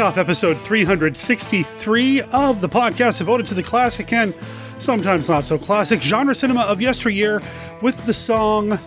[0.00, 4.34] off episode 363 of the podcast devoted to the classic and
[4.78, 7.42] sometimes not so classic genre cinema of yesteryear
[7.82, 8.78] with the song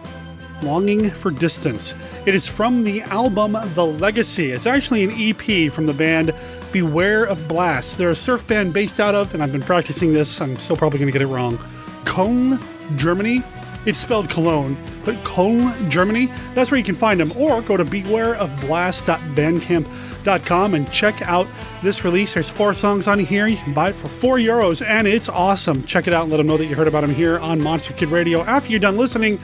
[0.63, 1.93] Longing for Distance.
[2.25, 4.51] It is from the album The Legacy.
[4.51, 6.33] It's actually an EP from the band
[6.71, 7.99] Beware of Blast.
[7.99, 10.97] They're a surf band based out of, and I've been practicing this, I'm still probably
[10.97, 11.59] going to get it wrong,
[12.05, 12.59] Cologne,
[12.95, 13.43] Germany.
[13.85, 16.31] It's spelled Cologne, but Cologne, Germany.
[16.53, 17.33] That's where you can find them.
[17.35, 21.47] Or go to bewareofblast.bandcamp.com and check out
[21.81, 22.33] this release.
[22.33, 23.45] There's four songs on here.
[23.47, 25.83] You can buy it for four euros, and it's awesome.
[25.83, 27.91] Check it out and let them know that you heard about them here on Monster
[27.93, 29.37] Kid Radio after you're done listening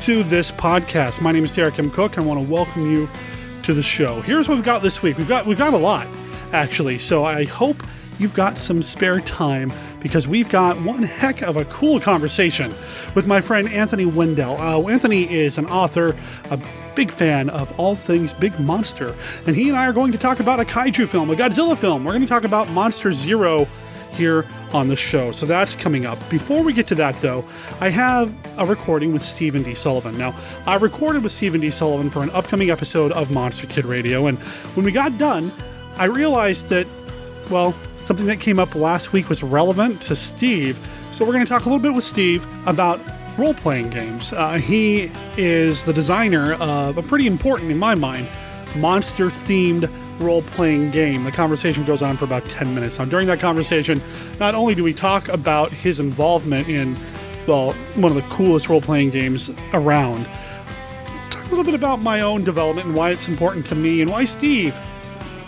[0.00, 1.20] to this podcast.
[1.20, 1.90] My name is Derek M.
[1.90, 2.16] Koch.
[2.16, 3.06] And I want to welcome you
[3.62, 4.22] to the show.
[4.22, 5.18] Here's what we've got this week.
[5.18, 6.06] We've got we've got a lot,
[6.52, 6.98] actually.
[6.98, 7.76] So I hope
[8.22, 12.72] you've got some spare time because we've got one heck of a cool conversation
[13.16, 14.56] with my friend Anthony Wendell.
[14.58, 16.14] Uh, Anthony is an author,
[16.50, 16.60] a
[16.94, 19.14] big fan of all things big monster,
[19.46, 22.04] and he and I are going to talk about a kaiju film, a Godzilla film.
[22.04, 23.66] We're going to talk about Monster Zero
[24.12, 25.32] here on the show.
[25.32, 26.18] So that's coming up.
[26.30, 27.44] Before we get to that, though,
[27.80, 29.74] I have a recording with Stephen D.
[29.74, 30.16] Sullivan.
[30.16, 30.34] Now,
[30.66, 31.70] I recorded with Stephen D.
[31.70, 34.38] Sullivan for an upcoming episode of Monster Kid Radio, and
[34.74, 35.50] when we got done,
[35.96, 36.86] I realized that,
[37.50, 37.74] well,
[38.12, 40.78] something that came up last week was relevant to Steve.
[41.12, 43.00] So we're going to talk a little bit with Steve about
[43.38, 44.34] role playing games.
[44.34, 48.28] Uh, he is the designer of a pretty important, in my mind,
[48.76, 49.90] monster themed
[50.20, 51.24] role playing game.
[51.24, 52.98] The conversation goes on for about 10 minutes.
[52.98, 53.98] Now, during that conversation,
[54.38, 56.98] not only do we talk about his involvement in,
[57.46, 60.26] well, one of the coolest role playing games around,
[61.30, 64.10] talk a little bit about my own development and why it's important to me and
[64.10, 64.78] why Steve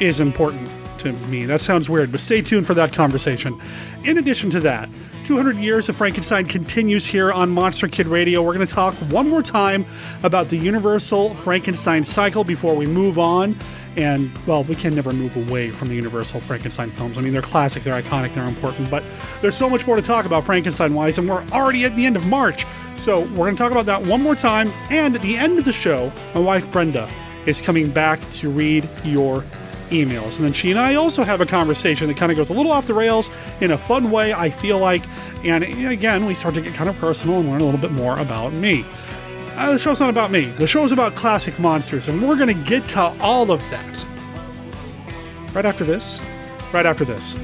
[0.00, 0.66] is important
[1.04, 1.44] to me.
[1.44, 3.58] That sounds weird, but stay tuned for that conversation.
[4.04, 4.88] In addition to that,
[5.24, 8.42] 200 Years of Frankenstein continues here on Monster Kid Radio.
[8.42, 9.84] We're going to talk one more time
[10.22, 13.56] about the Universal Frankenstein cycle before we move on.
[13.96, 17.16] And, well, we can never move away from the Universal Frankenstein films.
[17.16, 19.04] I mean, they're classic, they're iconic, they're important, but
[19.40, 22.16] there's so much more to talk about Frankenstein wise, and we're already at the end
[22.16, 22.66] of March.
[22.96, 24.70] So we're going to talk about that one more time.
[24.90, 27.08] And at the end of the show, my wife Brenda
[27.46, 29.44] is coming back to read your
[29.90, 30.36] emails.
[30.36, 32.72] And then she and I also have a conversation that kind of goes a little
[32.72, 33.30] off the rails
[33.60, 35.02] in a fun way, I feel like.
[35.44, 38.18] And again, we start to get kind of personal and learn a little bit more
[38.18, 38.84] about me.
[39.56, 40.46] Uh, the show's not about me.
[40.46, 44.06] The show's about classic monsters, and we're going to get to all of that
[45.54, 46.20] right after this.
[46.72, 47.34] Right after this.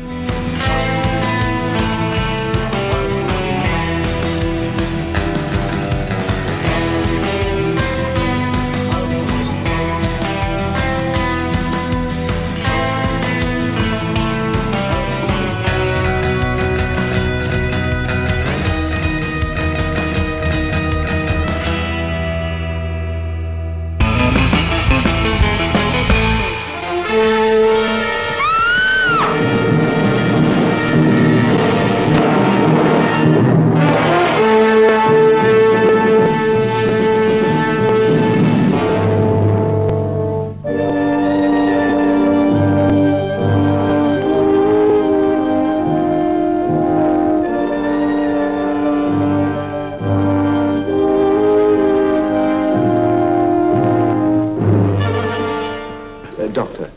[56.50, 56.91] Doctor,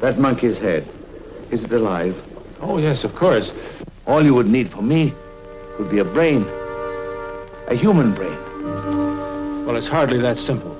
[0.00, 0.86] that monkey's head,
[1.50, 2.20] is it alive?
[2.60, 3.52] Oh, yes, of course.
[4.06, 5.12] All you would need for me
[5.78, 6.46] would be a brain.
[7.68, 8.36] A human brain.
[9.66, 10.74] Well, it's hardly that simple.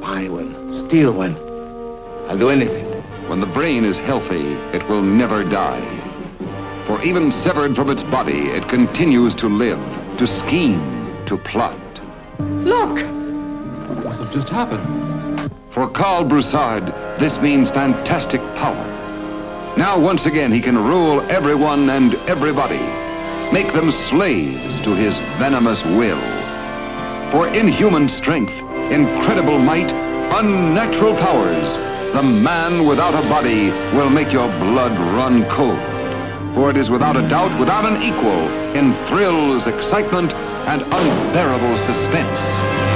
[0.00, 1.36] Buy one, steal one.
[2.28, 2.84] I'll do anything.
[3.28, 5.80] When the brain is healthy, it will never die.
[6.86, 9.78] For even severed from its body, it continues to live,
[10.18, 11.78] to scheme, to plot.
[12.38, 12.98] Look!
[13.88, 15.11] What must have just happened?
[15.72, 16.88] For Carl Broussard,
[17.18, 18.86] this means fantastic power.
[19.78, 22.82] Now, once again, he can rule everyone and everybody,
[23.50, 26.20] make them slaves to his venomous will.
[27.30, 28.52] For inhuman strength,
[28.92, 29.90] incredible might,
[30.34, 31.78] unnatural powers,
[32.12, 35.80] the man without a body will make your blood run cold.
[36.54, 38.46] For it is without a doubt, without an equal,
[38.76, 40.34] in thrills, excitement,
[40.68, 42.91] and unbearable suspense.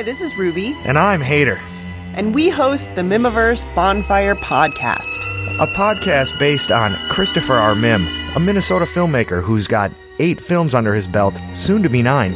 [0.00, 1.60] Hi, this is Ruby, And I'm Hater,
[2.14, 5.18] and we host the Mihmiverse Bonfire Podcast.
[5.60, 7.74] a podcast based on Christopher R.
[7.74, 12.32] Mihm, a Minnesota filmmaker who's got eight films under his belt, soon to be nine.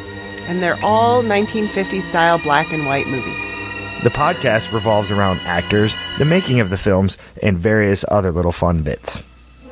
[0.46, 4.02] And they're all 1950s style black and white movies.
[4.02, 8.82] The podcast revolves around actors, the making of the films, and various other little fun
[8.82, 9.22] bits.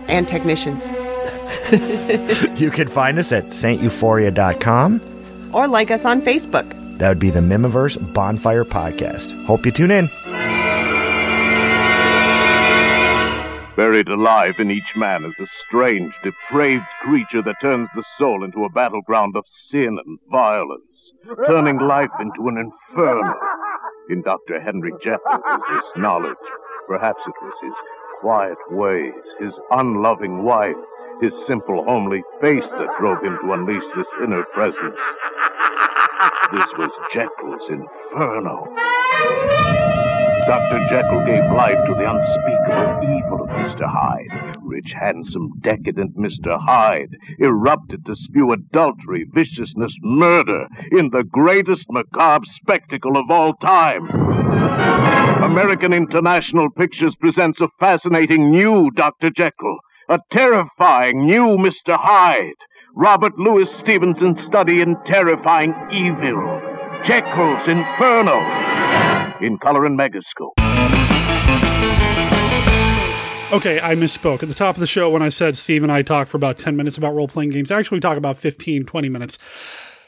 [0.09, 0.83] And technicians.
[2.59, 5.01] You can find us at steuphoria.com,
[5.53, 6.82] or like us on Facebook.
[6.99, 9.45] That would be the Mihmiverse Bonfire Podcast.
[9.47, 10.09] Hope you tune in.
[13.75, 18.65] Buried alive in each man is a strange, depraved creature that turns the soul into
[18.65, 21.13] a battleground of sin and violence,
[21.47, 23.35] turning life into an inferno.
[24.11, 24.61] In Dr.
[24.61, 26.37] Henry Jekyll was this knowledge.
[26.87, 27.75] Perhaps it was his
[28.21, 30.77] quiet ways, his unloving wife,
[31.21, 35.01] his simple, homely face that drove him to unleash this inner presence.
[36.53, 38.67] This was Jekyll's inferno.
[40.47, 40.87] Dr.
[40.91, 43.87] Jekyll gave life to the unspeakable evil of Mr.
[43.87, 44.57] Hyde.
[44.61, 46.59] Rich, handsome, decadent Mr.
[46.61, 54.11] Hyde erupted to spew adultery, viciousness, murder in the greatest macabre spectacle of all time.
[55.43, 59.31] American International Pictures presents a fascinating new Dr.
[59.31, 61.97] Jekyll, a terrifying new Mr.
[61.99, 62.57] Hyde.
[62.95, 66.61] Robert Louis Stevenson's study in terrifying evil.
[67.03, 68.39] Jekyll's Inferno
[69.41, 70.53] in color and megascope.
[73.51, 74.43] Okay, I misspoke.
[74.43, 76.59] At the top of the show, when I said Steve and I talk for about
[76.59, 79.39] 10 minutes about role playing games, actually, we talk about 15, 20 minutes.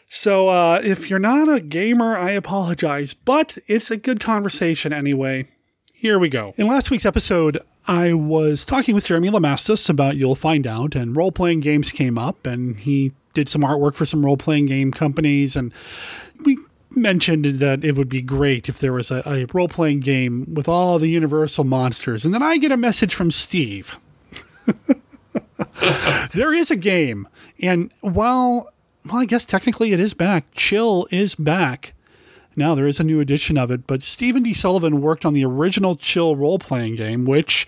[0.08, 5.48] So uh, if you're not a gamer, I apologize, but it's a good conversation anyway.
[5.94, 6.52] Here we go.
[6.56, 11.14] In last week's episode, I was talking with Jeremy Lamastus about You'll Find Out, and
[11.16, 14.90] role playing games came up, and he did some artwork for some role playing game
[14.90, 15.72] companies, and
[16.44, 16.58] we
[16.90, 20.68] mentioned that it would be great if there was a, a role playing game with
[20.68, 22.24] all the Universal monsters.
[22.24, 23.98] And then I get a message from Steve.
[26.32, 27.28] there is a game.
[27.60, 28.72] And while,
[29.04, 31.93] well, I guess technically it is back, Chill is back.
[32.56, 34.54] Now there is a new edition of it, but Stephen D.
[34.54, 37.66] Sullivan worked on the original Chill role playing game, which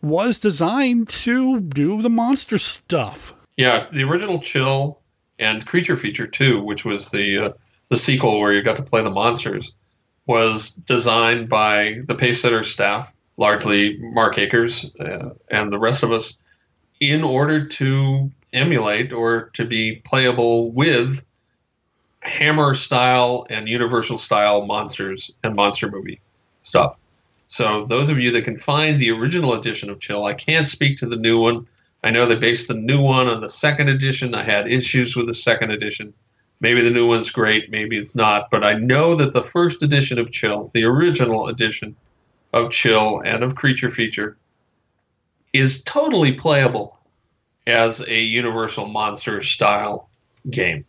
[0.00, 3.32] was designed to do the monster stuff.
[3.56, 4.98] Yeah, the original Chill
[5.38, 7.52] and Creature Feature 2, which was the uh,
[7.88, 9.74] the sequel where you got to play the monsters,
[10.26, 16.38] was designed by the Pacesetter staff, largely Mark Acres uh, and the rest of us,
[17.00, 21.24] in order to emulate or to be playable with
[22.22, 26.20] Hammer style and Universal style monsters and monster movie
[26.62, 26.96] stuff.
[27.46, 30.96] So those of you that can find the original edition of Chill, I can't speak
[30.98, 31.66] to the new one.
[32.02, 34.34] I know they based the new one on the second edition.
[34.34, 36.14] I had issues with the second edition.
[36.60, 40.18] Maybe the new one's great, maybe it's not, but I know that the first edition
[40.18, 41.96] of Chill, the original edition
[42.52, 44.36] of Chill and of Creature Feature,
[45.52, 46.98] is totally playable
[47.66, 50.08] as a Universal Monster style
[50.48, 50.84] game,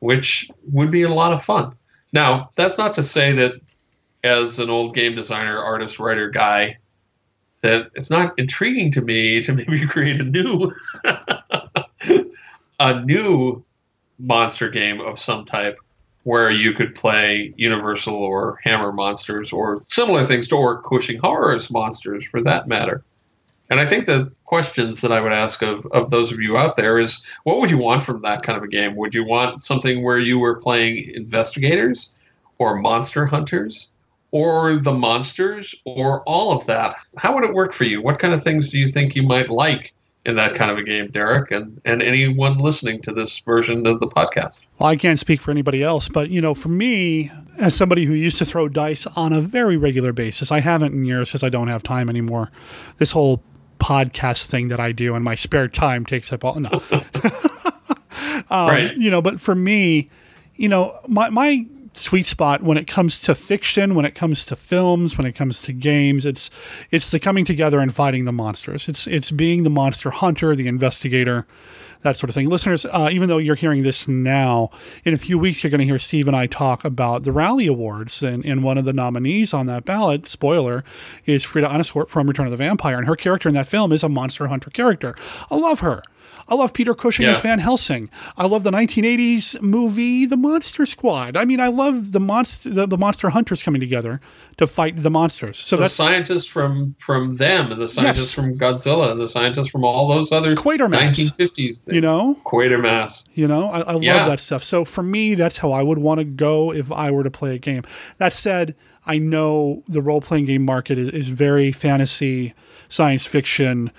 [0.00, 1.74] which would be a lot of fun.
[2.12, 3.52] Now, that's not to say that
[4.24, 6.78] as an old game designer, artist, writer guy,
[7.60, 10.72] that it's not intriguing to me to maybe create a new
[12.80, 13.64] a new
[14.18, 15.78] monster game of some type
[16.24, 21.70] where you could play Universal or Hammer monsters or similar things to or Cushing Horrors
[21.70, 23.02] monsters for that matter.
[23.70, 26.74] And I think the questions that I would ask of, of those of you out
[26.74, 28.96] there is what would you want from that kind of a game?
[28.96, 32.08] Would you want something where you were playing investigators
[32.56, 33.90] or monster hunters
[34.30, 36.96] or the monsters or all of that?
[37.18, 38.00] How would it work for you?
[38.00, 39.92] What kind of things do you think you might like
[40.24, 43.98] in that kind of a game, Derek, and, and anyone listening to this version of
[43.98, 44.66] the podcast.
[44.78, 48.12] Well, I can't speak for anybody else, but you know, for me, as somebody who
[48.12, 51.48] used to throw dice on a very regular basis, I haven't in years because I
[51.48, 52.50] don't have time anymore.
[52.98, 53.42] This whole
[53.78, 56.70] podcast thing that I do in my spare time takes up all no.
[58.50, 58.96] um, right.
[58.96, 60.10] You know, but for me,
[60.54, 61.64] you know, my my
[61.98, 65.62] sweet spot when it comes to fiction, when it comes to films, when it comes
[65.62, 66.24] to games.
[66.24, 66.50] It's
[66.90, 68.88] it's the coming together and fighting the monsters.
[68.88, 71.46] It's it's being the monster hunter, the investigator,
[72.02, 72.48] that sort of thing.
[72.48, 74.70] Listeners, uh, even though you're hearing this now,
[75.04, 77.66] in a few weeks you're going to hear Steve and I talk about the Rally
[77.66, 80.84] Awards, and, and one of the nominees on that ballot, spoiler,
[81.26, 84.02] is Frieda Inescort from Return of the Vampire, and her character in that film is
[84.02, 85.14] a monster hunter character.
[85.50, 86.02] I love her.
[86.48, 87.30] I love Peter Cushing yeah.
[87.30, 88.10] as Van Helsing.
[88.36, 91.36] I love the 1980s movie The Monster Squad.
[91.36, 94.20] I mean, I love the monster the, the monster hunters coming together
[94.56, 95.58] to fight the monsters.
[95.58, 98.34] So the that's scientists from from them and the scientists yes.
[98.34, 101.32] from Godzilla and the scientists from all those other Quatermass.
[101.36, 101.84] 1950s.
[101.84, 101.88] Things.
[101.88, 103.24] You know, Quatermass.
[103.34, 104.16] You know, I, I yeah.
[104.16, 104.64] love that stuff.
[104.64, 107.54] So for me, that's how I would want to go if I were to play
[107.54, 107.82] a game.
[108.16, 108.74] That said,
[109.06, 112.54] I know the role playing game market is, is very fantasy,
[112.88, 113.90] science fiction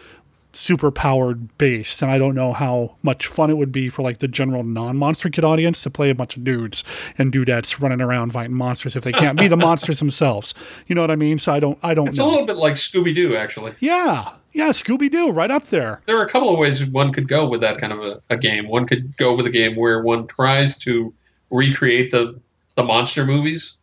[0.52, 4.18] super powered base and i don't know how much fun it would be for like
[4.18, 6.84] the general non-monster kid audience to play a bunch of dudes
[7.20, 10.54] and dudettes running around fighting monsters if they can't be the monsters themselves.
[10.88, 11.38] You know what i mean?
[11.38, 12.26] So i don't i don't It's know.
[12.26, 13.74] a little bit like Scooby Doo, actually.
[13.80, 14.34] yeah.
[14.52, 16.02] Yeah scooby-doo right up there.
[16.08, 18.38] There are a couple of ways one could go with that kind of a, a
[18.38, 18.68] game.
[18.68, 21.14] One could go with a game where one tries to
[21.52, 22.40] recreate the
[22.76, 23.76] the monster movies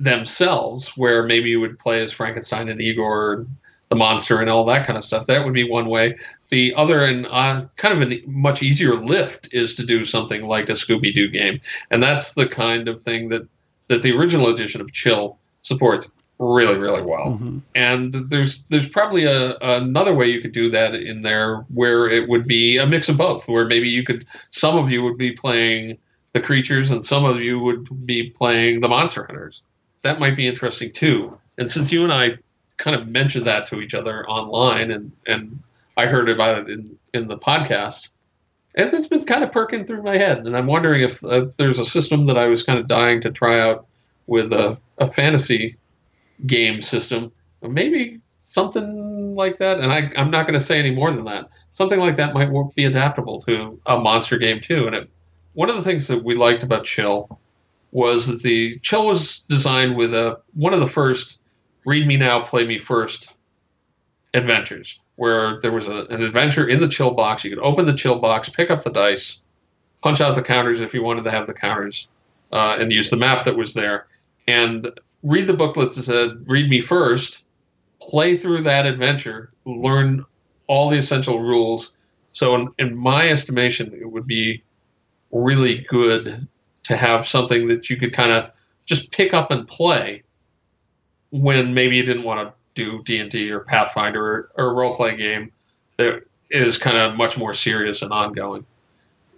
[0.00, 3.46] themselves, where maybe you would play as Frankenstein and Igor,
[3.90, 5.26] the monster, and all that kind of stuff.
[5.26, 6.16] That would be one way.
[6.48, 10.68] The other and uh, kind of a much easier lift is to do something like
[10.68, 13.46] a Scooby Doo game, and that's the kind of thing that
[13.88, 17.38] that the original edition of Chill supports really, really well.
[17.74, 22.28] And there's there's probably a another way you could do that in there where it
[22.28, 25.32] would be a mix of both, where maybe you could some of you would be
[25.32, 25.98] playing
[26.32, 29.62] the creatures and some of you would be playing the monster hunters.
[30.02, 31.36] That might be interesting too.
[31.58, 32.38] And since you and I
[32.80, 35.60] kind of mentioned that to each other online and and
[35.96, 38.08] I heard about it in in the podcast,
[38.74, 41.78] it's, it's been kind of perking through my head, and I'm wondering if uh, there's
[41.78, 43.86] a system that I was kind of dying to try out
[44.26, 45.76] with a, a fantasy
[46.46, 49.80] game system, or maybe something like that.
[49.80, 51.50] And I, I'm not going to say any more than that.
[51.72, 54.86] Something like that might be adaptable to a monster game too.
[54.86, 55.10] And it,
[55.52, 57.38] one of the things that we liked about Chill
[57.92, 61.39] was that the Chill was designed with a one of the first
[61.84, 63.34] read me now, play me first
[64.34, 67.44] adventures, where there was a, an adventure in the Chill box.
[67.44, 69.42] You could open the Chill box, pick up the dice,
[70.02, 72.08] punch out the counters if you wanted to have the counters,
[72.52, 74.06] uh, and use the map that was there,
[74.46, 74.88] and
[75.22, 77.44] read the booklet that said "Read me first,
[78.00, 80.24] play through that adventure, learn
[80.66, 81.92] all the essential rules.
[82.32, 84.62] So, in, in my estimation, it would be
[85.32, 86.46] really good
[86.84, 88.50] to have something that you could kind of
[88.84, 90.22] just pick up and play
[91.30, 95.52] when maybe you didn't want to do D&D or Pathfinder or, or a role-playing game
[95.96, 98.64] that is kind of much more serious and ongoing.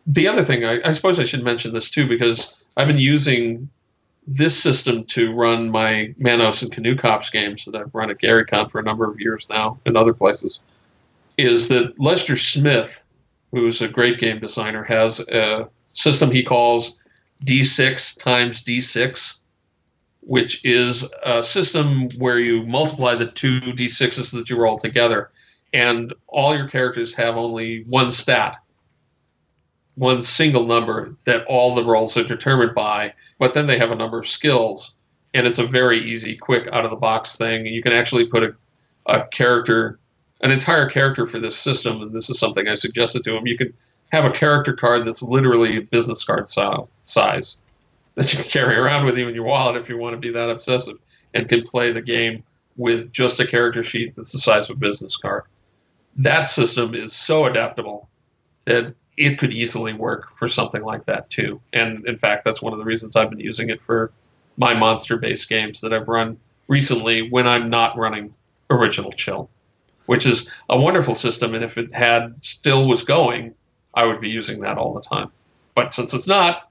[0.06, 3.68] The other thing, I, I suppose I should mention this too, because I've been using
[4.26, 8.70] this system to run my Manos and Canoe Cops games that I've run at GaryCon
[8.70, 10.61] for a number of years now and other places,
[11.37, 13.04] is that Lester Smith,
[13.50, 17.00] who's a great game designer, has a system he calls
[17.44, 19.38] D6 times D6,
[20.23, 25.31] which is a system where you multiply the two D6s that you roll together,
[25.73, 28.57] and all your characters have only one stat,
[29.97, 33.97] one single number that all the rolls are determined by, but then they have a
[33.97, 34.95] number of skills,
[35.35, 37.67] and it's a very easy, quick, out of the box thing.
[37.67, 38.55] You can actually put a,
[39.07, 39.99] a character,
[40.41, 43.47] an entire character for this system, and this is something I suggested to him.
[43.47, 43.73] You can
[44.12, 47.57] have a character card that's literally business card size
[48.14, 50.31] that you can carry around with you in your wallet if you want to be
[50.33, 50.97] that obsessive
[51.35, 52.42] and can play the game
[52.76, 55.45] with just a character sheet that's the size of a business card.
[56.16, 58.09] That system is so adaptable
[58.64, 61.61] that it could easily work for something like that too.
[61.73, 64.12] And in fact, that's one of the reasons I've been using it for
[64.57, 66.38] my monster based games that I've run
[66.69, 68.35] recently when I'm not running
[68.71, 69.50] original chill,
[70.07, 71.54] which is a wonderful system.
[71.54, 73.54] And if it had still was going,
[73.95, 75.31] I would be using that all the time.
[75.75, 76.71] But since it's not,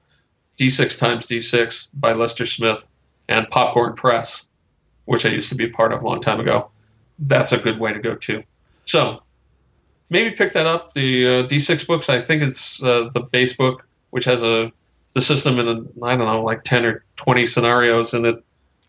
[0.57, 2.89] D6 times D6 by Lester Smith
[3.27, 4.47] and Popcorn Press,
[5.05, 6.69] which I used to be a part of a long time ago,
[7.19, 8.43] that's a good way to go too.
[8.85, 9.23] So
[10.09, 10.93] maybe pick that up.
[10.93, 14.71] The uh, D6 books, I think it's uh, the base book, which has a
[15.13, 18.43] the system in a, I don't know, like 10 or 20 scenarios in it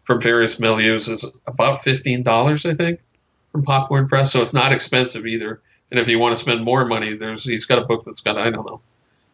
[0.04, 3.00] from various milieus is about $15, I think,
[3.50, 4.32] from Popcorn Press.
[4.32, 5.60] So it's not expensive either.
[5.90, 8.38] And if you want to spend more money, there's he's got a book that's got,
[8.38, 8.80] I don't know,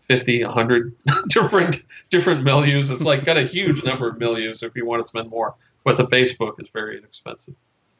[0.08, 0.96] 50, 100
[1.28, 2.90] different different milieus.
[2.90, 5.54] It's like got a huge number of milieus if you want to spend more.
[5.84, 7.54] But the base book is very inexpensive.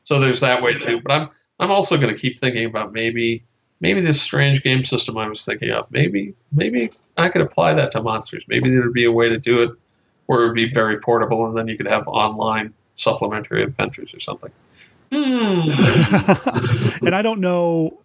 [0.05, 1.01] So there's that way too.
[1.01, 3.45] But I'm I'm also going to keep thinking about maybe
[3.81, 5.91] maybe this strange game system I was thinking of.
[5.91, 8.45] Maybe maybe I could apply that to monsters.
[8.49, 9.71] Maybe there would be a way to do it
[10.27, 14.21] where it would be very portable, and then you could have online supplementary adventures or
[14.21, 14.51] something.
[15.13, 15.71] Hmm.
[17.07, 18.01] and I don't know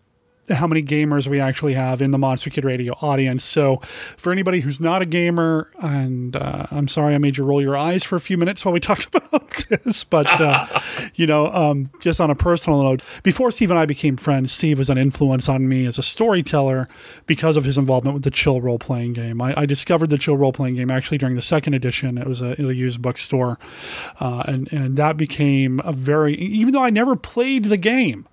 [0.49, 3.45] how many gamers we actually have in the Monster Kid Radio audience.
[3.45, 3.77] So,
[4.17, 7.77] for anybody who's not a gamer, and uh, I'm sorry I made you roll your
[7.77, 10.65] eyes for a few minutes while we talked about this, but uh,
[11.15, 14.79] you know, um, just on a personal note, before Steve and I became friends, Steve
[14.79, 16.87] was an influence on me as a storyteller
[17.25, 19.41] because of his involvement with the Chill role playing game.
[19.41, 22.17] I, I discovered the Chill role playing game actually during the second edition.
[22.17, 23.59] It was a, a used bookstore,
[24.19, 28.27] uh, and and that became a very even though I never played the game.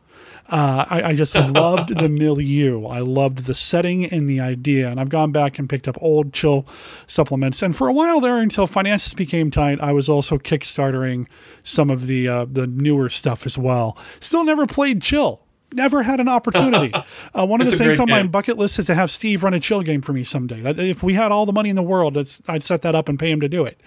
[0.49, 2.87] Uh, I, I, just loved the milieu.
[2.87, 4.89] I loved the setting and the idea.
[4.89, 6.67] And I've gone back and picked up old chill
[7.07, 7.63] supplements.
[7.63, 11.29] And for a while there, until finances became tight, I was also kickstartering
[11.63, 13.97] some of the uh, the newer stuff as well.
[14.21, 15.43] Still never played chill.
[15.73, 16.93] Never had an opportunity.
[17.33, 19.61] Uh, one of the things on my bucket list is to have Steve run a
[19.61, 20.61] chill game for me someday.
[20.63, 23.09] That- If we had all the money in the world, that's, I'd set that up
[23.09, 23.81] and pay him to do it.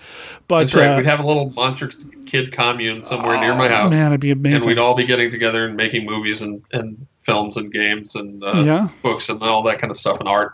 [0.47, 0.87] But That's right.
[0.87, 1.91] uh, we'd have a little monster
[2.25, 3.91] kid commune somewhere near my house.
[3.91, 4.55] man, it'd be amazing.
[4.61, 8.41] and we'd all be getting together and making movies and, and films and games and
[8.43, 8.87] uh, Yeah.
[9.01, 10.53] books and all that kind of stuff and art.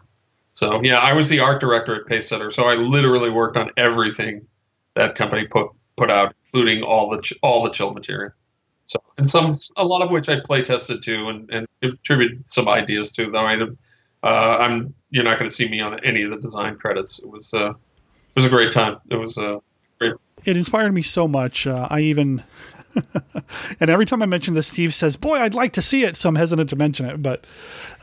[0.51, 4.48] So yeah, I was the art director at Pacesetter, so I literally worked on everything
[4.95, 8.31] that company put put out, including all the ch- all the chill material.
[8.89, 12.67] So and some a lot of which I play tested too and, and contributed some
[12.67, 13.29] ideas to.
[13.29, 13.55] Though I,
[14.24, 17.19] uh, I'm you're not going to see me on any of the design credits.
[17.19, 17.75] It was uh, it
[18.36, 18.98] was a great time.
[19.12, 19.60] It was uh,
[20.00, 20.15] great.
[20.43, 21.67] it inspired me so much.
[21.67, 22.43] Uh, I even,
[23.79, 26.27] and every time I mention this, Steve says, "Boy, I'd like to see it." So
[26.27, 27.22] I'm hesitant to mention it.
[27.22, 27.46] But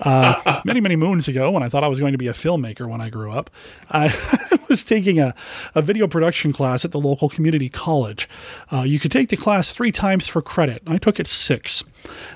[0.01, 2.89] uh, many, many moons ago, when I thought I was going to be a filmmaker
[2.89, 3.51] when I grew up,
[3.91, 4.09] I
[4.77, 5.35] was taking a,
[5.75, 8.29] a video production class at the local community college.
[8.71, 10.83] Uh, you could take the class three times for credit.
[10.87, 11.83] I took it six.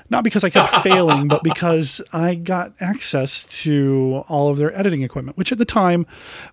[0.09, 5.03] Not because I kept failing, but because I got access to all of their editing
[5.03, 6.05] equipment, which at the time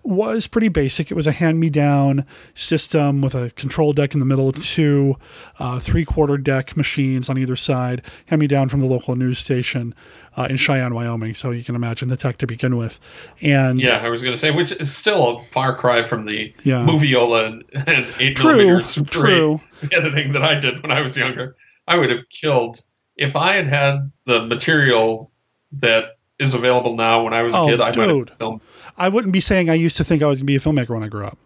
[0.03, 1.11] was pretty basic.
[1.11, 5.15] It was a hand me down system with a control deck in the middle, two
[5.59, 9.39] uh, three quarter deck machines on either side, hand me down from the local news
[9.39, 9.93] station
[10.37, 11.33] uh, in Cheyenne, Wyoming.
[11.33, 12.99] So you can imagine the tech to begin with.
[13.41, 16.53] And Yeah, I was going to say, which is still a far cry from the
[16.63, 16.85] Yeah.
[16.85, 19.61] moviola and, and eight True, millimeter true.
[19.91, 21.55] editing that I did when I was younger.
[21.87, 22.81] I would have killed
[23.19, 25.31] if I had had the material
[25.73, 27.81] that is available now when I was a Oh, kid.
[27.81, 28.29] I might dude.
[28.29, 28.61] have filmed.
[28.97, 30.89] I wouldn't be saying I used to think I was going to be a filmmaker
[30.89, 31.37] when I grew up.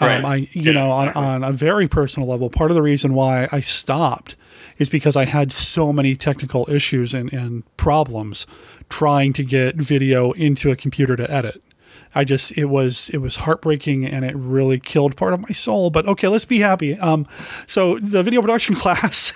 [0.00, 0.18] Right.
[0.18, 1.22] Um, I, you Yeah, know, on, exactly.
[1.34, 4.36] on a very personal level, part of the reason why I stopped
[4.78, 8.46] is because I had so many technical issues and, and problems
[8.88, 11.62] trying to get video into a computer to edit.
[12.14, 15.90] I just it was it was heartbreaking and it really killed part of my soul.
[15.90, 16.96] But okay, let's be happy.
[16.98, 17.26] Um,
[17.66, 19.32] so the video production class.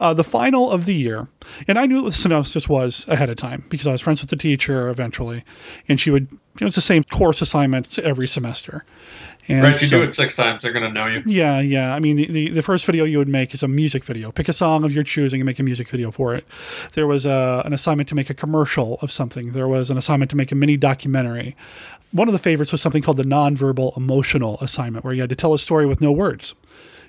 [0.00, 1.28] Uh, the final of the year,
[1.68, 4.30] and I knew what the synopsis was ahead of time because I was friends with
[4.30, 5.44] the teacher eventually,
[5.88, 6.28] and she would.
[6.60, 8.84] It was the same course assignment every semester.
[9.48, 11.22] And Right, if you so- do it six times, they're going to know you.
[11.26, 11.94] yeah, yeah.
[11.94, 14.30] I mean, the, the, the first video you would make is a music video.
[14.30, 16.46] Pick a song of your choosing and make a music video for it.
[16.92, 19.52] There was a, an assignment to make a commercial of something.
[19.52, 21.56] There was an assignment to make a mini documentary.
[22.12, 25.36] One of the favorites was something called the nonverbal emotional assignment, where you had to
[25.36, 26.54] tell a story with no words.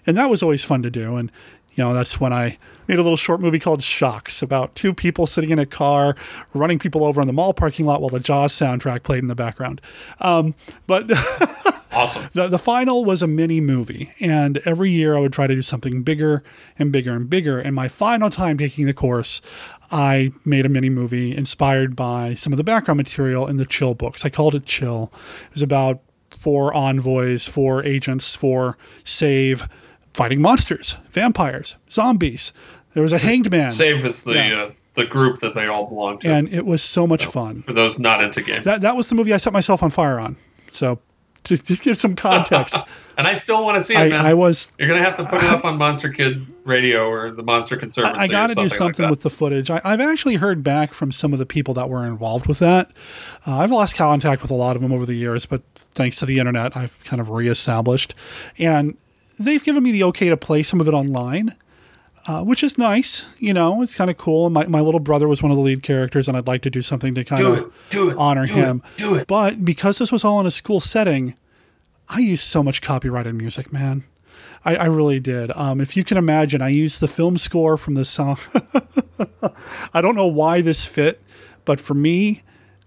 [0.08, 1.18] And that was always fun to do.
[1.18, 1.32] And,
[1.76, 2.58] you know, that's when I
[2.88, 6.16] made a little short movie called Shocks about two people sitting in a car,
[6.54, 9.36] running people over in the mall parking lot while the Jaws soundtrack played in the
[9.36, 9.82] background.
[10.20, 10.56] Um,
[10.88, 11.12] but.
[11.94, 12.28] Awesome.
[12.34, 15.62] The, the final was a mini movie, and every year I would try to do
[15.62, 16.44] something bigger
[16.80, 17.60] and bigger and bigger.
[17.60, 19.42] And my final time taking the course,
[19.92, 23.94] I made a mini movie inspired by some of the background material in the Chill
[23.94, 24.26] books.
[24.26, 25.14] I called it Chill.
[25.46, 29.68] It was about four envoys, four agents, four save
[30.14, 32.54] fighting monsters, vampires, zombies.
[32.94, 34.64] There was a hanged man, Save is the Yeah.
[34.64, 36.30] uh, the group that they all belong to.
[36.30, 37.64] and it was so much fun.
[37.64, 38.64] for those not into games.
[38.66, 40.36] That that was the movie I set myself on fire on.
[40.72, 41.00] So
[41.46, 42.76] to, to give some context,
[43.18, 44.26] and I still want to see it, I, man.
[44.26, 47.32] I was You're going to have to put it up on Monster Kid Radio or
[47.32, 48.18] the Monster Conservancy.
[48.20, 49.70] I, I got to do something, like with the footage.
[49.72, 52.94] I, I've actually heard back from some of the people that were involved with that.
[53.48, 56.26] Uh, I've lost contact with a lot of them over the years, but thanks to
[56.28, 58.14] the internet, I've kind of reestablished.
[58.58, 58.96] And
[59.40, 61.56] they've given me the okay to play some of it online,
[62.28, 63.26] uh, which is nice.
[63.40, 64.50] You know, it's kind of cool.
[64.50, 66.82] My, my little brother was one of the lead characters, and I'd like to do
[66.82, 68.84] something to kind of it, do it, honor do it, him.
[68.98, 69.28] do it.
[69.28, 71.36] But because this was all in a school setting,
[72.10, 74.04] I used so much copyrighted music, man.
[74.66, 75.52] I, I really did.
[75.56, 78.38] Um, if you can imagine, I used the film score from the song.
[79.94, 81.22] I don't know why this fit,
[81.66, 82.44] but for me,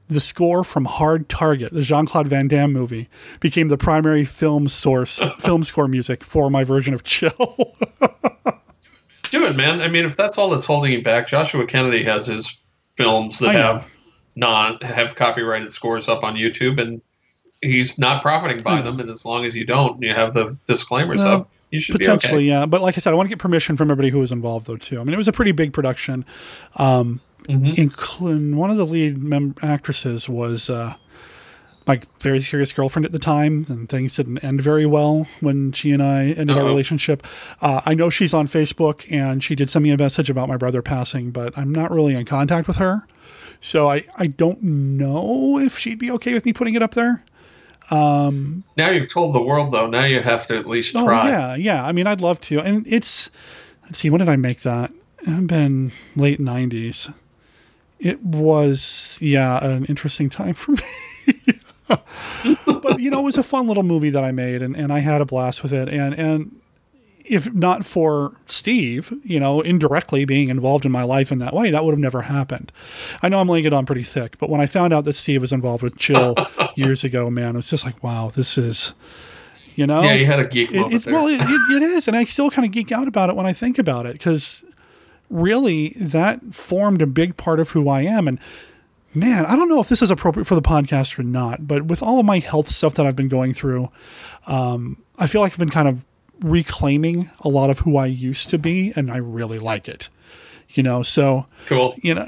[0.09, 3.09] the score from Hard Target, the Jean Claude Van Damme movie,
[3.41, 7.31] became the primary film source, film score music for my version of Chill.
[9.31, 9.81] Do it, man.
[9.81, 13.55] I mean, if that's all that's holding you back, Joshua Kennedy has his films that
[13.57, 13.89] have
[14.37, 17.03] non have copyrighted scores up on YouTube, and
[17.61, 19.01] he's not profiting by them.
[19.01, 21.51] And as long as you don't, you have the disclaimers Well, up.
[21.73, 22.61] You should Potentially, be okay.
[22.61, 22.67] yeah.
[22.67, 24.77] But like I said, I want to get permission from everybody who was involved, though,
[24.77, 25.01] too.
[25.01, 26.25] I mean, it was a pretty big production.
[26.77, 28.57] Um, Mm-hmm.
[28.57, 30.95] one of the lead mem- actresses was uh,
[31.87, 35.93] my very serious girlfriend at the time, and things didn't end very well when she
[35.93, 36.67] and I ended our Uh-oh.
[36.67, 37.25] relationship.
[37.61, 40.57] Uh, I know she's on Facebook, and she did send me a message about my
[40.57, 43.07] brother passing, but I'm not really in contact with her.
[43.61, 47.25] So I, I don't know if she'd be okay with me putting it up there.
[48.77, 49.87] Now you've told the world, though.
[49.87, 51.29] Now you have to at least Oh try.
[51.29, 51.85] yeah, yeah.
[51.87, 52.61] I mean, I'd love to.
[52.61, 53.31] And it's
[53.85, 54.93] let's see, when did I make that?
[55.27, 57.15] I've been late '90s.
[57.99, 60.83] It was yeah, an interesting time for me.
[61.89, 64.99] but you know, it was a fun little movie that I made, and, and I
[65.01, 65.89] had a blast with it.
[65.93, 66.57] And and
[67.25, 71.71] if not for Steve, you know, indirectly being involved in my life in that way,
[71.71, 72.71] that would have never happened.
[73.23, 75.41] I know I'm laying it on pretty thick, but when I found out that Steve
[75.41, 76.37] was involved with Chill
[76.77, 78.95] years ago, man, it was just like, wow, this is,
[79.75, 81.15] you know, Yeah, you had a geek it, moment it's there.
[81.15, 83.47] well, it, it, it is, and I still kind of geek out about it when
[83.47, 84.65] I think about it because
[85.31, 88.29] really that formed a big part of who I am.
[88.29, 88.39] And
[89.15, 92.03] man, I don't know if this is appropriate for the podcast or not, but with
[92.03, 93.91] all of my health stuff that I've been going through,
[94.47, 96.05] um, I feel like I've been kind of
[96.41, 100.09] reclaiming a lot of who I used to be, and I really like it.
[100.71, 101.95] You know, so cool.
[102.03, 102.25] you know,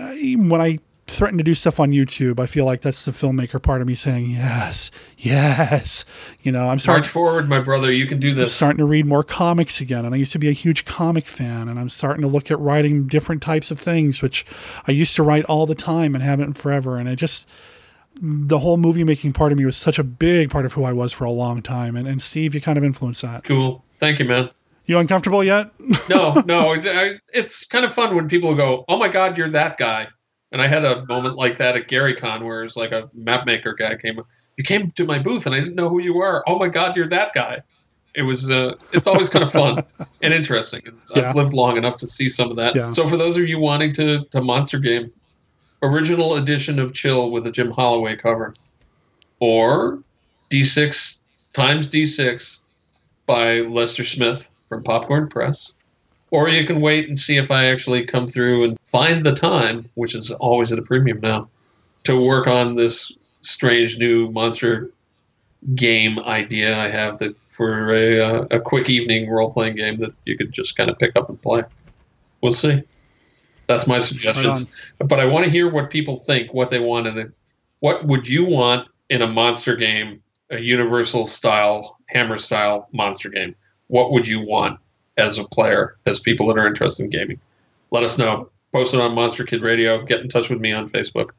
[0.48, 0.78] when I
[1.10, 3.94] threaten to do stuff on YouTube, I feel like that's the filmmaker part of me
[3.94, 6.04] saying, yes, yes.
[6.42, 7.92] You know, I'm starting, March forward, my brother.
[7.92, 8.54] You can do I'm this.
[8.54, 10.04] starting to read more comics again.
[10.04, 12.58] And I used to be a huge comic fan, and I'm starting to look at
[12.60, 14.46] writing different types of things, which
[14.86, 16.96] I used to write all the time and haven't forever.
[16.98, 17.48] And I just,
[18.20, 20.92] the whole movie making part of me was such a big part of who I
[20.92, 21.96] was for a long time.
[21.96, 23.44] And, and Steve, you kind of influenced that.
[23.44, 23.84] Cool.
[23.98, 24.50] Thank you, man.
[24.86, 25.70] You uncomfortable yet?
[26.08, 26.72] No, no.
[26.78, 30.08] It's, it's kind of fun when people go, "Oh my God, you're that guy."
[30.52, 33.74] And I had a moment like that at GaryCon where it's like a map maker
[33.74, 34.18] guy came.
[34.18, 34.26] Up.
[34.56, 36.42] You came to my booth and I didn't know who you were.
[36.46, 37.62] Oh my God, you're that guy.
[38.14, 38.50] It was.
[38.50, 39.84] Uh, it's always kind of fun
[40.22, 40.82] and interesting.
[40.86, 41.28] And Yeah.
[41.28, 42.74] I've lived long enough to see some of that.
[42.74, 42.92] Yeah.
[42.92, 45.12] So for those of you wanting to to monster game,
[45.82, 48.54] original edition of Chill with a Jim Holloway cover,
[49.40, 50.02] or
[50.50, 51.18] D6
[51.52, 52.58] times D6
[53.26, 55.74] by Lester Smith from Popcorn Press.
[56.30, 59.88] Or you can wait and see if I actually come through and find the time,
[59.94, 61.48] which is always at a premium now,
[62.04, 64.90] to work on this strange new monster
[65.74, 70.12] game idea I have that for a, uh, a quick evening role playing game that
[70.24, 71.64] you could just kind of pick up and play.
[72.40, 72.82] We'll see.
[73.66, 74.66] That's my suggestions.
[74.98, 77.32] but I want to hear what people think, what they want in it.
[77.80, 83.54] What would you want in a monster game, a universal style, hammer style monster game?
[83.88, 84.80] What would you want
[85.16, 87.40] as a player, as people that are interested in gaming?
[87.90, 88.50] Let us know.
[88.72, 90.04] Post it on Monster Kid Radio.
[90.04, 91.30] Get in touch with me on Facebook.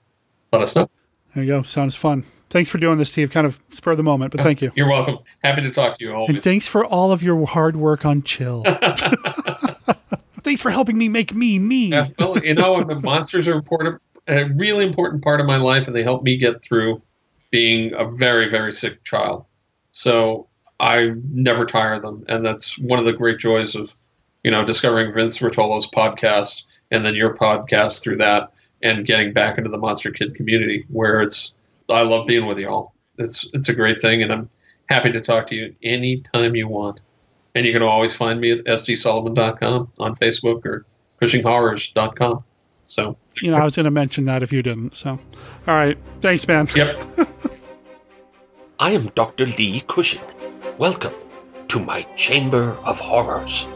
[0.52, 0.90] Let us know.
[1.36, 1.64] There you go.
[1.64, 2.26] Sounds fun.
[2.50, 3.30] Thanks for doing this, Steve.
[3.30, 4.72] Kind of spur of the moment, but thank you.
[4.76, 5.20] You're welcome.
[5.44, 8.64] Happy to talk to you And thanks for all of your hard work on Chill.
[10.42, 11.88] thanks for helping me make me me.
[11.88, 15.86] Yeah, well, you know, the monsters are important, a really important part of my life,
[15.86, 17.04] and they help me get through
[17.52, 19.46] being a very, very sick child.
[19.92, 20.48] So
[20.80, 23.96] I never tire them, and that's one of the great joys of,
[24.44, 29.58] you know, discovering Vince Rotolo's podcast and then your podcast through that, and getting back
[29.58, 31.54] into the Monster Kid community, where it's
[31.90, 32.94] I love being with y'all.
[33.18, 34.50] It's it's a great thing, and I'm
[34.90, 37.02] happy to talk to you anytime you want.
[37.56, 40.86] And you can always find me at sdsullivan.com on Facebook or
[41.22, 42.44] cushinghorrors.com.
[42.84, 44.96] So, You know, I was going to mention that if you didn't.
[44.96, 45.98] So, all right.
[46.22, 46.68] Thanks, man.
[46.76, 46.98] yep.
[48.80, 49.46] I am Dr.
[49.48, 50.24] Lee Cushing.
[50.78, 51.14] Welcome
[51.68, 53.68] to my Chamber of Horrors.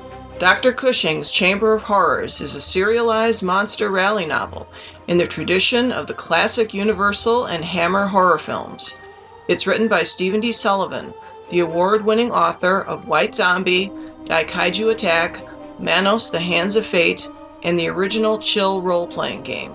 [0.44, 0.74] Dr.
[0.74, 4.68] Cushing's Chamber of Horrors is a serialized monster rally novel
[5.08, 9.00] in the tradition of the classic Universal and Hammer horror films.
[9.48, 10.52] It's written by Stephen D.
[10.52, 11.14] Sullivan,
[11.48, 13.90] the award winning author of White Zombie,
[14.26, 15.40] Daikaiju Attack,
[15.80, 17.30] Manos the Hands of Fate,
[17.64, 19.74] and the original Chill role playing game.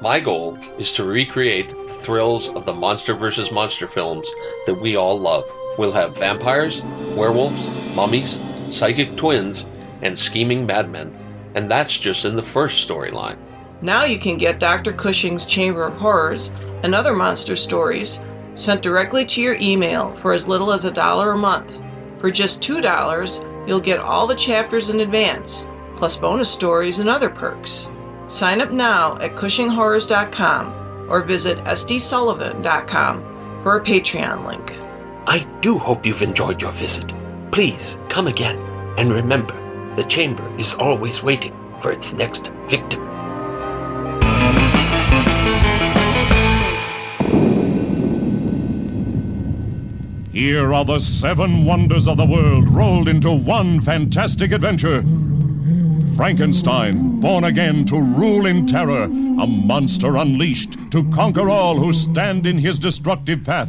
[0.00, 3.52] My goal is to recreate the thrills of the Monster vs.
[3.52, 4.32] Monster films
[4.64, 5.44] that we all love.
[5.76, 6.82] We'll have vampires,
[7.14, 8.40] werewolves, mummies,
[8.74, 9.66] psychic twins,
[10.02, 11.16] and scheming madmen.
[11.54, 13.38] And that's just in the first storyline.
[13.80, 14.92] Now you can get Dr.
[14.92, 18.22] Cushing's Chamber of Horrors and other monster stories
[18.54, 21.78] sent directly to your email for as little as a dollar a month.
[22.20, 27.30] For just $2, you'll get all the chapters in advance, plus bonus stories and other
[27.30, 27.88] perks.
[28.26, 34.74] Sign up now at CushingHorrors.com or visit SDSullivan.com for a Patreon link.
[35.26, 37.12] I do hope you've enjoyed your visit.
[37.52, 38.58] Please come again.
[38.98, 39.54] And remember,
[39.98, 43.02] the chamber is always waiting for its next victim.
[50.32, 55.02] Here are the seven wonders of the world rolled into one fantastic adventure.
[56.14, 62.46] Frankenstein, born again to rule in terror, a monster unleashed to conquer all who stand
[62.46, 63.68] in his destructive path.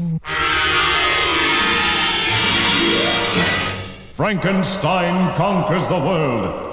[4.19, 6.67] Frankenstein conquers the world.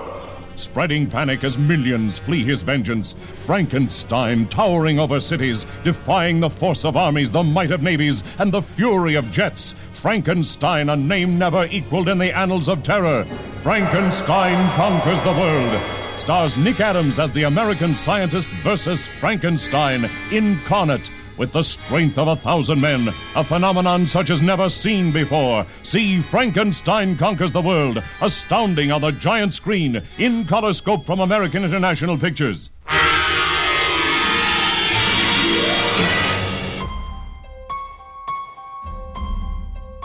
[0.57, 3.15] Spreading panic as millions flee his vengeance.
[3.45, 8.61] Frankenstein towering over cities, defying the force of armies, the might of navies, and the
[8.61, 9.77] fury of jets.
[9.93, 13.25] Frankenstein, a name never equaled in the annals of terror.
[13.63, 15.81] Frankenstein conquers the world.
[16.19, 21.13] Stars Nick Adams as the American scientist versus Frankenstein, incarnate.
[21.37, 26.21] With the strength of a thousand men, a phenomenon such as never seen before, see
[26.21, 32.71] Frankenstein Conquers the World, astounding on the giant screen, in Colorscope from American International Pictures.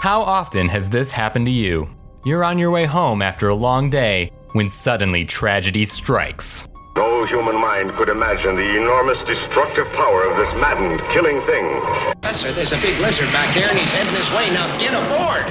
[0.02, 1.88] How often has this happened to you?
[2.26, 6.68] You're on your way home after a long day when suddenly tragedy strikes.
[6.96, 11.80] No human mind could imagine the enormous destructive power of this maddened, killing thing.
[12.22, 14.50] Professor, there's a big lizard back there and he's heading this way.
[14.52, 15.46] Now get aboard!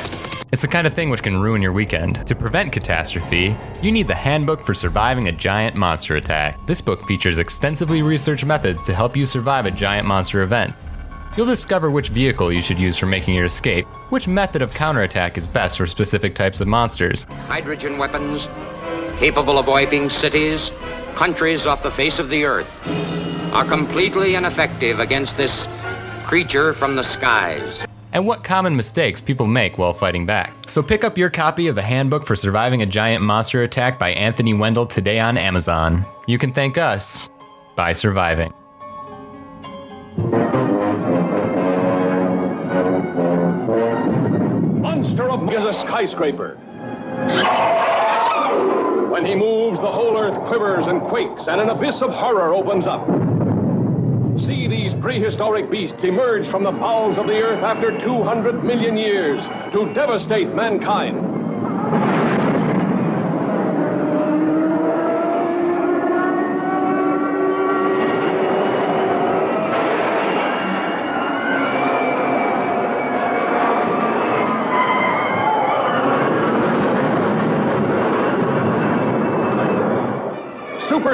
[0.53, 2.26] It's the kind of thing which can ruin your weekend.
[2.26, 6.59] To prevent catastrophe, you need the Handbook for Surviving a Giant Monster Attack.
[6.66, 10.74] This book features extensively researched methods to help you survive a giant monster event.
[11.37, 15.38] You'll discover which vehicle you should use for making your escape, which method of counterattack
[15.38, 18.48] is best for specific types of monsters, Hydrogen weapons,
[19.16, 20.72] capable of wiping cities,
[21.11, 22.68] countries off the face of the earth,
[23.53, 25.68] are completely ineffective against this
[26.25, 27.85] creature from the skies.
[28.12, 30.53] and what common mistakes people make while fighting back.
[30.66, 34.11] So pick up your copy of the Handbook for Surviving a Giant Monster Attack by
[34.11, 36.05] Anthony Wendell today on Amazon.
[36.27, 37.31] You can thank us
[37.77, 38.53] by surviving.
[44.81, 46.59] Monster of is a skyscraper.
[49.11, 52.87] When he moves, the whole earth quivers and quakes, and an abyss of horror opens
[52.87, 53.01] up.
[54.38, 59.49] See these prehistoric beasts emerge from the bowels of the earth after 200 million years
[59.73, 62.19] to devastate mankind.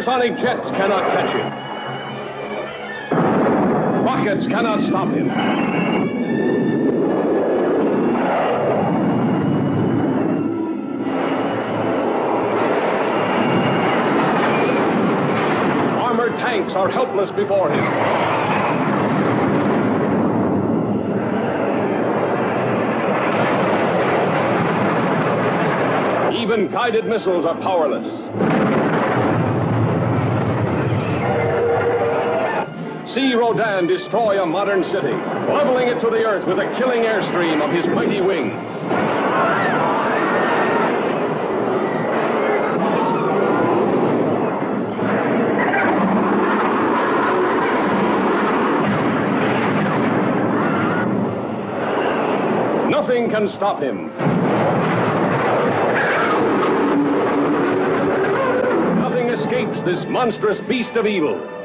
[0.06, 1.50] Supersonic jets cannot catch him.
[4.04, 5.28] Rockets cannot stop him.
[15.98, 17.84] Armored tanks are helpless before him.
[26.32, 28.75] Even guided missiles are powerless.
[33.16, 37.64] See Rodan destroy a modern city, leveling it to the earth with a killing airstream
[37.64, 38.52] of his mighty wings.
[52.90, 54.08] Nothing can stop him.
[58.98, 61.55] Nothing escapes this monstrous beast of evil.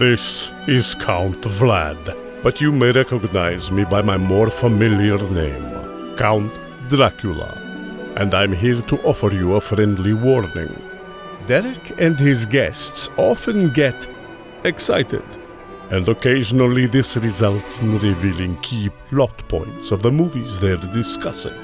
[0.00, 6.50] This is Count Vlad, but you may recognize me by my more familiar name, Count
[6.88, 7.52] Dracula,
[8.16, 10.74] and I'm here to offer you a friendly warning.
[11.44, 14.08] Derek and his guests often get
[14.64, 15.26] excited,
[15.90, 21.60] and occasionally this results in revealing key plot points of the movies they're discussing.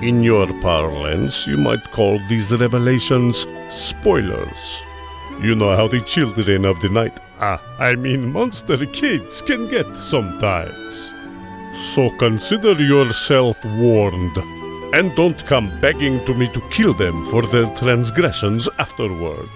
[0.00, 4.82] In your parlance, you might call these revelations spoilers.
[5.40, 9.96] You know how the children of the night, ah, I mean monster kids, can get
[9.96, 11.12] sometimes.
[11.74, 14.36] So consider yourself warned,
[14.94, 19.50] and don't come begging to me to kill them for their transgressions afterward.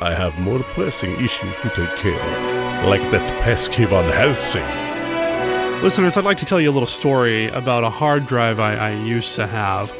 [0.00, 4.66] I have more pressing issues to take care of, like that pesky Van Helsing.
[5.84, 8.90] Listeners, I'd like to tell you a little story about a hard drive I, I
[8.94, 9.92] used to have.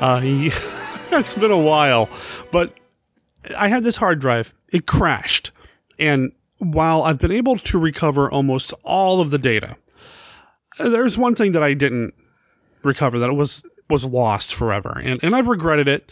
[0.00, 0.20] Uh,
[1.12, 2.10] it's been a while,
[2.52, 2.74] but
[3.56, 4.52] I had this hard drive.
[4.72, 5.52] It crashed.
[5.98, 9.76] And while I've been able to recover almost all of the data,
[10.78, 12.14] there's one thing that I didn't
[12.82, 15.00] recover that was was lost forever.
[15.02, 16.10] And and I've regretted it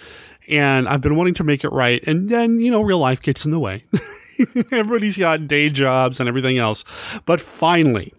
[0.48, 2.02] and I've been wanting to make it right.
[2.06, 3.84] And then, you know, real life gets in the way.
[4.70, 6.84] Everybody's got day jobs and everything else.
[7.24, 8.12] But finally,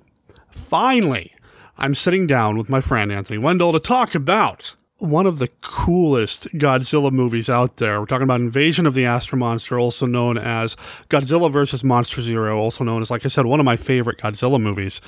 [0.50, 1.34] finally,
[1.78, 6.48] I'm sitting down with my friend Anthony Wendell to talk about one of the coolest
[6.54, 8.00] Godzilla movies out there.
[8.00, 10.76] We're talking about Invasion of the Astro Monster, also known as
[11.10, 11.84] Godzilla vs.
[11.84, 15.02] Monster Zero, also known as, like I said, one of my favorite Godzilla movies.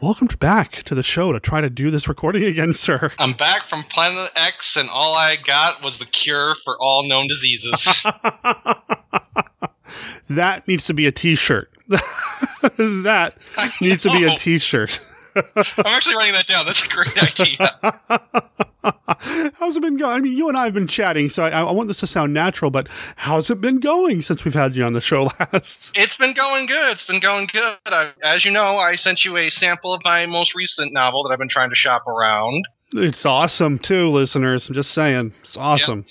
[0.00, 3.12] welcome back to the show to try to do this recording again, sir.
[3.18, 7.28] I'm back from Planet X, and all I got was the cure for all known
[7.28, 7.74] diseases.
[10.28, 11.68] That needs to be a T-shirt.
[11.88, 13.34] that
[13.80, 14.34] needs to be a know.
[14.36, 15.00] T-shirt.
[15.56, 16.66] I'm actually writing that down.
[16.66, 18.50] That's a great idea.
[19.54, 20.16] How's it been going?
[20.16, 22.32] I mean, you and I have been chatting, so I, I want this to sound
[22.32, 25.92] natural, but how's it been going since we've had you on the show last?
[25.94, 26.92] It's been going good.
[26.92, 27.76] It's been going good.
[27.84, 31.32] I, as you know, I sent you a sample of my most recent novel that
[31.32, 32.64] I've been trying to shop around.
[32.94, 34.68] It's awesome too, listeners.
[34.68, 36.06] I'm just saying, it's awesome.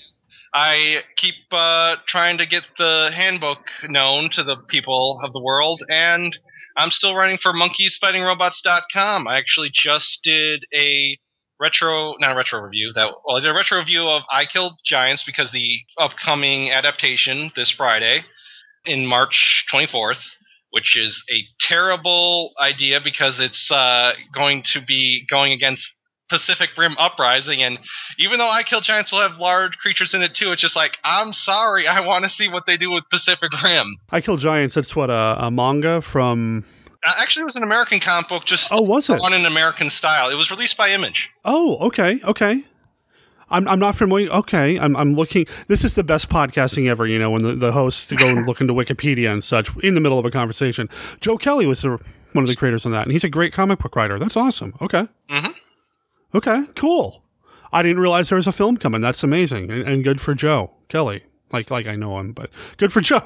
[0.52, 5.80] I keep uh, trying to get the handbook known to the people of the world,
[5.88, 6.36] and
[6.80, 9.28] I'm still writing for monkeysfightingrobots.com.
[9.28, 11.18] I actually just did a
[11.60, 12.92] retro, not a retro review.
[12.94, 17.52] That well, I did a retro review of I Killed Giants because the upcoming adaptation
[17.54, 18.24] this Friday
[18.86, 20.22] in March 24th,
[20.70, 25.86] which is a terrible idea because it's uh, going to be going against
[26.30, 27.78] Pacific Rim Uprising, and
[28.18, 30.92] even though I Kill Giants will have large creatures in it too, it's just like
[31.04, 33.96] I'm sorry, I want to see what they do with Pacific Rim.
[34.10, 34.74] I Kill Giants.
[34.74, 36.64] That's what a, a manga from.
[37.04, 39.20] Uh, actually, it was an American comic book, just Oh, was it?
[39.22, 40.30] on an American style.
[40.30, 41.28] It was released by Image.
[41.44, 42.62] Oh, okay, okay.
[43.52, 44.28] I'm, I'm not familiar.
[44.30, 45.46] Okay, I'm, I'm looking.
[45.66, 47.06] This is the best podcasting ever.
[47.06, 50.00] You know, when the, the hosts go and look into Wikipedia and such in the
[50.00, 50.88] middle of a conversation.
[51.20, 51.98] Joe Kelly was the,
[52.32, 54.18] one of the creators on that, and he's a great comic book writer.
[54.20, 54.74] That's awesome.
[54.80, 55.50] Okay, Mm-hmm.
[56.34, 57.22] Okay, cool.
[57.72, 59.00] I didn't realize there was a film coming.
[59.00, 61.22] That's amazing, and, and good for Joe Kelly.
[61.52, 63.22] Like like I know him, but good for Joe.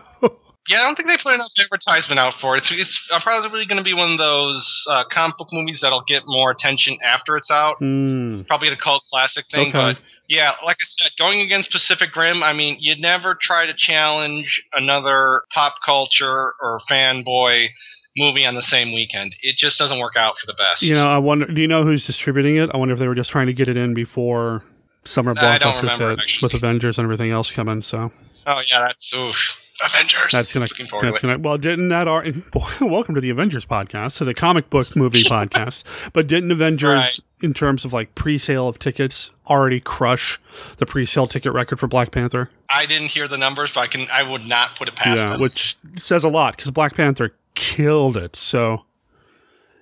[0.69, 2.63] Yeah, I don't think they put enough advertisement out for it.
[2.63, 6.05] It's, it's uh, probably going to be one of those uh, comic book movies that'll
[6.09, 7.77] get more attention after it's out.
[7.81, 8.43] Hmm.
[8.49, 9.73] Probably a cult classic thing, Okay.
[9.73, 13.75] but yeah, like I said, going against Pacific Rim, I mean, you'd never try to
[13.77, 17.67] challenge another pop culture or fanboy
[18.17, 19.35] movie on the same weekend.
[19.43, 20.83] It just doesn't work out for the best.
[20.83, 21.47] You know, I wonder.
[21.47, 22.71] Do you know who's distributing it?
[22.73, 24.63] I wonder if they were just trying to get it in before
[25.05, 27.83] summer blockbusters hit with Avengers and everything else coming.
[27.83, 28.11] So
[28.47, 29.37] Oh yeah, that's oof.
[29.83, 30.31] Avengers.
[30.31, 30.69] that's gonna.
[31.03, 31.39] That's gonna.
[31.39, 32.07] Well, didn't that?
[32.07, 35.83] Ar- boy, welcome to the Avengers podcast, to the comic book movie podcast.
[36.13, 37.19] But didn't Avengers, Right.
[37.43, 40.39] in terms of like pre-sale of tickets, already crush
[40.77, 42.51] the pre-sale ticket record for Black Panther?
[42.71, 44.07] I didn't hear the numbers, but I can.
[44.13, 45.41] I would not put it past yeah, them.
[45.41, 48.37] which says a lot because Black Panther killed it.
[48.37, 48.85] So.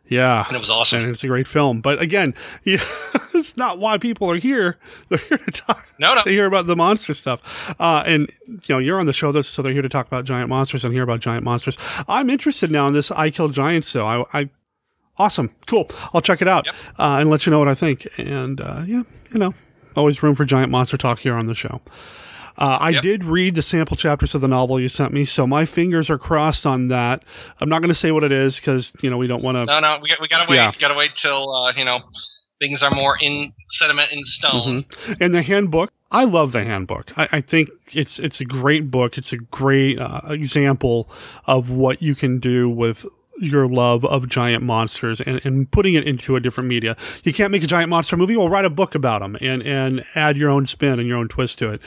[0.08, 1.04] Yeah, And it was awesome.
[1.04, 1.80] and it's a great film.
[1.80, 2.84] But again, yeah,
[3.32, 4.76] it's not why people are here.
[5.08, 5.88] They're here to talk.
[5.98, 6.20] No, no.
[6.22, 7.74] to hear about the monster stuff.
[7.80, 10.50] Uh, and you know, you're on the show, so they're here to talk about giant
[10.50, 11.78] monsters and hear about giant monsters.
[12.08, 13.88] I'm interested now in this I Kill Giants.
[13.88, 14.50] So I, I
[15.16, 15.88] awesome, cool.
[16.12, 18.06] I'll check it out uh, and let you know what I think.
[18.18, 19.54] And uh, yeah, you know,
[19.96, 21.80] always room for giant monster talk here on the show.
[22.62, 25.64] Uh, I did read the sample chapters of the novel you sent me, so my
[25.64, 27.24] fingers are crossed on that.
[27.60, 29.64] I'm not going to say what it is because you know we don't want to.
[29.64, 30.56] No, no, we got we gotta wait.
[30.56, 30.70] Yeah.
[30.78, 31.98] Gotta wait till uh, you know
[32.60, 34.84] things are more in sediment in stone.
[34.84, 35.16] Mhm.
[35.20, 37.10] And the handbook, I love the handbook.
[37.18, 39.18] I, I think it's it's a great book.
[39.18, 41.10] It's a great uh, example
[41.46, 43.04] of what you can do with
[43.42, 46.96] your love of giant monsters and, and putting it into a different media.
[47.24, 48.36] You can't make a giant monster movie.
[48.36, 51.28] Well, write a book about them and, and add your own spin and your own
[51.28, 51.82] twist to it.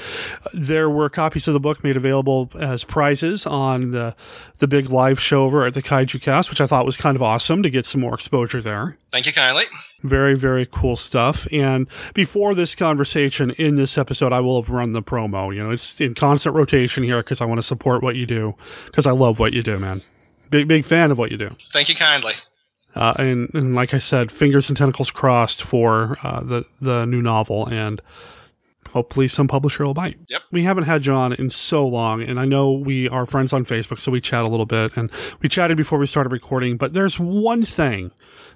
[0.54, 4.16] There were copies of the book made available as prizes on the
[4.58, 7.22] the big live show over at the Kaiju Cast, which I thought was kind of
[7.22, 8.98] awesome to get some more exposure there.
[9.12, 9.66] Thank you kindly.
[10.02, 11.48] Very, very cool stuff.
[11.52, 15.54] And before this conversation in this episode, I will have run the promo.
[15.54, 18.56] You know, it's in constant rotation here because I want to support what you do
[18.86, 20.02] because I love what you do, man.
[20.50, 21.56] Big, big fan of what you do.
[21.74, 22.34] Thank you kindly.
[22.96, 27.22] Uh, and, and like I said, fingers and tentacles crossed for uh, the the new
[27.22, 28.02] novel, and
[28.92, 30.18] hopefully some publisher will bite.
[30.30, 30.42] Yep.
[30.52, 34.00] We haven't had John in so long, and I know we are friends on Facebook,
[34.00, 36.78] so we chat a little bit, and we chatted before we started recording.
[36.78, 38.12] But there's one thing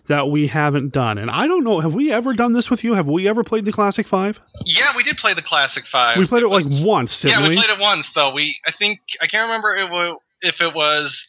[0.08, 1.82] that we haven't done, and I don't know.
[1.82, 2.94] Have we ever done this with you?
[2.94, 4.40] Have we ever played the Classic Five?
[4.64, 6.18] Yeah, we did play the classic five.
[6.18, 7.56] we played it like once, yeah, we we?
[7.58, 8.32] played it once though.
[8.34, 11.28] We I think I can't remember wa- if it was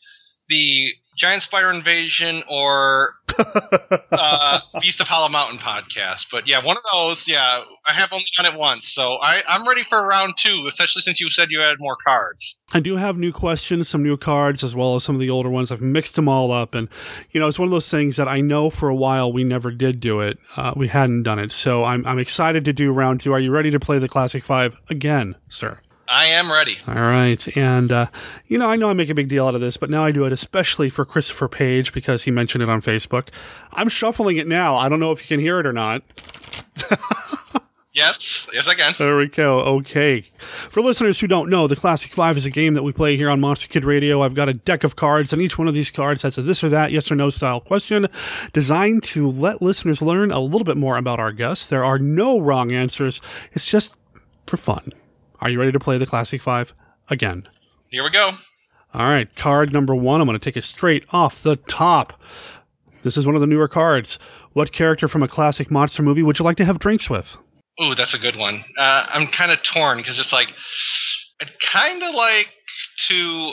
[0.51, 6.25] the Giant Spider Invasion or uh, Beast of Hollow Mountain podcast.
[6.33, 7.23] But yeah, one of those.
[7.27, 11.03] Yeah, I have only done it once, so I, I'm ready for round two, especially
[11.03, 12.57] since you said you had more cards.
[12.73, 15.51] I do have new questions, some new cards, as well as some of the older
[15.51, 15.71] ones.
[15.71, 16.89] I've mixed them all up, and
[17.31, 19.71] you know, it's one of those things that I know for a while we never
[19.71, 20.39] did do it.
[20.57, 23.33] Uh, we hadn't done it, so I'm I'm excited to do round two.
[23.33, 25.79] Are you ready to play the classic five again, sir?
[26.11, 26.79] I am ready.
[26.89, 28.07] All right, and uh,
[28.47, 30.11] you know, I know I make a big deal out of this, but now I
[30.11, 33.29] do it especially for Christopher Page because he mentioned it on Facebook.
[33.73, 34.77] I'm shuffling it now.
[34.77, 36.03] I don't know if you can hear it or not.
[37.93, 38.95] Yes, yes, I can.
[38.97, 39.61] There we go.
[39.61, 40.21] Okay.
[40.21, 43.29] For listeners who don't know, the Classic Five is a game that we play here
[43.29, 44.23] on Monster Kid Radio.
[44.23, 46.63] I've got a deck of cards, and each one of these cards has a this
[46.63, 48.07] or that, yes or no style question
[48.53, 51.67] designed to let listeners learn a little bit more about our guests.
[51.67, 53.21] There are no wrong answers,
[53.53, 53.97] it's just
[54.47, 54.93] for fun.
[55.41, 56.75] Are you ready to play the Classic Five
[57.09, 57.49] again?
[57.89, 58.33] Here we go.
[58.93, 60.21] All right, card number one.
[60.21, 62.21] I'm going to take it straight off the top.
[63.03, 64.19] This is one of the newer cards.
[64.53, 67.37] What character from a classic monster movie would you like to have drinks with?
[67.81, 68.65] Ooh, that's a good one.
[68.79, 70.49] Uh, I'm kind of torn because it's like
[71.41, 72.47] I'd kind of like
[73.09, 73.53] to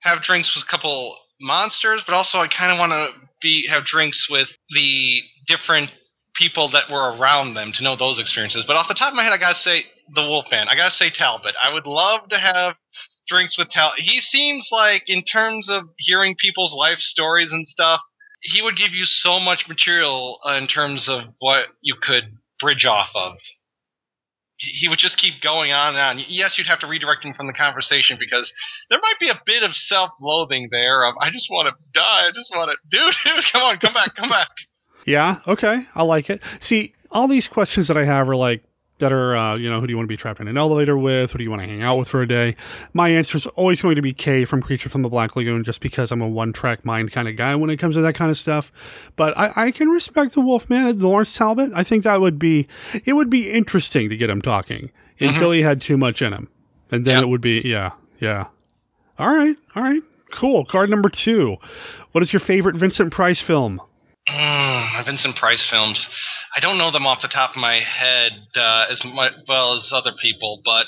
[0.00, 3.08] have drinks with a couple monsters, but also I kind of want to
[3.40, 5.90] be have drinks with the different
[6.34, 8.64] people that were around them to know those experiences.
[8.66, 10.68] But off the top of my head, I gotta say the Wolfman.
[10.68, 11.54] I gotta say Talbot.
[11.62, 12.74] I would love to have
[13.28, 14.00] drinks with Talbot.
[14.00, 18.00] He seems like, in terms of hearing people's life stories and stuff,
[18.42, 22.24] he would give you so much material uh, in terms of what you could
[22.60, 23.36] bridge off of.
[24.58, 26.24] He would just keep going on and on.
[26.28, 28.50] Yes, you'd have to redirect him from the conversation because
[28.88, 31.04] there might be a bit of self-loathing there.
[31.04, 32.28] Of I just want to die.
[32.28, 34.48] I just want to, dude, dude, come on, come back, come back.
[35.06, 36.42] Yeah, okay, I like it.
[36.60, 38.64] See, all these questions that I have are like
[38.98, 40.96] that are, uh, you know, who do you want to be trapped in an elevator
[40.96, 41.32] with?
[41.32, 42.54] Who do you want to hang out with for a day?
[42.92, 45.80] My answer is always going to be K from Creature from the Black Lagoon, just
[45.80, 48.30] because I'm a one track mind kind of guy when it comes to that kind
[48.30, 49.10] of stuff.
[49.16, 51.72] But I, I can respect the Wolfman, Lawrence Talbot.
[51.74, 52.68] I think that would be,
[53.04, 54.90] it would be interesting to get him talking
[55.20, 56.48] until he had too much in him.
[56.90, 58.48] And then it would be, yeah, yeah.
[59.18, 60.64] All right, all right, cool.
[60.64, 61.56] Card number two.
[62.12, 63.80] What is your favorite Vincent Price film?
[64.28, 66.06] Mm, Vincent Price films.
[66.56, 69.90] I don't know them off the top of my head uh, as mu- well as
[69.92, 70.86] other people, but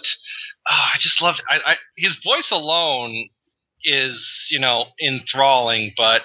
[0.68, 3.28] uh, I just love I, I, his voice alone
[3.84, 5.92] is you know enthralling.
[5.96, 6.22] But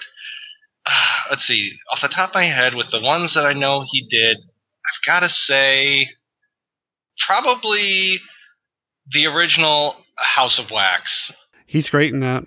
[0.85, 3.83] uh, let's see, off the top of my head, with the ones that I know
[3.89, 6.09] he did, I've got to say
[7.27, 8.19] probably
[9.11, 11.33] the original House of Wax.
[11.65, 12.45] He's great in that.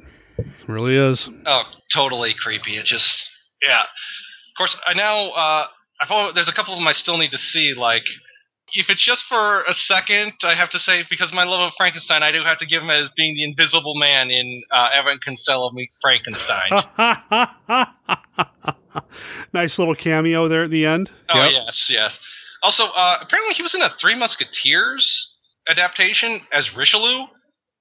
[0.67, 1.31] Really is.
[1.47, 1.63] Oh,
[1.95, 2.77] totally creepy.
[2.77, 3.29] It just,
[3.67, 3.83] yeah.
[3.83, 5.67] Of course, I now, uh,
[6.01, 7.73] I follow, there's a couple of them I still need to see.
[7.77, 8.03] Like,
[8.73, 12.23] if it's just for a second, I have to say, because my love of Frankenstein,
[12.23, 15.25] I do have to give him as being the Invisible Man in uh, Abbott and
[15.25, 16.71] Costello Meet Frankenstein.
[19.53, 21.11] nice little cameo there at the end.
[21.29, 21.53] Oh Yep.
[21.53, 22.19] yes, yes.
[22.63, 25.37] Also, uh, apparently he was in a Three Musketeers
[25.71, 27.27] adaptation as Richelieu.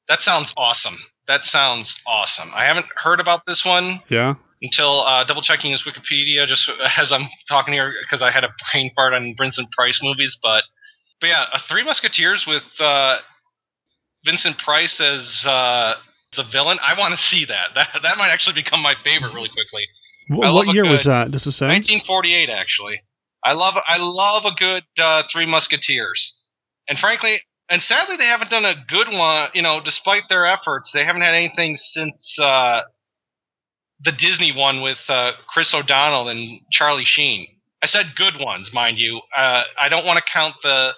[0.09, 0.97] That sounds awesome.
[1.27, 2.51] That sounds awesome.
[2.53, 4.35] I haven't heard about this one Yeah.
[4.63, 8.49] Until uh, double checking his Wikipedia just as I'm talking here because I had a
[8.71, 10.35] brain fart on Vincent Price movies.
[10.41, 10.63] But
[11.21, 13.17] but yeah, a Three Musketeers with uh,
[14.25, 15.95] Vincent Price as uh,
[16.35, 16.79] the villain.
[16.81, 17.67] I want to see that.
[17.75, 19.85] That that might actually become my favorite really quickly.
[20.29, 21.31] Wh- I love what a year was that?
[21.31, 21.67] Does it say?
[21.67, 23.01] 1948, actually.
[23.45, 26.39] I love I love a good uh, Three Musketeers,
[26.87, 29.49] and frankly, and sadly, they haven't done a good one.
[29.53, 32.83] You know, despite their efforts, they haven't had anything since uh,
[34.03, 37.47] the Disney one with uh, Chris O'Donnell and Charlie Sheen.
[37.81, 39.21] I said good ones, mind you.
[39.35, 40.91] Uh, I don't want to count the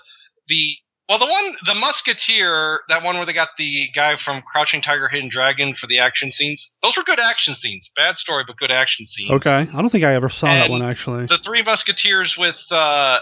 [0.47, 0.75] the
[1.09, 5.07] well, the one the Musketeer, that one where they got the guy from Crouching Tiger,
[5.07, 6.71] Hidden Dragon for the action scenes.
[6.81, 7.89] Those were good action scenes.
[7.95, 9.31] Bad story, but good action scenes.
[9.31, 9.49] Okay.
[9.51, 11.27] I don't think I ever saw that one actually.
[11.27, 13.19] The Three Musketeers with uh,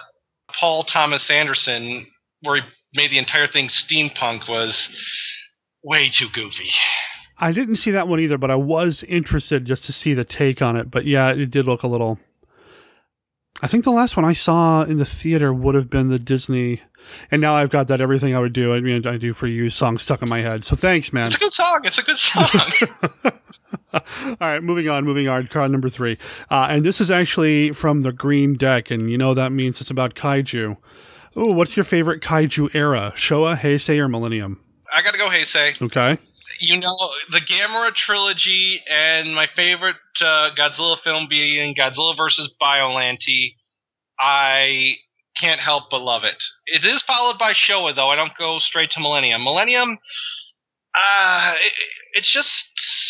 [0.58, 2.08] Paul Thomas Anderson,
[2.42, 2.62] where he
[2.94, 4.88] made the entire thing steampunk, was
[5.84, 6.72] way too goofy.
[7.40, 10.62] I didn't see that one either, but I was interested just to see the take
[10.62, 10.92] on it.
[10.92, 12.20] But yeah, it did look a little.
[13.62, 16.82] I think the last one I saw in the theater would have been the Disney,
[17.32, 18.74] and now I've got that everything I would do.
[18.74, 20.66] I mean, I do for you song stuck in my head.
[20.66, 21.28] So thanks, man.
[21.32, 21.80] It's a good song.
[21.84, 23.32] It's a good song.
[23.94, 25.48] All right, moving on, moving on.
[25.48, 26.18] Card number three,
[26.50, 29.92] uh, and this is actually from the Green Deck, and you know that means it's
[29.92, 30.78] about kaiju.
[31.36, 33.14] Oh, what's your favorite kaiju era?
[33.16, 34.60] Showa, Heisei, or Millennium?
[34.94, 35.82] I got to go Heisei.
[35.82, 36.18] Okay.
[36.66, 36.96] You know,
[37.30, 42.56] the Gamera trilogy and my favorite uh, Godzilla film being Godzilla vs.
[42.62, 43.56] Biollante.
[44.18, 44.94] I
[45.42, 46.42] can't help but love it.
[46.68, 48.10] It is followed by Showa, though.
[48.10, 49.44] I don't go straight to Millennium.
[49.44, 49.98] Millennium,
[50.96, 51.74] uh, it,
[52.14, 52.50] it's just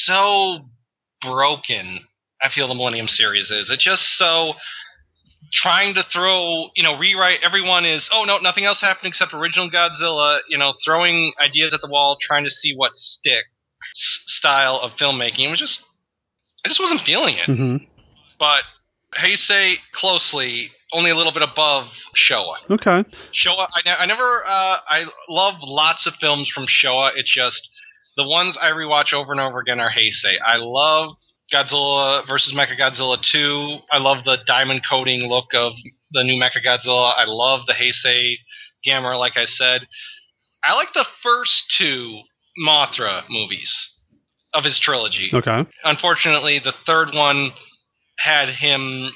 [0.05, 0.61] so
[1.21, 1.99] broken.
[2.41, 3.69] I feel the Millennium series is.
[3.69, 4.53] It's just so
[5.51, 7.39] trying to throw, you know, rewrite.
[7.43, 10.39] Everyone is, oh no, nothing else happened except original Godzilla.
[10.47, 13.45] You know, throwing ideas at the wall, trying to see what stick
[13.95, 15.47] style of filmmaking.
[15.47, 15.79] It was just,
[16.65, 17.49] I just wasn't feeling it.
[17.49, 17.85] Mm-hmm.
[18.39, 18.63] But
[19.17, 22.55] Heisei closely, only a little bit above Showa.
[22.69, 23.03] Okay.
[23.33, 27.11] Showa, I, I never, uh, I love lots of films from Showa.
[27.15, 27.69] It's just
[28.15, 30.37] the ones I rewatch over and over again are Heisei.
[30.45, 31.15] I love
[31.53, 33.77] Godzilla versus Mechagodzilla 2.
[33.91, 35.73] I love the diamond coating look of
[36.11, 37.13] the new Mechagodzilla.
[37.15, 38.35] I love the Heisei
[38.87, 39.87] Gamera, like I said.
[40.63, 42.21] I like the first two
[42.67, 43.71] Mothra movies
[44.53, 45.29] of his trilogy.
[45.33, 45.65] Okay.
[45.83, 47.51] Unfortunately, the third one
[48.19, 49.11] had him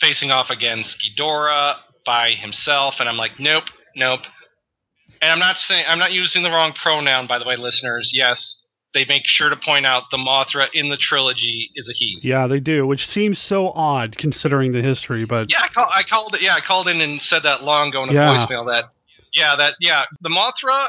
[0.00, 3.64] facing off against Ghidorah by himself, and I'm like, nope,
[3.94, 4.20] nope.
[5.22, 8.10] And I'm not saying I'm not using the wrong pronoun, by the way, listeners.
[8.12, 8.60] Yes,
[8.96, 12.18] they make sure to point out the Mothra in the trilogy is a he.
[12.22, 16.02] Yeah, they do, which seems so odd considering the history, but Yeah, I, call, I
[16.02, 16.40] called it.
[16.40, 18.46] Yeah, I called in and said that long ago in a Yeah.
[18.46, 18.84] voicemail that.
[19.34, 20.86] Yeah, that yeah, the Mothra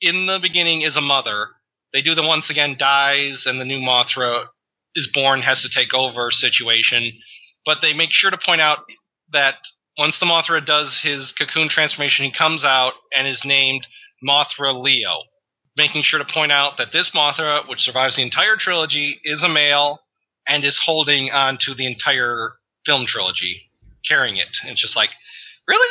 [0.00, 1.48] in the beginning is a mother.
[1.92, 4.46] They do the once again dies and the new Mothra
[4.94, 7.12] is born has to take over situation,
[7.66, 8.78] but they make sure to point out
[9.32, 9.56] that
[9.98, 13.86] once the Mothra does his cocoon transformation, he comes out and is named
[14.26, 15.24] Mothra Leo,
[15.78, 19.48] making sure to point out that this Mothra, which survives the entire trilogy, is a
[19.48, 20.00] male
[20.46, 22.52] and is holding on to the entire
[22.84, 23.70] film trilogy,
[24.06, 24.48] carrying it.
[24.62, 25.10] And it's just like,
[25.66, 25.88] really?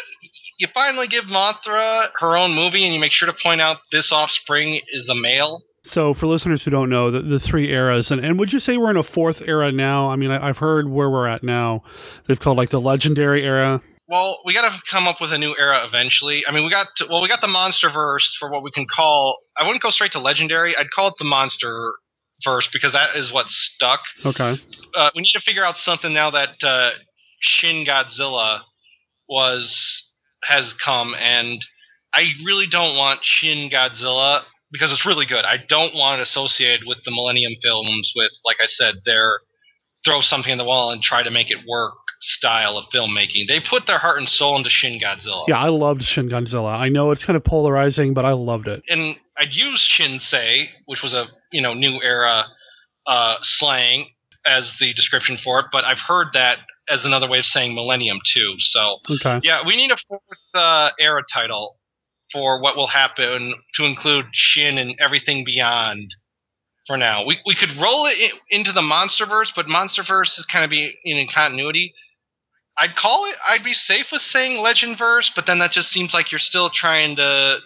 [0.59, 4.11] You finally give Mothra her own movie and you make sure to point out this
[4.11, 5.63] offspring is a male?
[5.83, 8.75] So, for listeners who don't know, the, the three eras, and, and would you say
[8.75, 10.09] we're in a fourth era now?
[10.09, 11.83] I mean, I, I've heard where we're at now.
[12.25, 13.81] They've called like the legendary era.
[14.07, 16.43] Well, we got to come up with a new era eventually.
[16.47, 18.85] I mean, we got to, well, we got the monster verse for what we can
[18.87, 19.39] call.
[19.57, 20.75] I wouldn't go straight to legendary.
[20.77, 21.93] I'd call it the monster
[22.45, 23.99] verse because that is what stuck.
[24.25, 24.61] Okay.
[24.95, 26.91] Uh, we need to figure out something now that uh,
[27.39, 28.61] Shin Godzilla
[29.27, 30.03] was
[30.43, 31.59] has come, and
[32.13, 35.43] I really don't want Shin Godzilla because it's really good.
[35.43, 39.39] I don't want it associated with the Millennium films with, like I said, their
[40.05, 43.47] throw something in the wall and try to make it work style of filmmaking.
[43.47, 45.45] They put their heart and soul into Shin Godzilla.
[45.47, 46.77] Yeah, I loved Shin Godzilla.
[46.77, 48.83] I know it's kind of polarizing, but I loved it.
[48.89, 52.45] and I'd use Shinsei, which was a you know new era
[53.05, 54.07] uh, slang
[54.45, 56.57] as the description for it, but I've heard that
[56.89, 58.55] as another way of saying millennium too.
[58.59, 59.41] So Okay.
[59.43, 60.21] yeah, we need a fourth
[60.53, 61.77] uh, era title
[62.31, 66.09] for what will happen to include Shin and everything beyond.
[66.87, 70.69] For now, we we could roll it into the MonsterVerse, but MonsterVerse is kind of
[70.71, 71.93] be in continuity.
[72.79, 73.35] I'd call it.
[73.47, 76.69] I'd be safe with saying legend verse, but then that just seems like you're still
[76.69, 77.57] trying to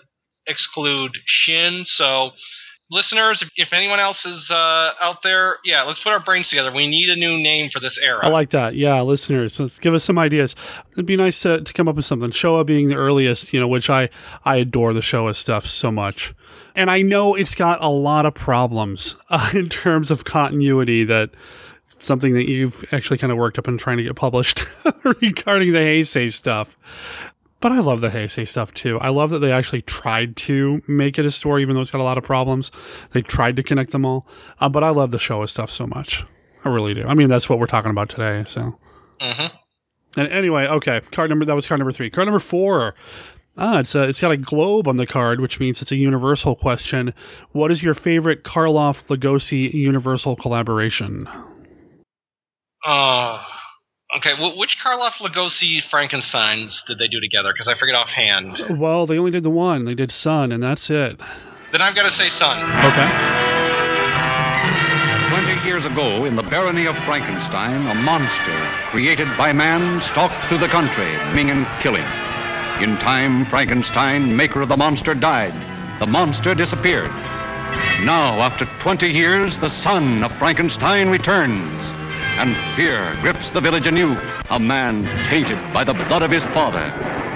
[0.48, 1.84] exclude Shin.
[1.86, 2.32] So,
[2.90, 6.72] listeners, if, if anyone else is uh, out there, yeah, let's put our brains together.
[6.72, 8.20] We need a new name for this era.
[8.24, 8.76] I like that.
[8.76, 10.56] Yeah, listeners, let's give us some ideas.
[10.94, 12.32] It'd be nice to, to come up with something.
[12.32, 14.10] Showa being the earliest, you know, which I
[14.46, 16.34] I adore the Showa stuff so much,
[16.76, 21.04] and I know it's got a lot of problems uh, in terms of continuity.
[21.04, 21.32] That
[22.02, 24.66] something that you've actually kind of worked up and trying to get published
[25.22, 26.78] regarding the Heisei stuff.
[27.60, 29.00] But I love the Heisei stuff too.
[29.00, 32.02] I love that they actually tried to make it a story, even though it's got
[32.02, 32.72] a lot of problems.
[33.12, 34.26] They tried to connect them all.
[34.60, 36.26] Uh, but I love the Showa stuff so much.
[36.66, 37.06] I really do.
[37.06, 38.44] I mean, that's what we're talking about today.
[38.48, 38.78] So,
[39.22, 39.56] Mm-hmm.
[40.20, 42.10] and anyway, okay, card number that was card number three.
[42.10, 42.96] Card number four.
[43.58, 46.56] Ah, it's a, it's got a globe on the card, which means it's a universal
[46.56, 47.14] question.
[47.52, 51.28] What is your favorite Karloff Lugosi universal collaboration?
[52.86, 53.42] Uh,
[54.18, 57.54] okay, wh- which Karloff Lugosi Frankensteins did they do together?
[57.54, 58.60] Because I forget offhand.
[58.80, 59.86] Well, they only did the one.
[59.86, 61.20] They did Sun, and that's it.
[61.72, 62.58] Then I've got to say Sun.
[62.86, 63.10] Okay.
[65.30, 68.58] Twenty years ago, in the barony of Frankenstein, a monster
[68.90, 72.06] created by man stalked through the country, maiming and killing.
[72.82, 75.54] In time, Frankenstein, maker of the monster, died.
[76.00, 77.10] The monster disappeared.
[78.04, 81.70] Now, after 20 years, the son of Frankenstein returns,
[82.42, 84.18] and fear grips the village anew.
[84.50, 86.90] A man tainted by the blood of his father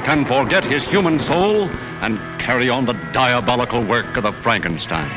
[0.04, 1.70] can forget his human soul
[2.02, 5.08] and carry on the diabolical work of the Frankenstein.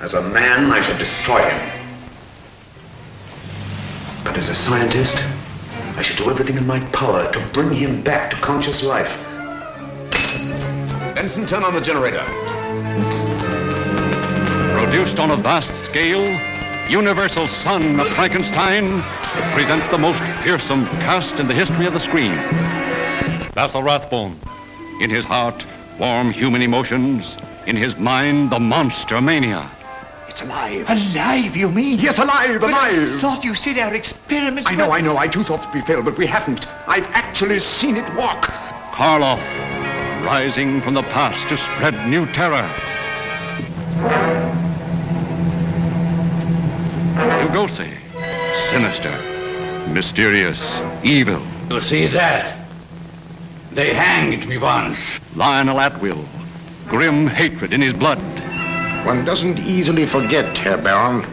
[0.00, 1.82] As a man, I should destroy him.
[4.24, 5.22] But as a scientist,
[5.98, 9.14] I should do everything in my power to bring him back to conscious life.
[11.14, 12.24] Benson, turn on the generator.
[14.72, 16.24] Produced on a vast scale,
[16.90, 19.00] Universal Son of Frankenstein
[19.52, 22.34] presents the most fearsome cast in the history of the screen.
[23.54, 24.36] Basil Rathbone.
[25.00, 25.64] In his heart,
[26.00, 27.38] warm human emotions.
[27.68, 29.70] In his mind, the monster mania.
[30.28, 30.84] It's alive.
[30.90, 32.00] Alive, you mean?
[32.00, 33.20] Yes, alive, But I alive.
[33.20, 35.16] thought you said our experiments I know, I know.
[35.16, 36.66] I too thought we failed, but we haven't.
[36.88, 38.46] I've actually seen it walk.
[38.90, 39.38] Karloff,
[40.26, 42.68] rising from the past to spread new terror.
[47.20, 47.92] Lugosi,
[48.54, 49.16] sinister,
[49.92, 51.42] mysterious, evil.
[51.68, 52.66] You see that?
[53.72, 55.20] They hanged me once.
[55.36, 56.24] Lionel Atwill,
[56.88, 58.18] grim hatred in his blood.
[59.04, 61.24] One doesn't easily forget, Herr Baron.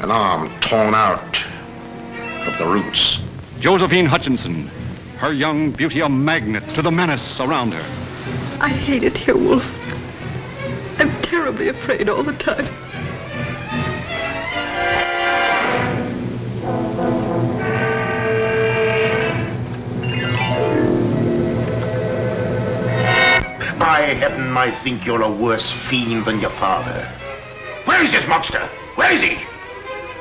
[0.00, 1.38] An arm torn out
[2.46, 3.20] of the roots.
[3.60, 4.68] Josephine Hutchinson,
[5.18, 7.84] her young beauty a magnet to the menace around her.
[8.60, 9.66] I hate it here, Wolf.
[11.00, 12.66] I'm terribly afraid all the time.
[23.94, 27.06] By heaven, I think you're a worse fiend than your father.
[27.84, 28.58] Where is this monster?
[28.96, 29.38] Where is he?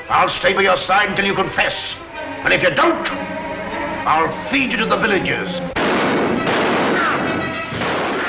[0.09, 1.97] I'll stay by your side until you confess.
[2.45, 3.11] And if you don't,
[4.05, 5.59] I'll feed you to the villagers.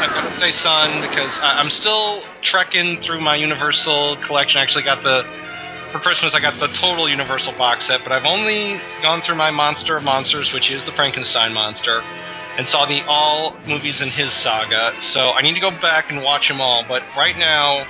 [0.01, 4.61] I couldn't say son because I, I'm still trekking through my Universal collection.
[4.61, 5.27] I actually got the
[5.93, 9.51] for Christmas I got the total Universal box set, but I've only gone through my
[9.51, 12.03] Monster of Monsters, which is the Frankenstein monster,
[12.57, 14.93] and saw the all movies in his saga.
[15.13, 16.85] So I need to go back and watch them all.
[16.87, 17.87] But right now,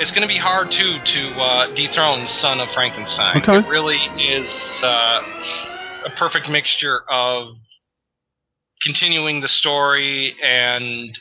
[0.00, 3.38] it's going to be hard too to uh, dethrone Son of Frankenstein.
[3.38, 3.58] Okay.
[3.58, 4.48] It really is
[4.82, 5.22] uh,
[6.06, 7.56] a perfect mixture of
[8.82, 11.18] continuing the story and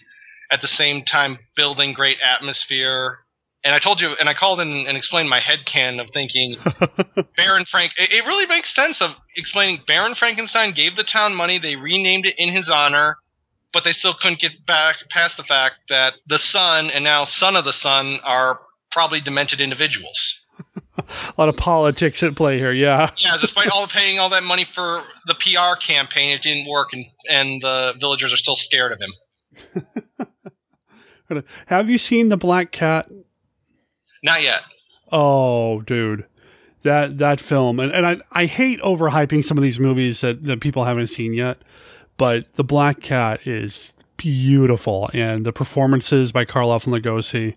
[0.52, 3.20] at the same time building great atmosphere.
[3.64, 6.56] And I told you, and I called in and explained my headcanon of thinking
[7.36, 7.92] Baron Frank.
[7.98, 12.26] It, it really makes sense of explaining Baron Frankenstein gave the town money, they renamed
[12.26, 13.18] it in his honor,
[13.72, 17.56] but they still couldn't get back past the fact that the son and now son
[17.56, 18.60] of the son are
[18.92, 20.18] probably demented individuals.
[20.98, 22.72] A lot of politics at play here.
[22.72, 23.12] Yeah.
[23.18, 27.06] Yeah, despite all paying all that money for the PR campaign, it didn't work, and
[27.30, 29.14] and the villagers are still scared of him.
[31.68, 33.12] Have you seen the Black Cat?
[34.24, 34.62] Not yet.
[35.12, 36.26] Oh, dude.
[36.88, 40.62] That that film and, and I, I hate overhyping some of these movies that, that
[40.62, 41.58] people haven't seen yet,
[42.16, 47.56] but The Black Cat is beautiful and the performances by Karloff and Lugosi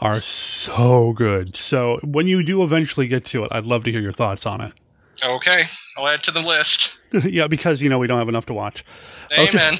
[0.00, 1.56] are so good.
[1.56, 4.60] So when you do eventually get to it, I'd love to hear your thoughts on
[4.60, 4.72] it.
[5.22, 5.64] Okay,
[5.96, 6.90] I'll add to the list.
[7.24, 8.84] yeah, because you know we don't have enough to watch.
[9.36, 9.78] Amen.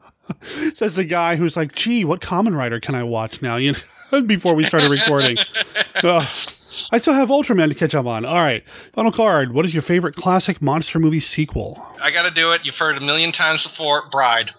[0.74, 3.72] Says the guy who's like, "Gee, what Kamen Rider can I watch now?" You
[4.12, 5.36] know, before we started recording.
[6.04, 6.28] Ugh.
[6.90, 8.24] I still have Ultraman to catch up on.
[8.24, 9.52] All right, final card.
[9.52, 11.84] What is your favorite classic monster movie sequel?
[12.00, 12.62] I got to do it.
[12.64, 14.08] You've heard it a million times before.
[14.10, 14.50] Bride.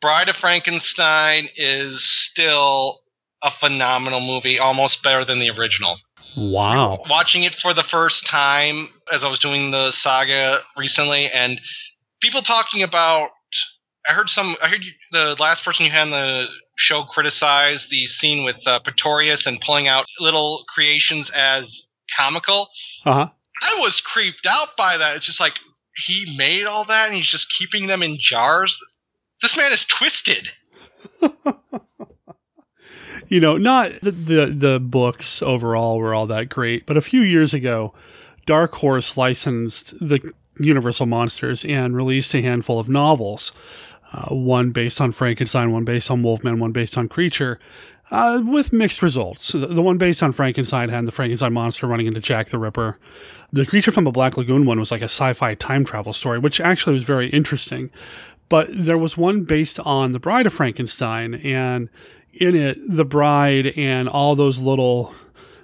[0.00, 3.00] Bride of Frankenstein is still
[3.42, 5.96] a phenomenal movie, almost better than the original.
[6.36, 7.02] Wow.
[7.08, 11.60] Watching it for the first time as I was doing the saga recently, and
[12.22, 13.28] people talking about.
[14.08, 14.56] I heard some.
[14.62, 16.46] I heard you, the last person you had on the
[16.80, 21.84] show criticize the scene with uh, Pretorius and pulling out little creations as
[22.16, 22.68] comical.
[23.04, 23.28] Uh huh.
[23.62, 25.16] I was creeped out by that.
[25.16, 25.54] It's just like
[26.06, 28.76] he made all that and he's just keeping them in jars.
[29.42, 30.48] This man is twisted.
[33.28, 37.20] you know, not the, the the books overall were all that great, but a few
[37.20, 37.94] years ago,
[38.46, 43.52] Dark Horse licensed the Universal Monsters and released a handful of novels.
[44.12, 47.60] Uh, one based on Frankenstein, one based on Wolfman, one based on Creature,
[48.10, 49.52] uh, with mixed results.
[49.52, 52.98] The, the one based on Frankenstein had the Frankenstein monster running into Jack the Ripper.
[53.52, 56.38] The Creature from the Black Lagoon one was like a sci fi time travel story,
[56.38, 57.90] which actually was very interesting.
[58.48, 61.88] But there was one based on The Bride of Frankenstein, and
[62.32, 65.14] in it, the bride and all those little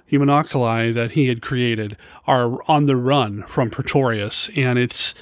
[0.09, 4.49] homunculi that he had created are on the run from Pretorius.
[4.57, 5.13] And it's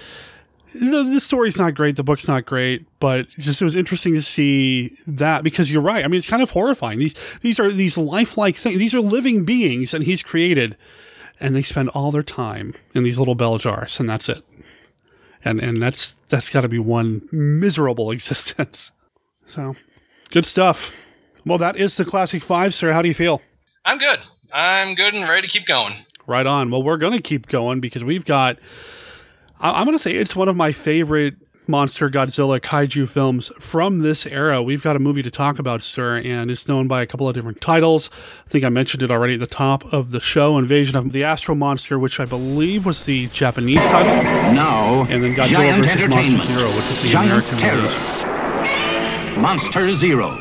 [0.79, 4.21] the, the story's not great, the book's not great, but just it was interesting to
[4.21, 6.03] see that because you're right.
[6.03, 6.99] I mean, it's kind of horrifying.
[6.99, 8.77] These these are these lifelike things.
[8.77, 10.77] These are living beings, and he's created,
[11.39, 14.43] and they spend all their time in these little bell jars, and that's it.
[15.43, 18.91] And and that's that's got to be one miserable existence.
[19.45, 19.75] So,
[20.31, 20.95] good stuff.
[21.45, 22.91] Well, that is the classic five, sir.
[22.91, 23.41] How do you feel?
[23.85, 24.19] I'm good.
[24.51, 26.05] I'm good and ready to keep going.
[26.27, 26.71] Right on.
[26.71, 28.57] Well, we're going to keep going because we've got.
[29.65, 31.35] I- I'm going to say it's one of my favorite
[31.67, 34.61] monster Godzilla kaiju films from this era.
[34.61, 37.33] We've got a movie to talk about, sir, and it's known by a couple of
[37.33, 38.11] different titles.
[38.45, 41.23] I think I mentioned it already at the top of the show Invasion of the
[41.23, 44.13] Astro Monster, which I believe was the Japanese title.
[44.53, 46.09] Now, And then Godzilla Giant vs.
[46.09, 47.77] Monster Zero, which was the Giant American Terror.
[47.77, 47.97] release.
[49.39, 50.37] Monster Zero.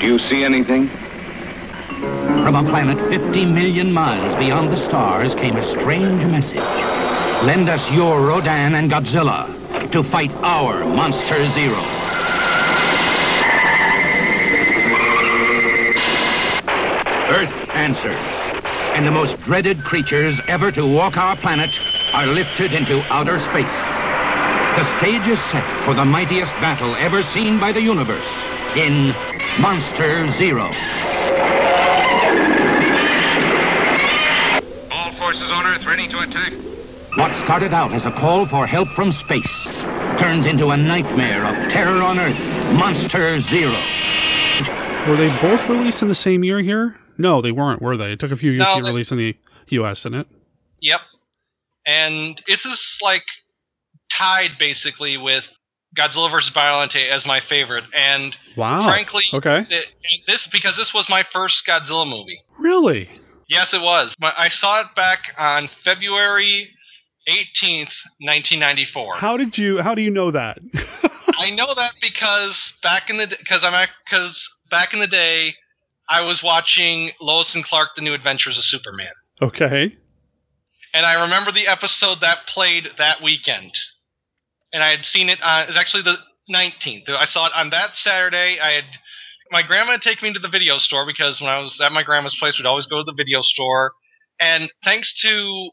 [0.00, 0.88] Do you see anything?
[2.48, 6.97] From a planet 50 million miles beyond the stars came a strange message.
[7.42, 9.46] Lend us your Rodan and Godzilla
[9.92, 11.78] to fight our Monster Zero.
[17.30, 18.18] Earth answered,
[18.96, 21.70] and the most dreaded creatures ever to walk our planet
[22.12, 23.66] are lifted into outer space.
[24.76, 28.28] The stage is set for the mightiest battle ever seen by the universe
[28.74, 29.14] in
[29.60, 30.64] Monster Zero.
[34.90, 36.77] All forces on Earth ready to attack.
[37.18, 39.64] What started out as a call for help from space
[40.20, 42.38] turns into a nightmare of terror on Earth,
[42.74, 43.72] Monster Zero.
[45.08, 46.96] Were they both released in the same year here?
[47.18, 48.12] No, they weren't, were they?
[48.12, 49.36] It took a few years No, to get they- released in the
[49.70, 50.26] US, didn't it?
[50.80, 51.00] Yep.
[51.86, 53.24] And it's just like
[54.16, 55.42] tied basically with
[55.98, 56.52] Godzilla vs.
[56.54, 57.84] Biollante as my favorite.
[57.94, 58.84] And Wow.
[58.88, 59.64] frankly, Okay.
[59.64, 59.86] th-
[60.28, 62.38] this because this was my first Godzilla movie.
[62.58, 63.10] Really?
[63.48, 64.14] Yes, it was.
[64.20, 66.70] My, I saw it back on February
[67.28, 69.16] 18th, 1994.
[69.16, 70.58] How did you how do you know that?
[71.38, 74.36] I know that because back in the because I'm because
[74.70, 75.54] back in the day,
[76.08, 79.12] I was watching Lois and Clark: The New Adventures of Superman,
[79.42, 79.96] okay.
[80.94, 83.72] and I remember the episode that played that weekend,
[84.72, 85.38] and I had seen it.
[85.42, 86.16] on It was actually the
[86.52, 87.08] 19th.
[87.08, 88.58] I saw it on that Saturday.
[88.60, 88.84] I had
[89.50, 92.02] my grandma had taken me to the video store because when I was at my
[92.02, 93.92] grandma's place, we'd always go to the video store,
[94.40, 95.70] and thanks to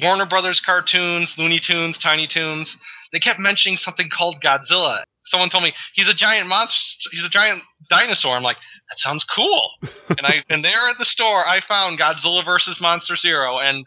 [0.00, 2.76] Warner Brothers cartoons, Looney Tunes, Tiny Toons,
[3.12, 5.04] they kept mentioning something called Godzilla.
[5.24, 6.76] Someone told me he's a giant monster.
[7.12, 8.36] He's a giant dinosaur.
[8.36, 9.70] I'm like, that sounds cool.
[10.08, 13.86] and I and there at the store, I found Godzilla versus Monster Zero, and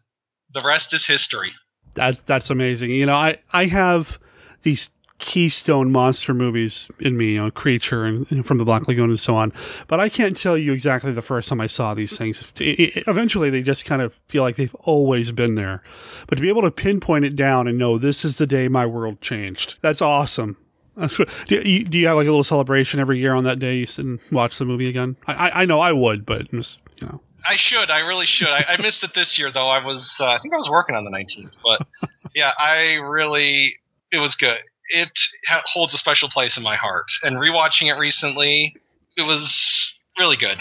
[0.53, 1.51] the rest is history.
[1.93, 2.91] That's that's amazing.
[2.91, 4.20] You know, I I have
[4.62, 4.89] these
[5.20, 9.20] keystone monster movies in me, you know, Creature and, and from the Black Lagoon and
[9.20, 9.53] so on.
[9.88, 12.51] But I can't tell you exactly the first time I saw these things.
[12.59, 15.82] It- it- eventually, they just kind of feel like they've always been there.
[16.28, 18.86] But to be able to pinpoint it down and know this is the day my
[18.86, 20.57] world changed, that's awesome.
[20.97, 23.59] That's what, do, you, do you have like a little celebration every year on that
[23.59, 23.76] day?
[23.78, 25.18] You sit and watch the movie again.
[25.28, 27.22] I, I, I know I would, but just, you know.
[27.47, 27.91] I should.
[27.91, 28.47] I really should.
[28.47, 29.68] I, I missed it this year though.
[29.68, 30.16] I was.
[30.20, 31.86] Uh, I think I was working on the 19th, but
[32.34, 33.76] yeah, I really.
[34.11, 34.57] It was good.
[34.90, 35.10] It
[35.48, 37.06] ha- holds a special place in my heart.
[37.24, 38.76] And rewatching it recently,
[39.18, 40.58] it was really good.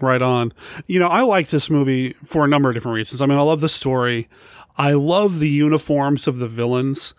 [0.00, 0.52] Right on.
[0.86, 3.20] You know, I like this movie for a number of different reasons.
[3.20, 4.28] I mean, I love the story.
[4.76, 7.14] I love the uniforms of the villains.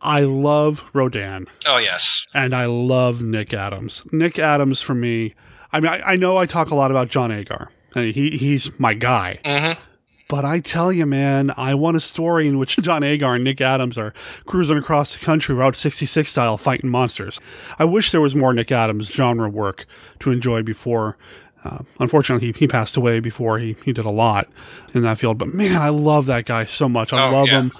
[0.00, 1.46] I love Rodan.
[1.66, 2.22] Oh yes.
[2.34, 4.06] And I love Nick Adams.
[4.12, 5.34] Nick Adams, for me,
[5.72, 7.70] I mean, I, I know I talk a lot about John Agar.
[7.94, 9.40] I mean, he, he's my guy.
[9.44, 9.80] Mm-hmm.
[10.28, 13.60] But I tell you, man, I want a story in which John Agar and Nick
[13.60, 14.12] Adams are
[14.44, 17.40] cruising across the country Route 66 style fighting monsters.
[17.78, 19.86] I wish there was more Nick Adams genre work
[20.20, 21.16] to enjoy before.
[21.64, 24.48] Uh, unfortunately, he, he passed away before he, he did a lot
[24.94, 25.38] in that field.
[25.38, 27.12] But man, I love that guy so much.
[27.12, 27.60] I Oh, love yeah.
[27.62, 27.72] him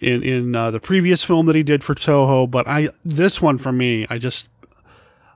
[0.00, 2.50] in in uh, the previous film that he did for Toho.
[2.50, 4.48] But I this one for me, I just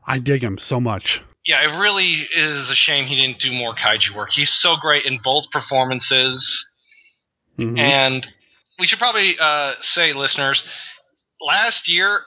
[0.07, 1.23] I dig him so much.
[1.49, 4.29] Yeah, it really is a shame he didn't do more kaiju work.
[4.31, 6.67] He's so great in both performances.
[7.59, 7.79] Mhm.
[7.79, 8.27] And
[8.79, 10.63] we should probably uh, say, listeners,
[11.41, 12.21] last year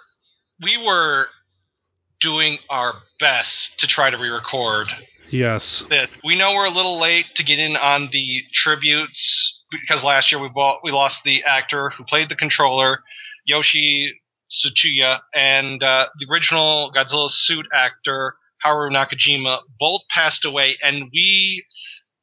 [0.59, 1.27] we were
[2.19, 4.87] doing our best to try to re-record
[5.29, 5.83] yes.
[5.87, 6.09] this.
[6.23, 10.41] We know we're a little late to get in on the tributes because last year
[10.41, 13.03] we bought, we lost the actor who played the controller,
[13.45, 14.19] Yoshi
[14.51, 21.65] Tsuchiya, and uh, the original Godzilla suit actor Haru Nakajima both passed away, and we.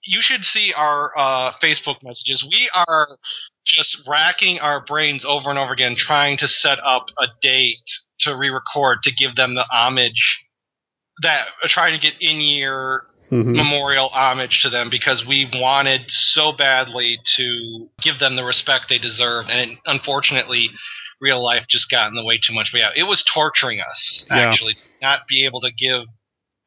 [0.04, 2.42] You should see our uh, Facebook messages.
[2.50, 3.18] We are
[3.66, 7.76] just racking our brains over and over again, trying to set up a date
[8.20, 10.40] to re-record to give them the homage
[11.22, 13.54] that trying to get in year Mhm.
[13.56, 18.96] memorial homage to them because we wanted so badly to give them the respect they
[18.96, 20.70] deserve and it, unfortunately
[21.20, 24.24] real life just got in the way too much but yeah it was torturing us
[24.30, 24.36] Yeah.
[24.50, 26.04] actually not be able to give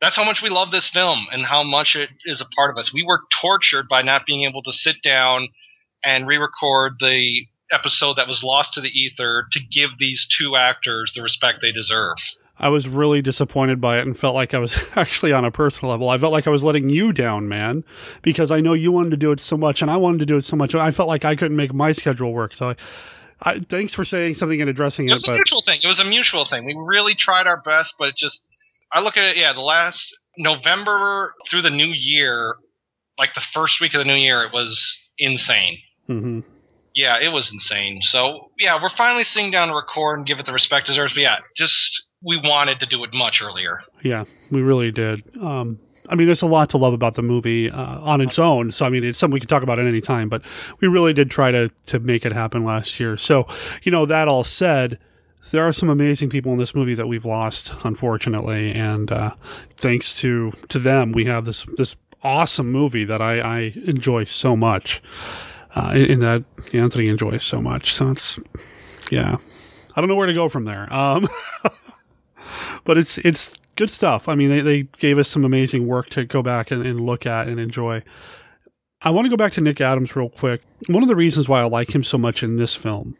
[0.01, 2.77] that's how much we love this film and how much it is a part of
[2.77, 5.47] us we were tortured by not being able to sit down
[6.03, 11.11] and re-record the episode that was lost to the ether to give these two actors
[11.15, 12.17] the respect they deserve
[12.59, 15.89] I was really disappointed by it and felt like I was actually on a personal
[15.89, 16.09] level.
[16.09, 17.83] I felt like I was letting you down, man,
[18.21, 20.37] because I know you wanted to do it so much and I wanted to do
[20.37, 20.75] it so much.
[20.75, 22.55] I felt like I couldn't make my schedule work.
[22.55, 22.75] So I,
[23.41, 25.15] I thanks for saying something and addressing It it.
[25.15, 25.79] was a mutual thing.
[25.81, 26.65] It was a mutual thing.
[26.65, 28.41] We really tried our best, but it just
[28.93, 30.01] I look at it, yeah, the last
[30.37, 32.55] November through the new year,
[33.17, 34.79] like the first week of the new year, it was
[35.17, 35.77] insane.
[36.09, 36.43] Mhm.
[36.95, 37.99] Yeah, it was insane.
[38.01, 41.13] So yeah, we're finally sitting down to record and give it the respect it deserves.
[41.13, 41.73] But yeah, just
[42.25, 43.81] we wanted to do it much earlier.
[44.03, 45.23] yeah, we really did.
[45.41, 45.79] Um,
[46.09, 48.71] I mean, there's a lot to love about the movie uh, on its own.
[48.71, 50.27] So I mean, it's something we can talk about at any time.
[50.27, 50.43] But
[50.81, 53.15] we really did try to to make it happen last year.
[53.15, 53.47] So
[53.83, 54.99] you know, that all said.
[55.49, 59.31] There are some amazing people in this movie that we've lost, unfortunately, and uh,
[59.77, 64.55] thanks to to them, we have this this awesome movie that I, I enjoy so
[64.55, 65.01] much,
[65.75, 67.93] uh, and that Anthony enjoys so much.
[67.93, 68.39] So it's
[69.09, 69.37] yeah,
[69.95, 70.91] I don't know where to go from there.
[70.93, 71.27] Um,
[72.83, 74.29] but it's it's good stuff.
[74.29, 77.25] I mean, they, they gave us some amazing work to go back and, and look
[77.25, 78.03] at and enjoy.
[79.01, 80.61] I want to go back to Nick Adams real quick.
[80.87, 83.17] One of the reasons why I like him so much in this film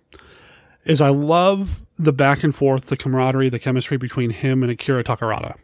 [0.86, 5.04] is I love the back and forth, the camaraderie, the chemistry between him and Akira
[5.04, 5.56] Takarada.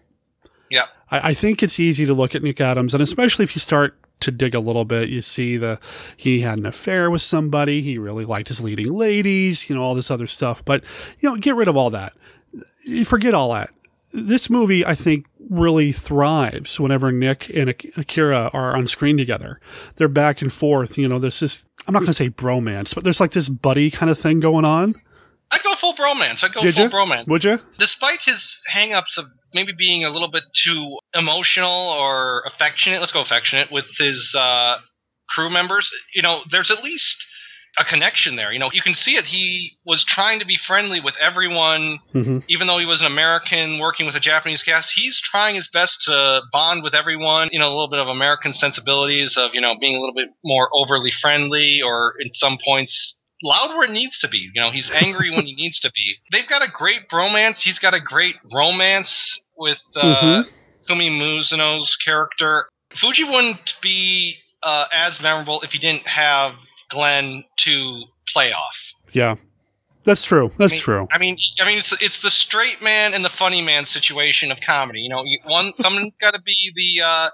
[0.70, 0.86] Yeah.
[1.09, 3.97] I, I think it's easy to look at Nick Adams, and especially if you start
[4.20, 5.80] to dig a little bit, you see the
[6.15, 9.95] he had an affair with somebody, he really liked his leading ladies, you know, all
[9.95, 10.63] this other stuff.
[10.65, 10.84] But
[11.20, 12.13] you know, get rid of all that.
[12.86, 13.70] You Forget all that.
[14.13, 19.59] This movie, I think, really thrives whenever Nick and Akira are on screen together.
[19.95, 20.97] They're back and forth.
[20.97, 21.65] You know, there's this.
[21.88, 24.65] I'm not going to say bromance, but there's like this buddy kind of thing going
[24.65, 24.95] on.
[25.52, 26.43] I'd go full bromance.
[26.43, 26.89] I'd go Did full you?
[26.89, 27.28] bromance.
[27.28, 27.58] Would you?
[27.80, 33.22] Despite his hang-ups of maybe being a little bit too emotional or affectionate, let's go
[33.22, 34.78] affectionate with his uh,
[35.30, 37.16] crew members, you know, there's at least
[37.80, 38.52] a connection there.
[38.52, 39.26] You know, you can see it.
[39.26, 42.43] He was trying to be friendly with everyone, Mhm.
[42.50, 44.91] even though he was an American working with a Japanese cast.
[44.95, 47.50] He's trying his best to bond with everyone.
[47.52, 50.30] You know, a little bit of American sensibilities of you know being a little bit
[50.43, 53.14] more overly friendly, or in some points
[53.44, 54.50] loud where it needs to be.
[54.54, 56.16] You know, he's angry when he needs to be.
[56.32, 57.58] They've got a great bromance.
[57.58, 59.14] He's got a great romance
[59.58, 60.02] with uh,
[60.44, 60.50] Mhm.
[60.88, 62.66] Kumi Mizuno's character.
[63.00, 66.54] Fuji wouldn't be uh, as memorable if he didn't have
[66.90, 68.74] Glenn to play off.
[69.12, 69.36] Yeah,
[70.04, 70.52] that's true.
[70.58, 71.08] That's I mean, true.
[71.12, 74.58] I mean, I mean, it's, it's the straight man and the funny man situation of
[74.66, 75.02] comedy.
[75.02, 77.30] You know, one someone's got to be the uh,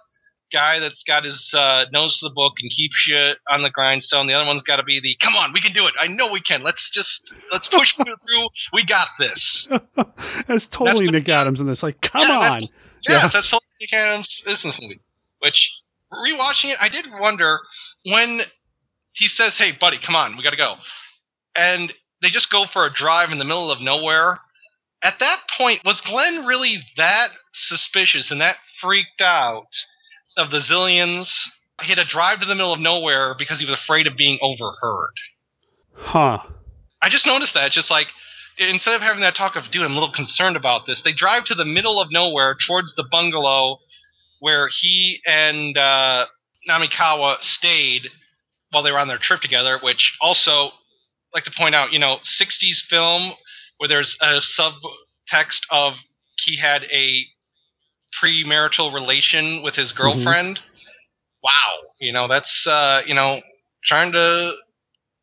[0.52, 4.28] guy that's got his uh, nose to the book and keeps you on the grindstone.
[4.28, 5.94] The other one's got to be the come on, we can do it.
[6.00, 6.64] I know we can.
[6.64, 8.48] Let's just let's push through.
[8.74, 9.68] We got this.
[10.48, 11.84] That's totally Nick Adams in this.
[11.84, 12.62] Like, come Yeah, on.
[13.08, 15.02] Yeah, that's totally Nick Adams is in this movie.
[15.39, 15.70] Which
[16.12, 17.60] rewatching it, I did wonder
[18.06, 18.41] when
[19.14, 20.76] he says, "Hey, buddy, come on, we got to go,"
[21.56, 24.39] and they just go for a drive in the middle of nowhere.
[25.04, 29.68] At that point, was Glenn really that suspicious and that freaked out
[30.38, 31.27] of the Xiliens?
[31.81, 34.39] He had to drive to the middle of nowhere because he was afraid of being
[34.41, 35.13] overheard.
[35.95, 36.39] Huh.
[37.01, 37.71] I just noticed that.
[37.71, 38.07] Just like
[38.57, 41.45] instead of having that talk of, dude, I'm a little concerned about this, they drive
[41.45, 43.79] to the middle of nowhere towards the bungalow
[44.39, 46.25] where he and uh,
[46.69, 48.03] Namikawa stayed
[48.71, 49.79] while they were on their trip together.
[49.81, 50.71] Which also,
[51.34, 53.34] like to point out, you know, 60s film
[53.77, 55.93] where there's a subtext of
[56.45, 57.25] he had a
[58.22, 60.59] premarital relation with his girlfriend.
[61.43, 61.51] Wow,
[61.99, 63.41] you know that's uh, you know
[63.86, 64.53] trying to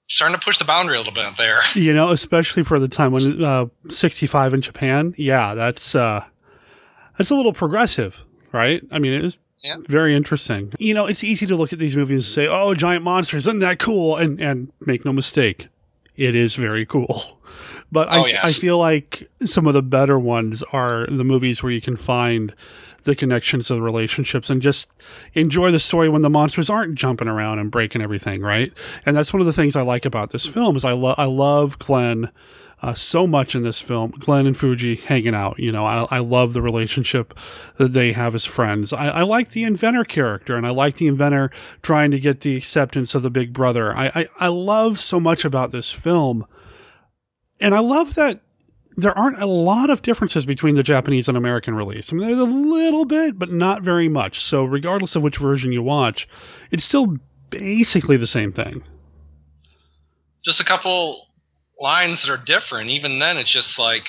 [0.09, 1.63] starting to push the boundary a little bit there.
[1.75, 5.15] You know, especially for the time when uh, 65 in Japan.
[5.17, 6.25] Yeah, that's uh,
[7.17, 8.83] that's a little progressive, right?
[8.91, 9.77] I mean, it is Yeah.
[9.89, 10.73] very interesting.
[10.79, 13.61] You know, it's easy to look at these movies and say, "Oh, giant monsters, isn't
[13.61, 15.69] that cool?" And and make no mistake,
[16.17, 17.39] it is very cool.
[17.93, 18.39] But Oh, I.
[18.43, 22.55] I feel like some of the better ones are the movies where you can find
[23.05, 24.91] the connections of the relationships and just
[25.35, 28.73] enjoy the story when the monsters aren't jumping around and breaking everything, right?
[29.07, 31.25] And that's one of the things I like about this film is I love I
[31.25, 32.31] love Glenn
[32.83, 34.11] uh, so much in this film.
[34.13, 35.59] Glenn and Fuji hanging out.
[35.59, 37.39] You know, I, I love the relationship
[37.77, 38.93] that they have as friends.
[38.93, 41.51] I, I like the inventor character, and I like the inventor
[41.83, 43.95] trying to get the acceptance of the big brother.
[43.95, 46.47] I, I, I love so much about this film.
[47.61, 48.41] And I love that
[48.97, 52.13] there aren't a lot of differences between the Japanese and American release.
[52.13, 54.43] I mean, there's a little bit, but not very much.
[54.43, 56.29] So, regardless of which version you watch,
[56.71, 57.19] it's still
[57.51, 58.83] basically the same thing.
[60.45, 61.27] Just a couple
[61.81, 62.91] lines that are different.
[62.91, 64.03] Even then, it's just like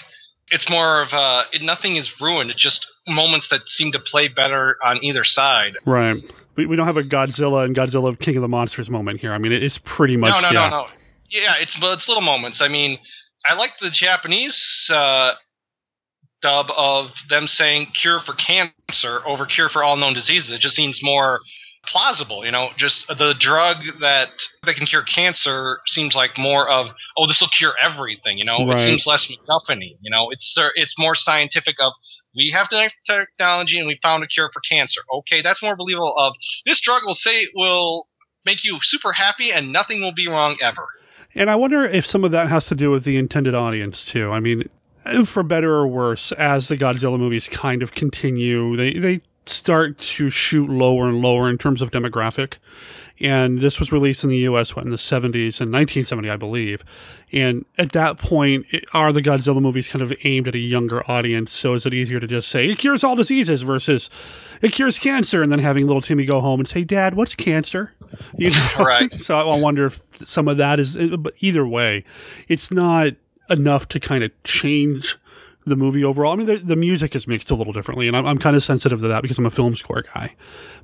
[0.49, 2.49] it's more of uh, it, nothing is ruined.
[2.51, 5.77] It's just moments that seem to play better on either side.
[5.85, 6.21] Right.
[6.55, 9.33] We, we don't have a Godzilla and Godzilla King of the Monsters moment here.
[9.33, 10.31] I mean, it, it's pretty much.
[10.31, 10.69] no, no, yeah.
[10.69, 10.87] no, no.
[11.29, 12.59] Yeah, it's it's little moments.
[12.61, 12.99] I mean,
[13.45, 15.31] I like the Japanese uh,
[16.41, 20.75] dub of them saying "cure for cancer" over "cure for all known diseases." It just
[20.75, 21.39] seems more
[21.87, 22.45] plausible.
[22.45, 24.29] You know, just the drug that
[24.65, 26.87] that can cure cancer seems like more of
[27.17, 28.37] oh, this will cure everything.
[28.37, 28.79] You know, Right.
[28.81, 29.95] it seems less MacGuffin-y.
[30.01, 31.93] You know, it's it's more scientific of.
[32.33, 35.01] We have the technology and we found a cure for cancer.
[35.13, 36.15] Okay, that's more believable.
[36.17, 36.33] Of
[36.65, 38.07] this drug will say will
[38.45, 40.87] make you super happy and nothing will be wrong ever.
[41.35, 44.31] And I wonder if some of that has to do with the intended audience too.
[44.31, 44.69] I mean,
[45.25, 50.29] for better or worse, as the Godzilla movies kind of continue, they they start to
[50.29, 52.57] shoot lower and lower in terms of demographic.
[53.21, 54.75] And this was released in the U.S.
[54.75, 56.83] what, in the 70s and 1970, I believe.
[57.31, 61.03] And at that point, it- are the Godzilla movies kind of aimed at a younger
[61.09, 61.53] audience?
[61.53, 64.09] So is it easier to just say it cures all diseases versus
[64.61, 67.93] it cures cancer, and then having little Timmy go home and say, "Dad, what's cancer?"
[68.37, 69.13] You know, Right.
[69.21, 70.97] so I wonder if some of that is.
[71.17, 72.03] But either way,
[72.47, 73.13] it's not
[73.49, 75.17] enough to kind of change
[75.65, 76.33] the movie overall.
[76.33, 78.63] I mean, the, the music is mixed a little differently, and I'm, I'm kind of
[78.63, 80.33] sensitive to that because I'm a film score guy.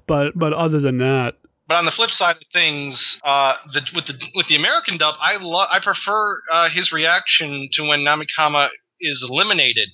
[0.05, 1.35] But but other than that,
[1.67, 5.15] But on the flip side of things, uh, the, with the with the American dub,
[5.19, 8.69] I love I prefer uh, his reaction to when Namikawa
[9.01, 9.89] is eliminated.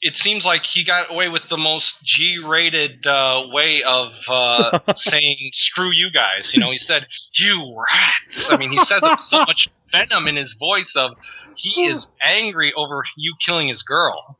[0.00, 5.50] It seems like he got away with the most G-rated uh, way of uh, saying
[5.52, 9.20] "screw you guys." You know, he said "you rats." I mean, he says it with
[9.28, 11.12] so much venom in his voice of
[11.56, 14.38] he is angry over you killing his girl.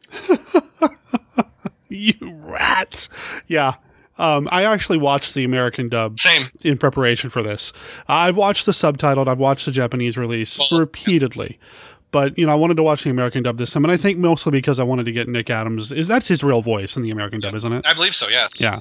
[1.91, 3.11] you rats.
[3.47, 3.75] Yeah.
[4.19, 6.51] Um, I actually watched the American dub Same.
[6.63, 7.73] in preparation for this.
[8.09, 11.59] I've watched the subtitled, I've watched the Japanese release repeatedly.
[12.11, 14.19] But you know, I wanted to watch the American dub this time, and I think
[14.19, 15.91] mostly because I wanted to get Nick Adams.
[15.91, 17.87] Is that's his real voice in the American dub, isn't it?
[17.87, 18.29] I believe so.
[18.29, 18.53] Yes.
[18.59, 18.81] Yeah.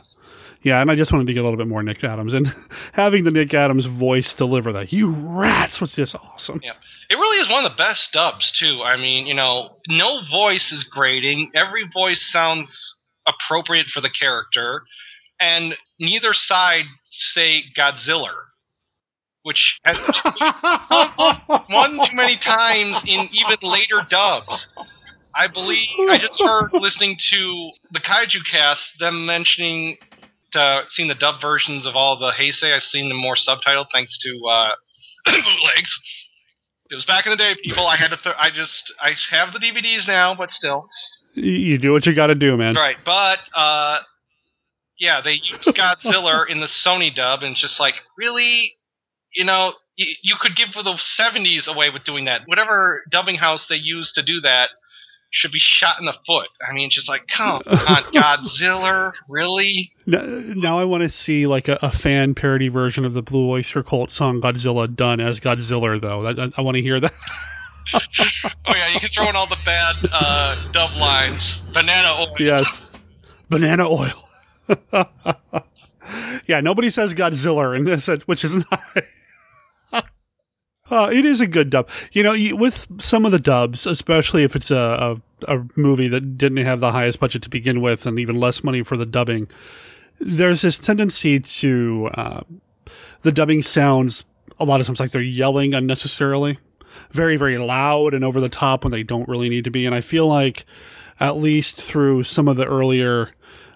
[0.63, 2.53] Yeah, and I just wanted to get a little bit more Nick Adams, and
[2.93, 6.59] having the Nick Adams voice deliver that "you rats" was just awesome.
[6.61, 6.73] Yeah.
[7.09, 8.81] It really is one of the best dubs too.
[8.83, 11.51] I mean, you know, no voice is grating.
[11.55, 14.83] Every voice sounds appropriate for the character,
[15.41, 16.85] and neither side
[17.33, 18.31] say Godzilla,
[19.43, 19.97] which has
[21.69, 24.67] one too many times in even later dubs.
[25.35, 29.97] I believe I just heard listening to the Kaiju cast them mentioning
[30.53, 32.75] uh, seen the dub versions of all the Heisei.
[32.75, 34.69] I've seen them more subtitled thanks to uh,
[35.25, 35.99] bootlegs.
[36.89, 37.87] It was back in the day, people.
[37.87, 38.17] I had to.
[38.17, 38.93] Th- I just.
[39.01, 40.89] I have the DVDs now, but still.
[41.35, 42.75] You- You do what you got to do, man.
[42.75, 43.99] Right, but uh,
[45.01, 48.71] yeah, they used Godzilla in the Sony dub, and it's just like, really,
[49.35, 52.41] you know, you, you could give the '70s away with doing that.
[52.45, 54.69] Whatever dubbing house they used to do that
[55.31, 56.49] should be shot in the foot.
[56.65, 57.61] I mean, it's just like, come on,
[58.13, 59.91] Godzilla, really?
[60.05, 63.49] Now, now I want to see like a, a fan parody version of the Blue
[63.49, 66.27] Oyster Cult song "Godzilla" done as Godzilla, though.
[66.27, 67.13] I, I, I want to hear that.
[67.95, 67.99] oh
[68.67, 71.59] yeah, you can throw in all the bad uh, dub lines.
[71.73, 72.27] Banana oil.
[72.37, 72.81] yes,
[73.49, 74.27] banana oil.
[76.47, 78.83] yeah, nobody says Godzilla, and this, which is not.
[80.89, 81.89] Uh, it is a good dub.
[82.11, 86.37] You know, with some of the dubs, especially if it's a, a, a movie that
[86.37, 89.47] didn't have the highest budget to begin with and even less money for the dubbing,
[90.19, 92.41] there's this tendency to uh,
[93.21, 94.25] the dubbing sounds
[94.59, 96.59] a lot of times like they're yelling unnecessarily,
[97.11, 99.85] very, very loud and over the top when they don't really need to be.
[99.85, 100.65] And I feel like,
[101.21, 103.29] at least through some of the earlier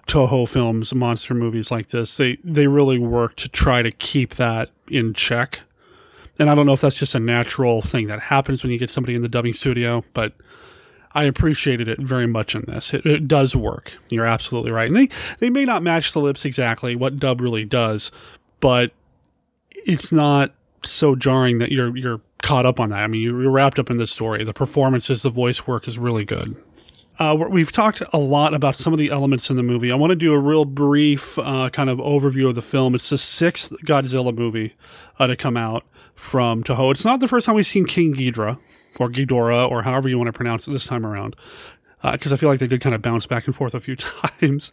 [0.06, 4.70] Toho films, monster movies like this, they, they really work to try to keep that
[4.88, 5.60] in check.
[6.38, 8.90] And I don't know if that's just a natural thing that happens when you get
[8.90, 10.32] somebody in the dubbing studio, but
[11.12, 12.92] I appreciated it very much in this.
[12.92, 13.94] It, it does work.
[14.10, 14.86] You're absolutely right.
[14.86, 18.10] And they, they may not match the lips exactly what dub really does,
[18.60, 18.92] but
[19.70, 20.52] it's not
[20.84, 23.00] so jarring that you're you're caught up on that.
[23.00, 24.44] I mean, you're wrapped up in the story.
[24.44, 26.54] The performances, the voice work is really good.
[27.18, 29.90] Uh, we've talked a lot about some of the elements in the movie.
[29.90, 32.94] I want to do a real brief uh, kind of overview of the film.
[32.94, 34.74] It's the sixth Godzilla movie
[35.18, 36.90] uh, to come out from Toho.
[36.90, 38.58] It's not the first time we've seen King Ghidorah
[38.98, 41.36] or Ghidorah or however you want to pronounce it this time around.
[42.06, 43.96] Uh, because I feel like they did kind of bounce back and forth a few
[44.40, 44.70] times.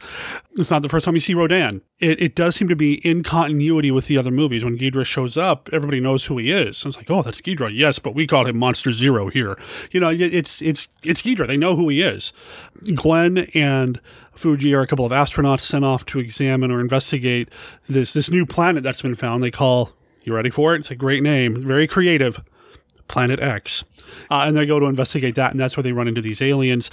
[0.51, 1.81] It's not the first time you see Rodan.
[1.99, 4.63] It, it does seem to be in continuity with the other movies.
[4.63, 6.83] When Ghidorah shows up, everybody knows who he is.
[6.85, 7.75] And it's like, oh, that's Ghidorah.
[7.75, 9.57] Yes, but we call him Monster Zero here.
[9.91, 11.47] You know, it- it's it's it's Ghidorah.
[11.47, 12.33] They know who he is.
[12.93, 13.99] Glenn and
[14.35, 17.49] Fuji are a couple of astronauts sent off to examine or investigate
[17.89, 19.41] this this new planet that's been found.
[19.41, 19.91] They call
[20.23, 20.79] you ready for it?
[20.81, 22.41] It's a great name, very creative.
[23.07, 23.83] Planet X.
[24.29, 26.89] Uh, and they go to investigate that, and that's where they run into these aliens.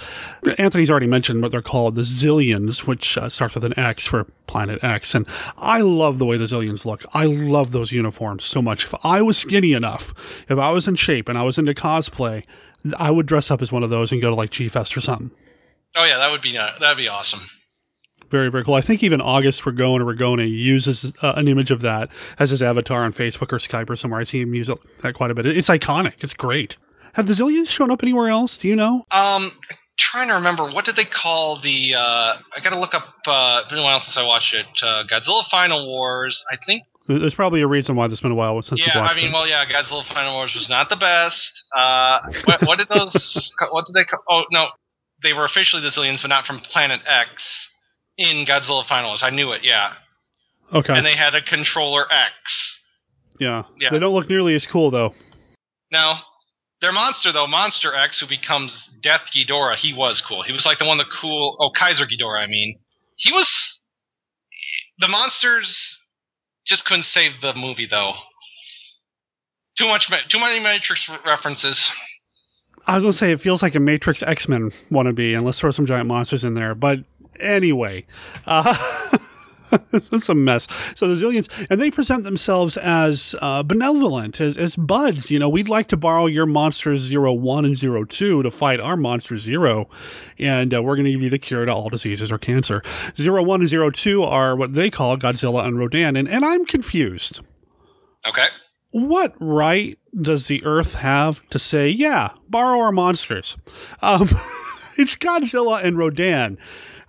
[0.57, 4.25] Anthony's already mentioned what they're called, the Xiliens, which uh, starts with an X for
[4.47, 5.13] Planet X.
[5.13, 7.03] And I love the way the Xiliens look.
[7.13, 8.85] I love those uniforms so much.
[8.85, 12.45] If I was skinny enough, if I was in shape and I was into cosplay,
[12.97, 15.01] I would dress up as one of those and go to like G Fest or
[15.01, 15.31] something.
[15.95, 17.49] Oh yeah, that would be uh, that'd be awesome.
[18.31, 18.75] Very, very cool.
[18.75, 22.09] I think even August Ragone or Ragone uses uh, an image of that
[22.39, 24.21] as his avatar on Facebook or Skype or somewhere.
[24.21, 25.45] I see him use it, that quite a bit.
[25.45, 26.13] It's iconic.
[26.19, 26.77] It's great.
[27.15, 28.57] Have the Xiliens shown up anywhere else?
[28.57, 29.05] Do you know?
[29.11, 29.51] Um,
[29.99, 31.93] trying to remember what did they call the?
[31.93, 33.03] Uh, I got to look up.
[33.27, 34.65] Uh, been a while since I watched it.
[34.81, 36.41] Uh, Godzilla Final Wars.
[36.49, 36.83] I think.
[37.09, 39.33] There's probably a reason why it's been a while since Yeah, I mean, it.
[39.33, 41.51] well, yeah, Godzilla Final Wars was not the best.
[41.75, 43.51] Uh, what, what did those?
[43.71, 44.05] what did they?
[44.05, 44.69] Call, oh no,
[45.21, 47.29] they were officially the Xiliens, but not from Planet X
[48.17, 49.21] in Godzilla Final Wars.
[49.23, 49.61] I knew it.
[49.63, 49.93] Yeah,
[50.73, 50.95] Okay.
[50.97, 52.31] and they had a controller X.
[53.39, 53.63] yeah.
[53.79, 53.89] Yeah.
[53.91, 55.13] They don't look nearly as cool though.
[55.91, 56.21] Now,
[56.81, 60.43] their monster though, Monster X, who becomes Death Ghidorah, he was cool.
[60.43, 61.57] He was like the one the cool.
[61.59, 62.79] Oh, Kaiser Ghidorah, I mean,
[63.17, 63.47] he was.
[64.99, 65.97] The monsters
[66.67, 68.13] just couldn't save the movie though.
[69.77, 71.89] Too much, too many Matrix references.
[72.85, 75.71] I was gonna say it feels like a Matrix X Men wannabe, and let's throw
[75.71, 76.75] some giant monsters in there.
[76.75, 76.99] But
[77.39, 78.05] anyway,
[78.45, 78.75] uh,
[79.93, 80.67] it's a mess.
[80.95, 85.31] So the Xiliens, and they present themselves as uh, benevolent, as, as buds.
[85.31, 88.79] You know, we'd like to borrow your monsters zero one and zero two to fight
[88.79, 89.89] our monster zero,
[90.37, 92.81] and uh, we're going to give you the cure to all diseases or cancer.
[93.17, 96.65] Zero one and zero two are what they call Godzilla and Rodan, and and I'm
[96.65, 97.41] confused.
[98.25, 98.45] Okay.
[98.91, 103.55] What right does the Earth have to say, yeah, borrow our monsters?
[104.01, 104.29] Um,
[104.97, 106.57] it's Godzilla and Rodan.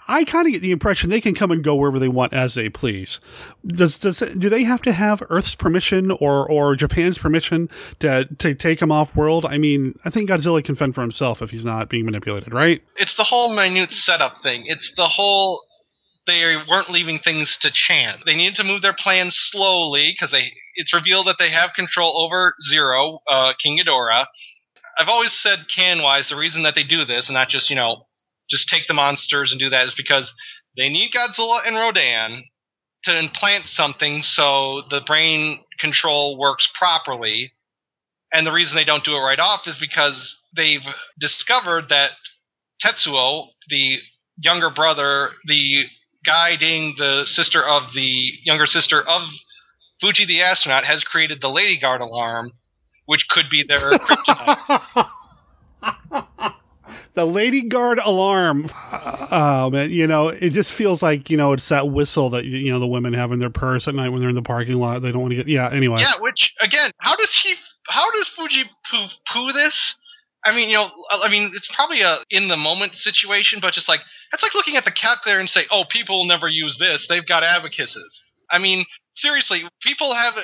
[0.08, 2.54] I kind of get the impression they can come and go wherever they want as
[2.54, 3.20] they please.
[3.66, 7.68] Does, does do they have to have Earth's permission or or Japan's permission
[8.00, 9.46] to to take them off world?
[9.46, 12.82] I mean, I think Godzilla can fend for himself if he's not being manipulated, right?
[12.96, 14.64] It's the whole minute setup thing.
[14.66, 15.62] It's the whole
[16.26, 18.22] they weren't leaving things to chance.
[18.26, 20.52] They needed to move their plans slowly because they.
[20.74, 24.24] It's revealed that they have control over Zero, uh, King Ghidorah.
[24.98, 27.76] I've always said, can wise, the reason that they do this and not just you
[27.76, 28.06] know
[28.52, 30.30] just take the monsters and do that is because
[30.76, 32.44] they need Godzilla and Rodan
[33.04, 37.52] to implant something so the brain control works properly.
[38.32, 40.80] And the reason they don't do it right off is because they've
[41.18, 42.12] discovered that
[42.84, 43.98] Tetsuo, the
[44.36, 45.84] younger brother, the
[46.24, 49.22] guy guiding the sister of the younger sister of
[50.00, 52.52] Fuji the astronaut, has created the Lady Guard alarm,
[53.06, 55.10] which could be their kryptonite.
[57.14, 58.68] The Lady Guard alarm.
[59.34, 62.72] Oh man, you know, it just feels like you know it's that whistle that you
[62.72, 65.02] know the women have in their purse at night when they're in the parking lot.
[65.02, 65.48] They don't want to get.
[65.48, 65.70] Yeah.
[65.70, 66.00] Anyway.
[66.00, 66.20] Yeah.
[66.20, 67.54] Which again, how does he?
[67.88, 69.94] How does Fuji poo poo this?
[70.44, 73.88] I mean, you know, I mean, it's probably a in the moment situation, but just
[73.88, 74.00] like
[74.30, 77.06] that's like looking at the calculator and say, "Oh, people will never use this.
[77.08, 78.84] They've got abacuses." I mean,
[79.16, 80.34] seriously, people have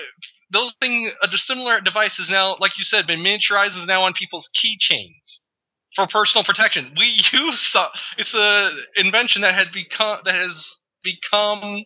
[0.52, 1.10] those thing.
[1.22, 5.40] A similar device is now, like you said, been miniaturized now on people's keychains
[5.98, 6.92] for personal protection.
[6.96, 10.64] We use uh, it's a invention that had become that has
[11.02, 11.84] become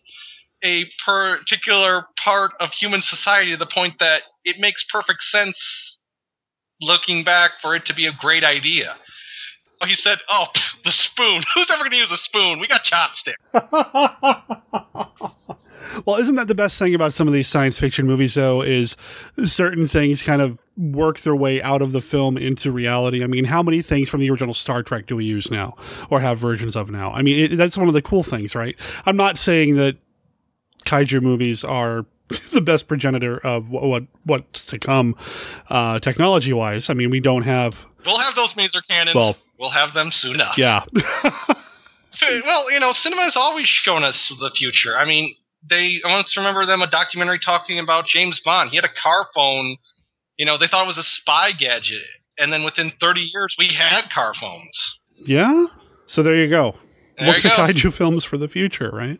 [0.63, 5.97] a particular part of human society to the point that it makes perfect sense
[6.79, 8.95] looking back for it to be a great idea.
[9.85, 10.45] He said, "Oh,
[10.85, 11.43] the spoon.
[11.55, 12.59] Who's ever going to use a spoon?
[12.59, 13.41] We got chopsticks."
[16.05, 18.61] Well, isn't that the best thing about some of these science fiction movies, though?
[18.61, 18.95] Is
[19.43, 23.23] certain things kind of work their way out of the film into reality.
[23.23, 25.75] I mean, how many things from the original Star Trek do we use now
[26.09, 27.11] or have versions of now?
[27.11, 28.75] I mean, it, that's one of the cool things, right?
[29.05, 29.97] I'm not saying that
[30.85, 32.05] kaiju movies are
[32.51, 35.15] the best progenitor of what, what what's to come
[35.69, 36.89] uh, technology wise.
[36.89, 37.85] I mean, we don't have.
[38.05, 39.15] We'll have those maser cannons.
[39.15, 40.57] Well, we'll have them soon enough.
[40.57, 40.83] Yeah.
[40.93, 44.97] well, you know, cinema has always shown us the future.
[44.97, 45.35] I mean,
[45.69, 48.69] they I once remember them a documentary talking about James Bond.
[48.69, 49.77] He had a car phone.
[50.37, 52.01] You know, they thought it was a spy gadget,
[52.37, 54.99] and then within 30 years, we had car phones.
[55.25, 55.67] Yeah.
[56.07, 56.75] So there you go.
[57.17, 57.63] There Look you to go.
[57.63, 59.19] kaiju films for the future, right?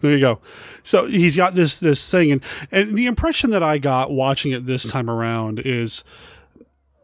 [0.00, 0.40] There you go.
[0.82, 4.66] So he's got this this thing, and and the impression that I got watching it
[4.66, 6.02] this time around is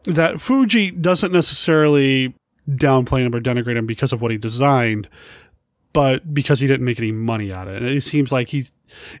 [0.05, 2.33] that Fuji doesn't necessarily
[2.67, 5.07] downplay him or denigrate him because of what he designed,
[5.97, 7.81] but because he didn't make any money out of it.
[7.81, 8.67] And it seems like he,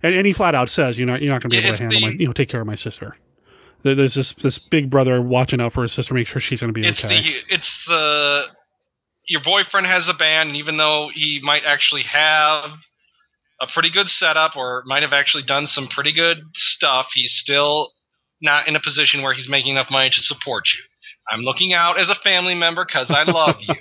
[0.03, 1.81] and, and he flat out says, "You're not you're not going to be able to
[1.81, 3.17] handle my, you know, take care of my sister."
[3.81, 6.79] There's this this big brother watching out for his sister, make sure she's going to
[6.79, 7.15] be It's okay.
[7.15, 8.43] the it's the
[9.27, 12.69] your boyfriend has a band, and even though he might actually have
[13.59, 17.89] a pretty good setup or might have actually done some pretty good stuff, he's still
[18.39, 20.83] not in a position where he's making enough money to support you.
[21.29, 23.75] I'm looking out as a family member because I love you.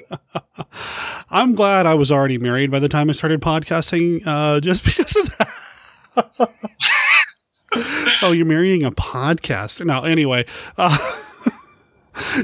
[1.30, 5.16] I'm glad I was already married by the time I started podcasting, uh, just because
[5.16, 6.50] of that.
[8.22, 9.84] oh, you're marrying a podcast.
[9.84, 10.44] Now, anyway,
[10.76, 10.96] uh,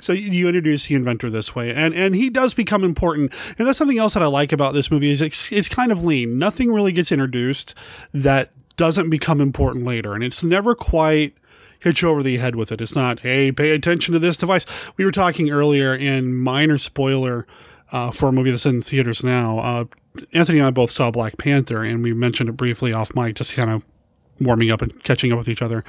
[0.03, 3.33] so you- introduce the inventor this way, and and he does become important.
[3.59, 6.05] And that's something else that I like about this movie is it's, it's kind of
[6.05, 6.39] lean.
[6.39, 7.75] Nothing really gets introduced
[8.13, 11.35] that doesn't become important later, and it's never quite
[11.83, 12.81] hit you over the head with it.
[12.81, 14.65] It's not, hey, pay attention to this device.
[14.97, 17.47] We were talking earlier in minor spoiler
[17.91, 19.59] uh, for a movie that's in theaters now.
[19.59, 19.85] Uh,
[20.33, 23.55] Anthony and I both saw Black Panther, and we mentioned it briefly off mic, just
[23.55, 23.85] kind of
[24.41, 25.85] warming up and catching up with each other.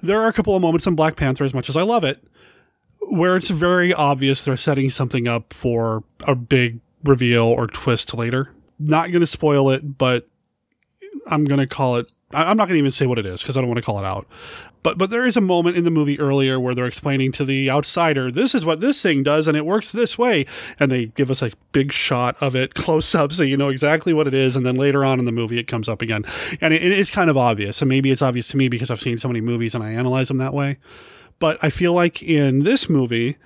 [0.00, 2.22] There are a couple of moments in Black Panther, as much as I love it,
[3.00, 8.52] where it's very obvious they're setting something up for a big reveal or twist later.
[8.78, 10.28] Not going to spoil it, but
[11.26, 12.10] I'm going to call it.
[12.32, 13.98] I'm not going to even say what it is because I don't want to call
[13.98, 14.26] it out.
[14.82, 17.70] But but there is a moment in the movie earlier where they're explaining to the
[17.70, 20.46] outsider, this is what this thing does, and it works this way,
[20.78, 24.12] and they give us a big shot of it close up, so you know exactly
[24.12, 24.56] what it is.
[24.56, 26.24] And then later on in the movie, it comes up again,
[26.60, 27.82] and it, it's kind of obvious.
[27.82, 30.28] And maybe it's obvious to me because I've seen so many movies and I analyze
[30.28, 30.78] them that way.
[31.38, 33.36] But I feel like in this movie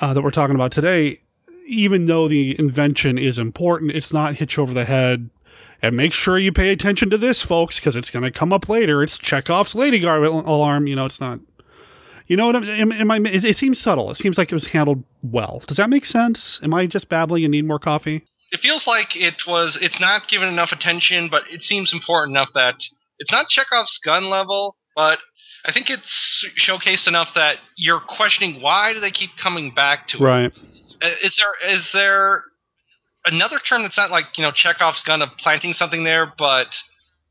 [0.00, 1.18] uh, that we're talking about today,
[1.66, 5.30] even though the invention is important, it's not hit you over the head
[5.82, 8.68] And make sure you pay attention to this, folks, because it's going to come up
[8.68, 9.02] later.
[9.02, 10.86] It's Chekhov's lady guard alarm.
[10.86, 11.40] You know, it's not.
[12.26, 12.56] You know what?
[12.56, 13.18] Am, am I?
[13.18, 14.10] It, it seems subtle.
[14.10, 15.62] It seems like it was handled well.
[15.66, 16.62] Does that make sense?
[16.62, 18.26] Am I just babbling and need more coffee?
[18.50, 19.78] It feels like it was.
[19.80, 22.76] It's not given enough attention, but it seems important enough that
[23.18, 25.18] it's not Chekhov's gun level, but
[25.64, 30.18] I think it's showcased enough that you're questioning why do they keep coming back to
[30.18, 30.20] it.
[30.20, 30.52] Right.
[31.02, 32.44] Uh, Is there is there
[33.26, 36.68] another term that's not like you know Chekhov's gun of planting something there, but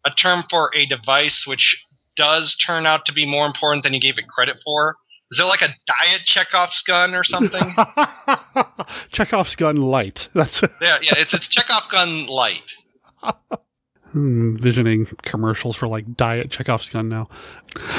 [0.05, 1.77] a term for a device which
[2.15, 4.95] does turn out to be more important than you gave it credit for?
[5.31, 7.61] Is there like a diet Chekhov's gun or something?
[9.11, 10.27] Chekhov's gun light.
[10.33, 11.17] That's yeah, yeah.
[11.17, 12.61] It's it's Chekhov gun light.
[14.11, 17.27] Hmm, visioning commercials for like diet Chekhov's gun now.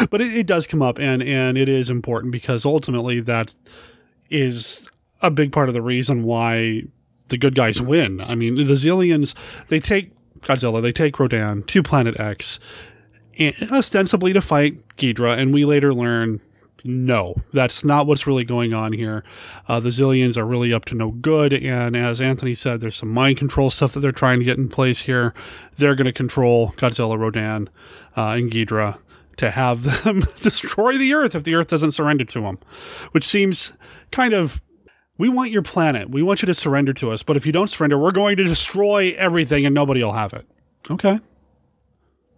[0.08, 3.54] But it, it does come up and and it is important because ultimately that
[4.30, 4.88] is
[5.20, 6.84] a big part of the reason why
[7.28, 8.20] the good guys win.
[8.20, 9.34] I mean, the Xiliens
[9.68, 12.60] they take Godzilla, they take Rodan to Planet X,
[13.70, 16.40] ostensibly to fight Ghidra, and we later learn
[16.84, 19.24] no, that's not what's really going on here.
[19.66, 23.08] Uh, the Xiliens are really up to no good, and as Anthony said, there's some
[23.10, 25.34] mind control stuff that they're trying to get in place here.
[25.76, 27.68] They're going to control Godzilla, Rodan,
[28.16, 28.98] uh, and Ghidra
[29.38, 32.58] to have them destroy the Earth if the Earth doesn't surrender to them,
[33.12, 33.76] which seems
[34.10, 34.62] kind of.
[35.18, 36.10] We want your planet.
[36.10, 37.22] We want you to surrender to us.
[37.22, 40.46] But if you don't surrender, we're going to destroy everything and nobody will have it.
[40.90, 41.18] Okay.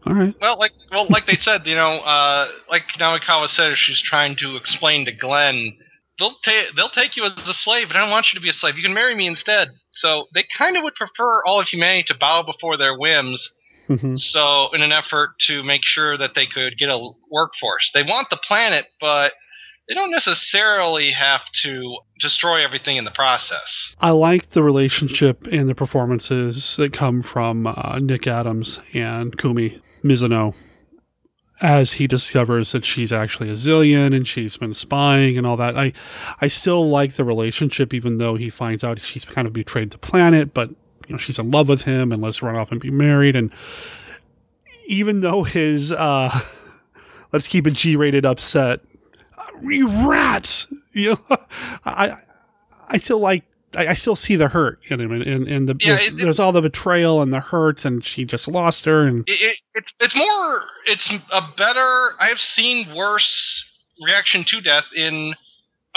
[0.06, 0.34] All right.
[0.40, 4.56] Well, like well, like they said, you know, uh, like Namikawa said, she's trying to
[4.56, 5.76] explain to Glenn,
[6.18, 8.48] they'll take they'll take you as a slave, but I don't want you to be
[8.48, 8.76] a slave.
[8.76, 9.68] You can marry me instead.
[9.92, 13.50] So they kind of would prefer all of humanity to bow before their whims.
[13.88, 14.16] Mm-hmm.
[14.16, 18.28] So, in an effort to make sure that they could get a workforce, they want
[18.28, 19.32] the planet, but
[19.88, 23.94] they don't necessarily have to destroy everything in the process.
[24.00, 29.80] I like the relationship and the performances that come from uh, Nick Adams and Kumi
[30.04, 30.54] Mizuno
[31.60, 35.76] as he discovers that she's actually a Xilien and she's been spying and all that.
[35.76, 35.92] I
[36.40, 39.98] I still like the relationship even though he finds out she's kind of betrayed the
[39.98, 42.90] planet, but you know she's in love with him and let's run off and be
[42.90, 43.50] married and
[44.86, 46.38] even though his uh
[47.32, 48.80] let's keep it G-rated upset
[49.62, 51.36] you rats you know
[51.84, 52.14] I
[52.88, 53.44] I still like
[53.76, 56.16] I, I still see the hurt in him and, and, and the Yeah, there's, it-
[56.16, 59.56] there's all the betrayal and the hurt and she just lost her and It, it,
[59.74, 62.10] it's it's more it's a better.
[62.18, 63.64] I've seen worse
[64.06, 65.34] reaction to death in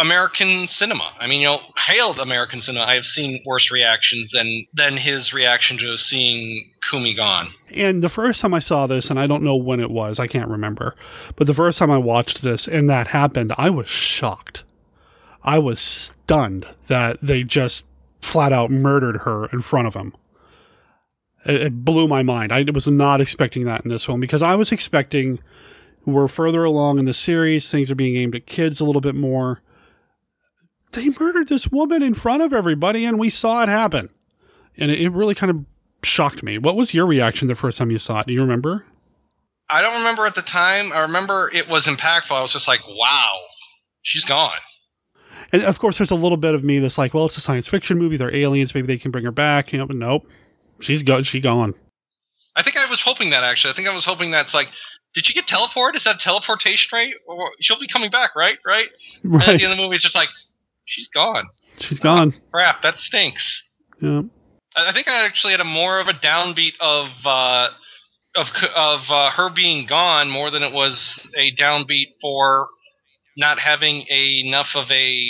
[0.02, 1.14] American cinema.
[1.19, 2.86] I mean, you know, hailed American cinema.
[2.86, 7.53] I have seen worse reactions than than his reaction to seeing Kumi gone.
[7.76, 10.26] And the first time I saw this, and I don't know when it was, I
[10.26, 10.95] can't remember,
[11.36, 14.64] but the first time I watched this and that happened, I was shocked.
[15.44, 17.86] I was stunned that they just
[18.22, 20.15] flat out murdered her in front of him.
[21.45, 22.52] It, it blew my mind.
[22.52, 25.40] I was not expecting that in this film because I was expecting
[26.06, 29.14] we're further along in the series, things are being aimed at kids a little bit
[29.14, 29.61] more.
[30.92, 34.10] They murdered this woman in front of everybody, and we saw it happen.
[34.78, 35.66] And it, it really kind of
[36.04, 36.58] shocked me.
[36.58, 38.28] What was your reaction the first time you saw it?
[38.28, 38.86] Do you remember?
[39.70, 40.92] I don't remember at the time.
[40.92, 42.32] I remember it was impactful.
[42.32, 43.40] I was just like, wow,
[44.02, 44.58] she's gone.
[45.54, 47.68] And of course, there's a little bit of me that's like, well, it's a science
[47.68, 48.18] fiction movie.
[48.18, 48.76] They're aliens.
[48.76, 49.72] Maybe they can bring her back.
[49.72, 50.28] You know, but nope.
[50.82, 51.24] She's gone.
[51.24, 51.74] She's gone.
[52.56, 53.72] I think I was hoping that actually.
[53.72, 54.68] I think I was hoping that's like,
[55.14, 55.96] did she get teleported?
[55.96, 57.14] Is that a teleportation rate?
[57.28, 58.58] Or she'll be coming back, right?
[58.66, 58.88] Right?
[59.24, 60.30] And at the end of the movie, it's just like,
[60.92, 61.48] she's gone.
[61.80, 62.34] She's gone.
[62.52, 63.64] Crap, that stinks.
[64.00, 64.24] Yeah.
[64.76, 67.68] I I think I actually had a more of a downbeat of uh,
[68.36, 72.68] of of uh, her being gone more than it was a downbeat for
[73.38, 75.30] not having a, enough of a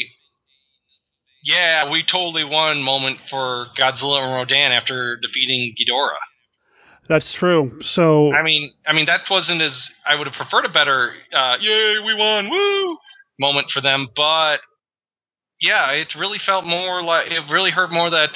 [1.43, 6.15] yeah we totally won moment for Godzilla and Rodan after defeating Ghidorah.
[7.07, 7.79] That's true.
[7.81, 11.55] So I mean, I mean that wasn't as I would have preferred a better uh,
[11.59, 12.97] "yay we won woo"
[13.39, 14.59] moment for them, but
[15.61, 18.31] yeah, it really felt more like it really hurt more that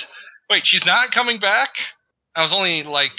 [0.50, 1.70] wait she's not coming back.
[2.36, 3.12] I was only like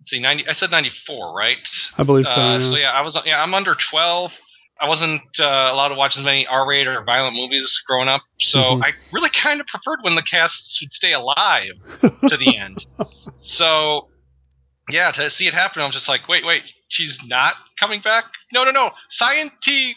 [0.00, 0.44] let's see ninety.
[0.48, 1.56] I said ninety four, right?
[1.98, 2.70] I believe so, Uh, yeah.
[2.70, 4.30] So yeah, I was yeah I'm under twelve.
[4.80, 8.58] I wasn't uh, allowed to watch as many R-rated or violent movies growing up, so
[8.58, 8.84] Mhm.
[8.84, 12.84] I really kind of preferred when the cast would stay alive to the end.
[13.40, 14.08] So
[14.90, 18.24] yeah, to see it happen, I'm just like, wait, wait, she's not coming back?
[18.52, 18.90] No, no, no.
[19.22, 19.92] Scienty,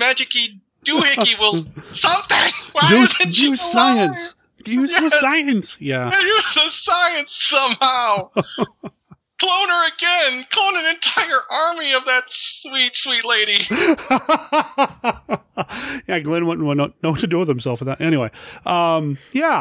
[0.00, 2.52] magicy, doohickey will something.
[2.72, 4.16] Why use isn't she use alive?
[4.16, 4.34] science.
[4.66, 5.80] Use the science.
[5.80, 6.06] Yeah.
[6.22, 8.30] Use the science somehow.
[9.40, 10.46] Clone her again.
[10.50, 12.24] Clone an entire army of that
[12.60, 13.66] sweet, sweet lady.
[16.06, 18.02] yeah, Glenn wouldn't know, know what to do with himself with that.
[18.02, 18.30] Anyway,
[18.66, 19.60] um, yeah.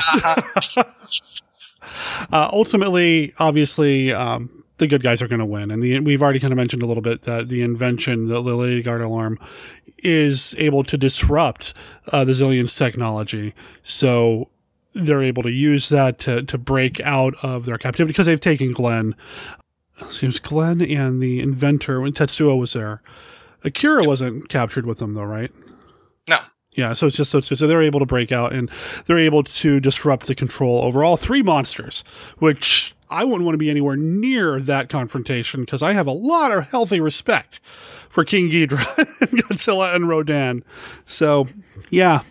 [2.30, 6.40] uh, ultimately, obviously, um, the good guys are going to win, and the, we've already
[6.40, 9.40] kind of mentioned a little bit that the invention, the Lady Guard alarm,
[10.00, 11.74] is able to disrupt
[12.12, 13.54] uh, the Xiliens technology.
[13.84, 14.50] So
[14.94, 18.74] they're able to use that to, to break out of their captivity because they've taken
[18.74, 19.16] Glenn.
[20.00, 23.02] It was Glenn and the inventor when Tetsuo was there.
[23.64, 25.52] Akira wasn't captured with them though, right?
[26.28, 26.38] No.
[26.72, 28.70] Yeah, so it's just so, so they're able to break out and
[29.06, 32.04] they're able to disrupt the control over all three monsters,
[32.38, 36.52] which I wouldn't want to be anywhere near that confrontation because I have a lot
[36.52, 37.60] of healthy respect
[38.10, 40.64] for King Ghidorah, Godzilla, and Rodan.
[41.06, 41.48] So,
[41.90, 42.22] yeah,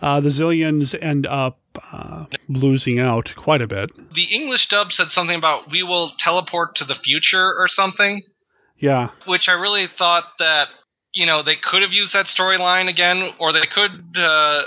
[0.00, 1.58] uh, the Xiliens end up
[1.92, 3.90] uh, losing out quite a bit.
[4.14, 8.22] The English dub said something about we will teleport to the future or something,
[8.78, 10.68] Yeah, which I really thought that
[11.12, 14.16] you know they could have used that storyline again, or they could.
[14.16, 14.62] Uh,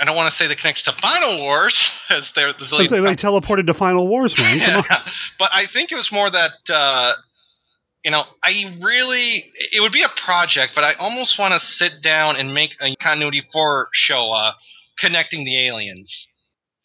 [0.00, 1.74] I don't want to say that connects to Final Wars,
[2.10, 4.62] as they're the Let's say they teleported to Final Wars, man.
[4.62, 4.84] On.
[5.38, 7.12] but I think it was more that uh,
[8.04, 12.02] you know I really it would be a project, but I almost want to sit
[12.02, 14.52] down and make a continuity for Showa
[14.98, 16.28] connecting the aliens.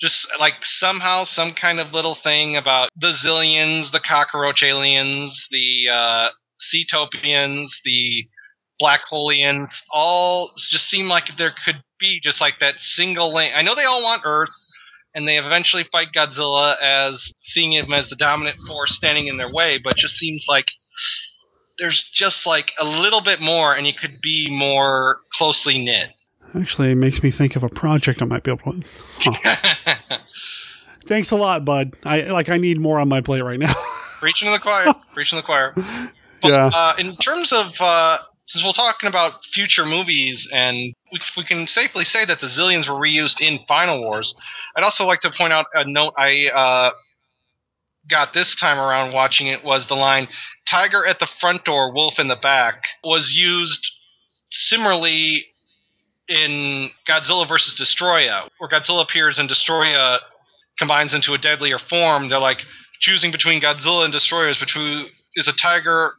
[0.01, 5.87] Just like somehow some kind of little thing about the Xiliens, the cockroach aliens, the
[5.89, 6.29] uh,
[6.73, 8.27] Seatopians, the
[8.79, 13.53] Black Holians, all just seem like there could be just like that single lane.
[13.55, 14.49] I know they all want Earth,
[15.15, 19.51] and they eventually fight Godzilla as seeing him as the dominant force standing in their
[19.53, 20.65] way, but it just seems like
[21.79, 26.09] there's just like a little bit more, and you could be more closely knit.
[26.55, 28.87] Actually, it makes me think of a project I might be able to.
[29.19, 29.97] Huh.
[31.05, 31.95] Thanks a lot, bud.
[32.05, 32.49] I like.
[32.49, 33.73] I need more on my plate right now.
[34.19, 34.85] Preaching to the choir.
[35.13, 35.73] Preaching to the choir.
[35.75, 36.71] But, Yeah.
[36.73, 41.65] Uh, in terms of uh, since we're talking about future movies, and we, we can
[41.67, 44.33] safely say that the Xiliens were reused in Final Wars,
[44.75, 46.91] I'd also like to point out a note I uh,
[48.09, 50.27] got this time around watching it was the line
[50.69, 53.79] "Tiger at the front door, wolf in the back" was used
[54.51, 55.45] similarly
[56.27, 57.75] in Godzilla vs.
[57.79, 60.19] Destoroyah, where Godzilla appears and Destoroyah
[60.77, 62.29] combines into a deadlier form.
[62.29, 62.59] They're like
[63.01, 66.13] choosing between Godzilla and Destroyer is between is a tiger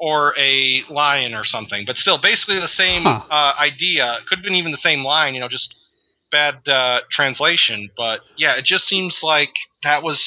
[0.00, 3.20] or a lion or something, but still basically the same Huh.
[3.30, 4.18] uh, idea.
[4.28, 5.74] Could have been even the same line, you know, just
[6.32, 7.90] bad uh, translation.
[7.96, 9.50] But yeah, it just seems like
[9.82, 10.20] that was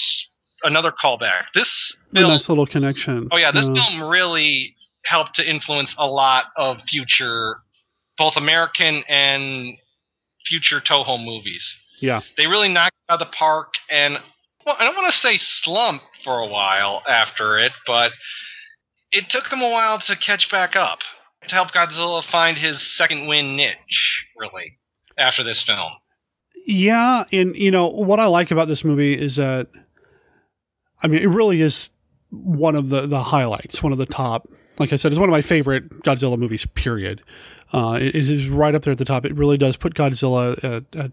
[0.63, 1.45] another callback.
[1.55, 3.27] This a nice little connection.
[3.31, 3.73] oh yeah, this Yeah.
[3.73, 4.75] film really
[5.05, 7.57] helped to influence a lot of future,
[8.17, 9.73] both American and
[10.47, 11.65] future Toho movies
[11.99, 12.19] Yeah.
[12.37, 14.17] they really knocked it out of the park and
[14.65, 18.11] well i don't want to say slump for a while after it but
[19.13, 20.99] it took them a while to catch back up
[21.47, 24.77] to help godzilla find his second win niche really
[25.17, 25.91] after this film
[26.67, 29.67] Yeah, and you know what I like about this movie is that
[31.01, 31.89] I mean it really is
[32.33, 34.49] one of the the highlights, one of the top.
[34.79, 36.65] Like I said, it's one of my favorite Godzilla movies.
[36.65, 37.21] Period.
[37.71, 39.25] Uh, it, it is right up there at the top.
[39.25, 41.11] It really does put Godzilla at, at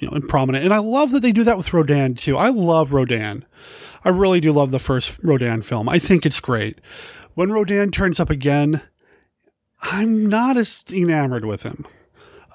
[0.00, 2.36] you know in prominent, and I love that they do that with Rodan too.
[2.36, 3.44] I love Rodan.
[4.04, 5.88] I really do love the first Rodan film.
[5.88, 6.78] I think it's great.
[7.34, 8.80] When Rodan turns up again,
[9.82, 11.86] I'm not as enamored with him.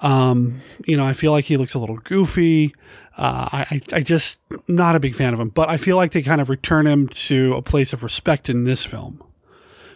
[0.02, 2.74] Um, you know, I feel like he looks a little goofy.
[3.18, 6.22] Uh, I, I, just not a big fan of him, but I feel like they
[6.22, 9.22] kind of return him to a place of respect in this film.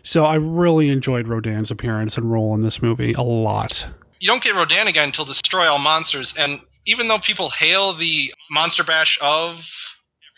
[0.03, 3.89] So I really enjoyed Rodan's appearance and role in this movie a lot.
[4.21, 8.33] you don't get rodan again until destroy all monsters and even though people hail the
[8.51, 9.57] monster bash of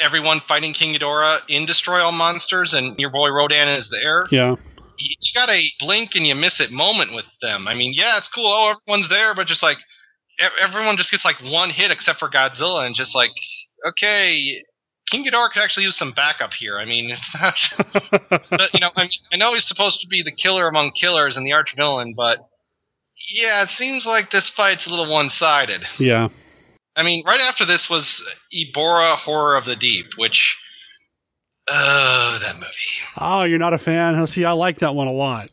[0.01, 4.56] everyone fighting king Ghidorah in destroy all monsters and your boy rodan is there Yeah.
[4.98, 7.66] you, you got a blink and you miss it moment with them.
[7.68, 8.47] I mean, yeah, it's cool.
[8.47, 9.78] Oh, everyone's there, but just like
[10.62, 13.31] everyone just gets like one hit except for Godzilla, and just like
[13.86, 14.62] okay,
[15.10, 16.78] King Ghidorah could actually use some backup here.
[16.78, 18.40] I mean, it's not.
[18.51, 21.36] but, you know, I, mean, I know he's supposed to be the killer among killers
[21.36, 22.39] and the arch villain, but
[23.32, 25.85] yeah, it seems like this fight's a little one-sided.
[25.98, 26.28] Yeah.
[26.97, 28.23] I mean, right after this was
[28.55, 30.56] Ebirah Horror of the Deep, which.
[31.68, 32.66] Oh, that movie.
[33.18, 34.24] Oh, you're not a fan?
[34.28, 35.48] See, I like that one a lot.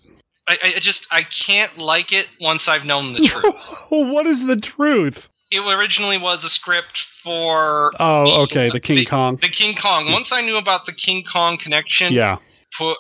[0.48, 3.56] I, I just I can't like it once I've known the truth.
[3.92, 5.30] Well, what is the truth?
[5.52, 9.38] it originally was a script for Oh, okay, the King Kong.
[9.40, 10.12] the King Kong.
[10.12, 12.38] Once I knew about the King Kong connection, Yeah.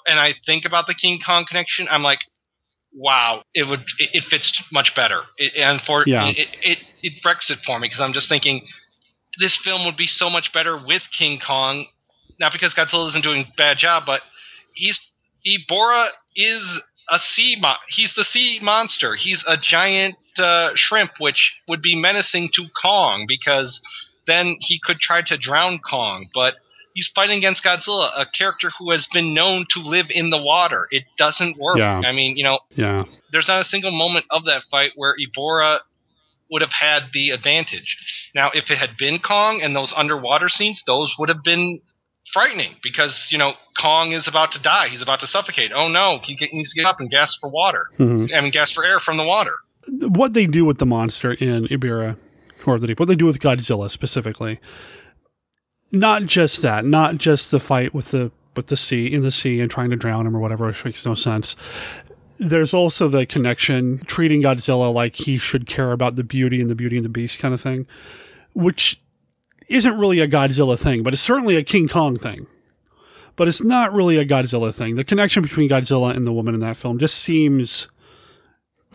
[0.07, 2.19] and I think about the King Kong connection, I'm like,
[2.95, 5.21] wow, it would it, it fits much better.
[5.37, 6.27] It, and for Yeah.
[6.27, 8.65] it, it it wrecks it for me because I'm just thinking
[9.39, 11.85] this film would be so much better with King Kong,
[12.39, 14.21] not because Godzilla isn't doing a bad job, but
[14.75, 14.99] he's
[15.45, 16.63] Ebirah is
[17.11, 19.15] a sea mon- he's the sea monster.
[19.15, 23.81] He's a giant uh, shrimp, which would be menacing to Kong because
[24.25, 26.29] then he could try to drown Kong.
[26.33, 26.55] But
[26.93, 30.87] he's fighting against Godzilla, a character who has been known to live in the water.
[30.91, 31.77] It doesn't work.
[31.77, 32.01] Yeah.
[32.05, 33.03] I mean, you know, Yeah.
[33.31, 35.79] there's not a single moment of that fight where Ebirah
[36.51, 37.97] would have had the advantage.
[38.35, 41.81] Now, if it had been Kong and those underwater scenes, those would have been
[42.31, 44.87] frightening because you know Kong is about to die.
[44.89, 45.71] He's about to suffocate.
[45.73, 47.87] Oh no, he needs to get up and gasp for water.
[47.99, 48.33] Mhm.
[48.35, 49.53] I mean, gasp for air from the water.
[49.99, 52.15] what they do with the monster in Ebirah
[52.65, 54.57] or the Deep, what they do with Godzilla specifically.
[55.93, 59.59] Not just that, not just the fight with the with the sea in the sea
[59.59, 61.55] and trying to drown him or whatever, which makes no sense.
[62.39, 66.75] There's also the connection treating Godzilla like he should care about the beauty and the
[66.75, 67.87] beauty and the beast kind of thing,
[68.53, 68.99] which
[69.69, 72.47] isn't really a Godzilla thing, but it's certainly a King Kong thing.
[73.35, 74.95] But it's not really a Godzilla thing.
[74.95, 77.87] The connection between Godzilla and the woman in that film just seems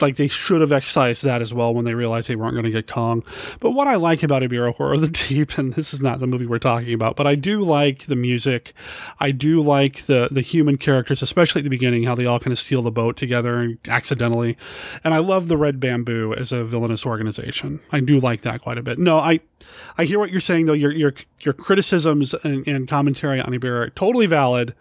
[0.02, 2.70] like they should have excised that as well when they realized they weren't going to
[2.70, 3.24] get Kong.
[3.60, 6.26] But what I like about Ebirah Horror of the Deep, and this is not the
[6.26, 8.72] movie we're talking about, but I do like the music.
[9.20, 12.52] I do like the the human characters, especially at the beginning, how they all kind
[12.52, 14.56] of steal the boat together and accidentally.
[15.04, 17.80] And I love the Red Bamboo as a villainous organization.
[17.90, 18.98] I do like that quite a bit.
[18.98, 19.40] No, I
[19.96, 20.72] I hear what you're saying though.
[20.72, 24.74] Your your your criticisms and, and commentary on are totally valid.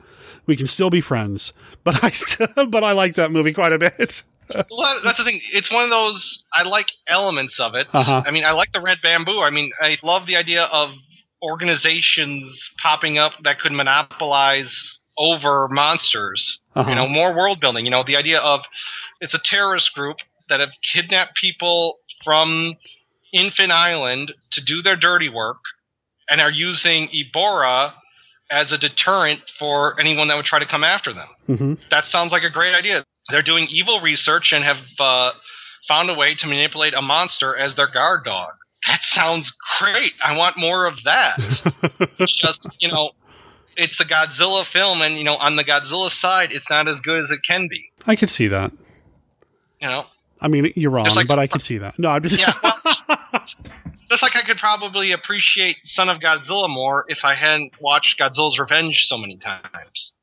[0.45, 1.53] We can still be friends,
[1.83, 4.23] but I still, but I like that movie quite a bit.
[4.69, 5.41] Well, that's the thing.
[5.53, 6.43] It's one of those.
[6.53, 7.87] I like elements of it.
[7.93, 8.23] Uh-huh.
[8.25, 9.41] I mean, I like the red bamboo.
[9.41, 10.89] I mean, I love the idea of
[11.41, 16.59] organizations popping up that could monopolize over monsters.
[16.75, 16.89] Uh-huh.
[16.89, 17.85] You know, more world building.
[17.85, 18.61] You know, the idea of
[19.19, 20.17] it's a terrorist group
[20.49, 22.75] that have kidnapped people from
[23.33, 25.57] Infant Island to do their dirty work,
[26.29, 27.93] and are using Ebirah
[28.49, 31.73] as a deterrent for anyone that would try to come after them Mm-hmm.
[31.91, 33.05] that sounds like a great idea.
[33.29, 35.31] They're doing evil research and have uh,
[35.87, 38.51] found a way to manipulate a monster as their guard dog.
[38.87, 39.51] That sounds
[39.81, 40.13] great.
[40.23, 41.37] I want more of that.
[42.19, 43.11] it's just, you know,
[43.75, 47.19] it's a Godzilla film, and, you know, on the Godzilla side, it's not as good
[47.19, 47.91] as it can be.
[48.05, 48.71] I could see that.
[49.81, 50.05] You know?
[50.39, 51.97] I mean, you're wrong, like- but I could see that.
[51.99, 52.39] No, I'm just.
[52.39, 53.43] Yeah, well,
[54.09, 58.57] just like I could probably appreciate Son of Godzilla more if I hadn't watched Godzilla's
[58.59, 60.13] Revenge so many times.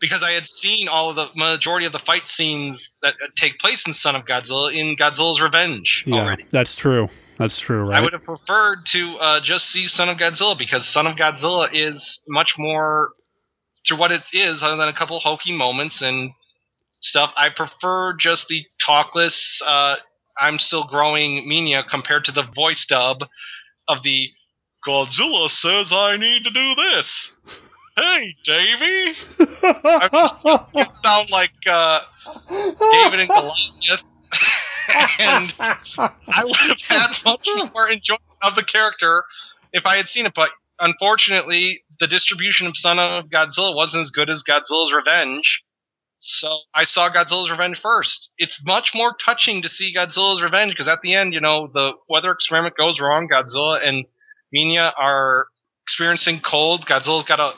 [0.00, 3.82] Because I had seen all of the majority of the fight scenes that take place
[3.86, 6.46] in Son of Godzilla in Godzilla's Revenge yeah, already.
[6.50, 7.08] that's true.
[7.38, 7.98] That's true, right?
[7.98, 11.68] I would have preferred to uh, just see Son of Godzilla because Son of Godzilla
[11.72, 13.12] is much more
[13.86, 16.32] to what it is, other than a couple hokey moments and
[17.00, 17.30] stuff.
[17.36, 19.36] I prefer just the talkless.
[19.66, 19.96] Uh,
[20.38, 23.22] I'm still growing Mina compared to the voice dub
[23.88, 24.28] of the
[24.86, 27.60] Godzilla says I need to do this.
[27.96, 29.16] Hey, Davy.
[29.62, 32.00] It sound like uh,
[32.48, 34.00] David and Goliath.
[35.18, 39.24] and I would have had much more enjoyment of the character
[39.72, 40.32] if I had seen it.
[40.34, 45.62] But unfortunately, the distribution of Son of Godzilla wasn't as good as Godzilla's Revenge.
[46.18, 48.28] So I saw Godzilla's Revenge first.
[48.38, 51.92] It's much more touching to see Godzilla's Revenge because at the end, you know, the
[52.08, 53.28] weather experiment goes wrong.
[53.28, 54.04] Godzilla and
[54.54, 55.46] Minya are
[55.86, 56.86] experiencing cold.
[56.86, 57.52] Godzilla's got to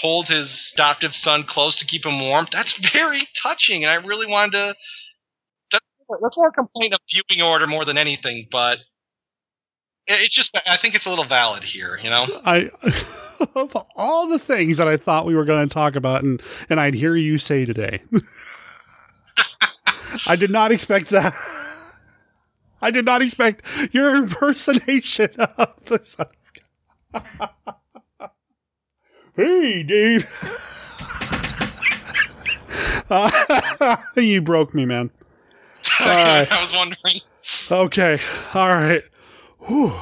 [0.00, 2.46] hold his adoptive son close to keep him warm.
[2.52, 4.74] That's very touching, and I really wanted to.
[5.72, 5.84] That's,
[6.36, 8.78] more a complaint of viewing order more than anything, but
[10.06, 12.26] it's just I think it's a little valid here, you know.
[12.44, 12.70] I
[13.54, 16.40] of all the things that I thought we were going to talk about, and
[16.70, 18.02] and I'd hear you say today,
[20.26, 21.34] I did not expect that.
[22.80, 26.28] I did not expect your impersonation of the.
[29.36, 30.26] Hey, Dave.
[33.08, 35.10] Uh, you broke me, man.
[36.00, 36.50] Right.
[36.50, 37.20] I was wondering.
[37.70, 38.18] Okay.
[38.54, 39.02] All right.
[39.60, 39.94] Whew.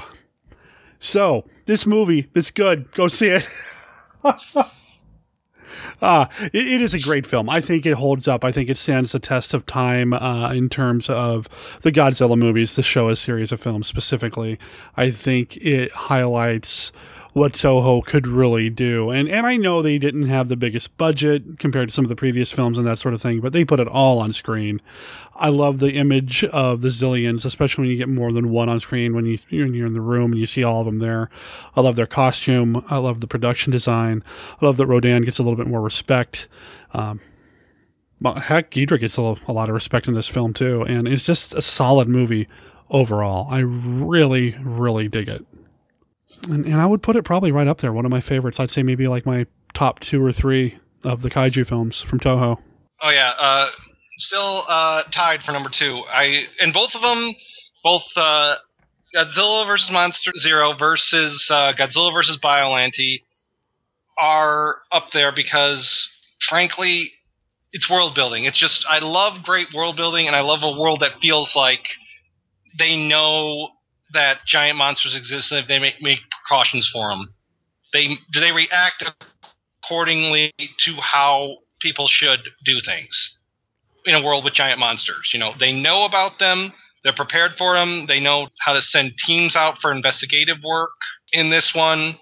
[0.98, 2.90] So this movie, it's good.
[2.93, 3.48] Go see it.
[6.02, 7.48] Ah, it, it is a great film.
[7.48, 8.44] I think it holds up.
[8.44, 11.48] I think it stands the test of time uh, in terms of
[11.82, 14.59] the Godzilla movies, the Showa series of films specifically.
[14.97, 16.93] I think it highlights
[17.35, 19.11] what Toho could really do.
[19.11, 22.16] And and I know they didn't have the biggest budget compared to some of the
[22.16, 24.81] previous films and that sort of thing, but they put it all on screen.
[25.35, 28.78] I love the image of the Xiliens, especially when you get more than one on
[28.78, 31.28] screen when you when you're in the room and you see all of them there.
[31.74, 32.85] I love their costume.
[32.89, 34.23] I love the production design.
[34.62, 36.47] I love that Rodan gets a little bit more respect.
[36.93, 37.20] Um,
[38.23, 41.52] heck, Ghidra gets a, a lot of respect in this film too, and it's just
[41.52, 42.47] a solid movie
[42.90, 43.48] overall.
[43.51, 45.44] I really, really dig it,
[46.44, 47.92] and, and I would put it probably right up there.
[47.92, 48.60] One of my favorites.
[48.60, 52.58] I'd say maybe like my top two or three of the kaiju films from Toho.
[53.02, 53.66] Oh yeah, uh,
[54.18, 56.02] still uh, tied for number two.
[56.10, 57.34] I and both of them,
[57.82, 58.56] both uh,
[59.14, 63.22] Godzilla versus Monster Zero versus uh, Godzilla versus Biollante
[64.20, 66.08] are up there because,
[66.48, 67.12] frankly,
[67.72, 68.44] it's world building.
[68.44, 71.82] It's just I love great world building, and I love a world that feels like
[72.78, 73.68] they know
[74.14, 77.34] that giant monsters exist, and if they make, make precautions for them,
[77.92, 79.04] they do they react
[79.82, 83.30] accordingly to how people should do things
[84.06, 85.30] in a world with giant monsters.
[85.32, 86.72] You know, they know about them.
[87.02, 88.06] They're prepared for them.
[88.06, 90.90] They know how to send teams out for investigative work.
[91.32, 92.16] In this one,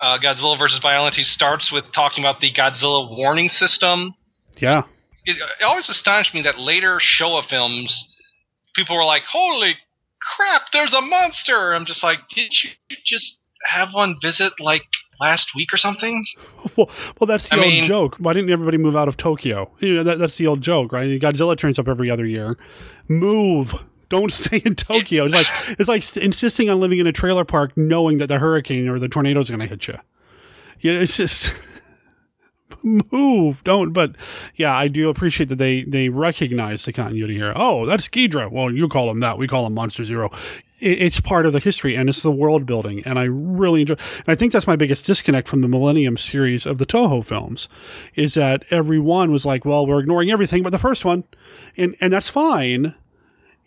[0.00, 4.14] uh, Godzilla versus Biollante starts with talking about the Godzilla warning system.
[4.58, 4.82] Yeah.
[5.24, 8.08] It, it always astonished me that later Showa films,
[8.74, 9.76] people were like, "Holy
[10.36, 12.70] crap, there's a monster!" I'm just like, did you
[13.04, 13.36] just
[13.66, 14.82] have one visit like
[15.20, 16.24] last week or something?
[16.76, 16.88] Well,
[17.20, 18.16] well that's the I old mean- joke.
[18.18, 19.70] Why didn't everybody move out of Tokyo?
[19.80, 21.20] You know, that, that's the old joke, right?
[21.20, 22.56] Godzilla turns up every other year.
[23.08, 23.74] Move.
[24.08, 25.26] Don't stay in Tokyo.
[25.26, 25.46] It's like
[25.78, 29.08] it's like insisting on living in a trailer park, knowing that the hurricane or the
[29.08, 29.98] tornado is going to hit you.
[30.80, 31.52] Yeah, it's just
[32.82, 33.64] move.
[33.64, 33.92] Don't.
[33.92, 34.16] But
[34.56, 37.52] yeah, I do appreciate that they they recognize the continuity here.
[37.56, 38.50] Oh, that's Ghidra.
[38.50, 39.38] Well, you call him that.
[39.38, 40.30] We call him Monster Zero.
[40.80, 43.94] It, it's part of the history and it's the world building, and I really enjoy.
[43.94, 47.68] And I think that's my biggest disconnect from the Millennium series of the Toho films,
[48.14, 51.24] is that everyone was like, well, we're ignoring everything but the first one,
[51.76, 52.94] and and that's fine.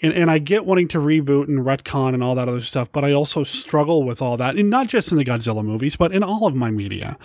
[0.01, 3.05] And, and I get wanting to reboot and retcon and all that other stuff, but
[3.05, 6.21] I also struggle with all that, and not just in the Godzilla movies, but in
[6.21, 7.17] all of my media.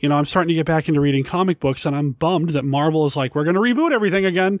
[0.00, 2.64] You know, I'm starting to get back into reading comic books, and I'm bummed that
[2.64, 4.60] Marvel is like, we're going to reboot everything again.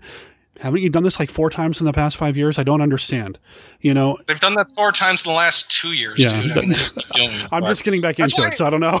[0.60, 2.58] Haven't you done this like four times in the past five years?
[2.58, 3.38] I don't understand.
[3.80, 6.18] You know, They've done that four times in the last two years.
[6.18, 6.52] Yeah, dude.
[6.56, 7.48] I they just keep doing it.
[7.52, 9.00] I'm just getting back into why- it, so I don't know.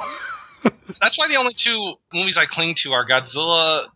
[1.00, 3.86] That's why the only two movies I cling to are Godzilla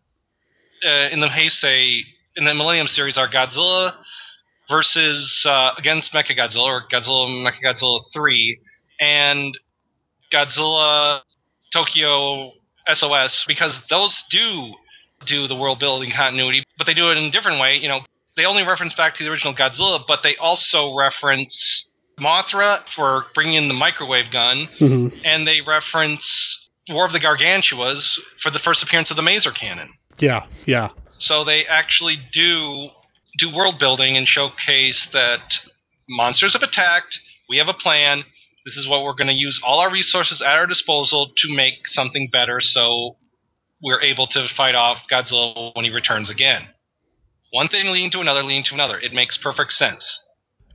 [0.86, 2.01] uh, in the Heisei
[2.36, 3.95] in the Millennium series are Godzilla
[4.69, 8.59] versus uh, against Mechagodzilla or Godzilla Mechagodzilla three
[9.01, 9.57] and
[10.32, 11.20] Godzilla
[11.73, 12.53] Tokyo
[12.89, 14.73] SOS because those do
[15.27, 17.78] do the world building continuity, but they do it in a different way.
[17.81, 18.01] You know,
[18.36, 23.55] they only reference back to the original Godzilla, but they also reference Mothra for bringing
[23.55, 25.20] in the microwave gun, Mhm.
[25.24, 26.24] and they reference
[26.89, 29.95] War of the Gargantuas for the first appearance of the Maser cannon.
[30.19, 30.91] Yeah, yeah.
[31.19, 32.91] So they actually do
[33.39, 35.40] do world building and showcase that
[36.09, 37.19] monsters have attacked.
[37.48, 38.24] We have a plan.
[38.65, 41.86] This is what we're going to use all our resources at our disposal to make
[41.86, 42.61] something better.
[42.61, 43.16] So
[43.82, 46.69] we're able to fight off Godzilla when he returns again.
[47.52, 48.98] One thing leading to another, leading to another.
[48.98, 50.23] It makes perfect sense.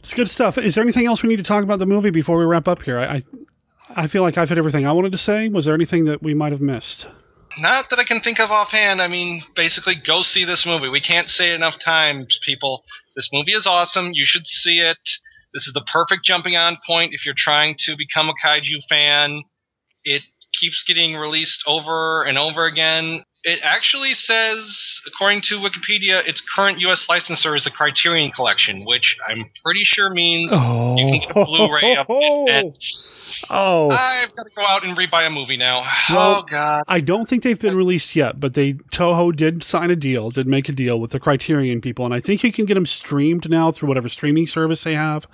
[0.02, 0.57] It's good stuff.
[0.57, 2.84] Is there anything else we need to talk about the movie before we wrap up
[2.84, 2.99] here?
[2.99, 3.23] I, I,
[3.95, 5.49] I feel like I've hit everything I wanted to say.
[5.49, 7.07] Was there anything that we might have missed?
[7.57, 9.01] Not that I can think of offhand.
[9.01, 10.89] I mean, basically, go see this movie.
[10.89, 12.84] We can't say it enough times, people.
[13.15, 14.11] This movie is awesome.
[14.13, 14.97] You should see it.
[15.53, 19.43] This is the perfect jumping on point if you're trying to become a kaiju fan.
[20.03, 20.21] It
[20.61, 23.23] keeps getting released over and over again.
[23.44, 27.06] It actually says, according to Wikipedia, its current U.S.
[27.07, 31.95] licensor is the Criterion Collection, which I'm pretty sure means you can get a Blu-ray
[31.95, 32.78] of it.
[33.49, 33.90] Oh.
[33.91, 35.84] I've got to go out and rebuy a movie now.
[36.10, 36.84] Well, oh God.
[36.90, 40.45] I don't think they've been released yet, but they Toho did sign a deal, did
[40.45, 43.49] make a deal with the Criterion people, and I think you can get them streamed
[43.49, 45.28] now through whatever streaming service they have,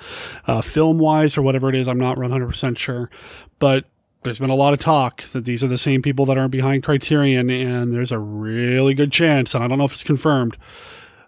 [0.46, 1.88] uh, film wise or whatever it is.
[1.88, 3.10] I'm not 100 percent sure,
[3.58, 3.86] but
[4.26, 6.84] there's been a lot of talk that these are the same people that are behind
[6.84, 10.58] Criterion, and there's a really good chance, and I don't know if it's confirmed.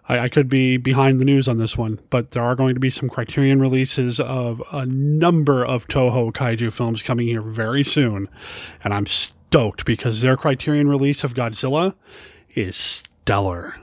[0.08, 2.80] I, I could be behind the news on this one, but there are going to
[2.80, 8.28] be some Criterion releases of a number of Toho kaiju films coming here very soon,
[8.84, 11.94] and I'm stoked because their Criterion release of Godzilla
[12.54, 13.76] is stellar.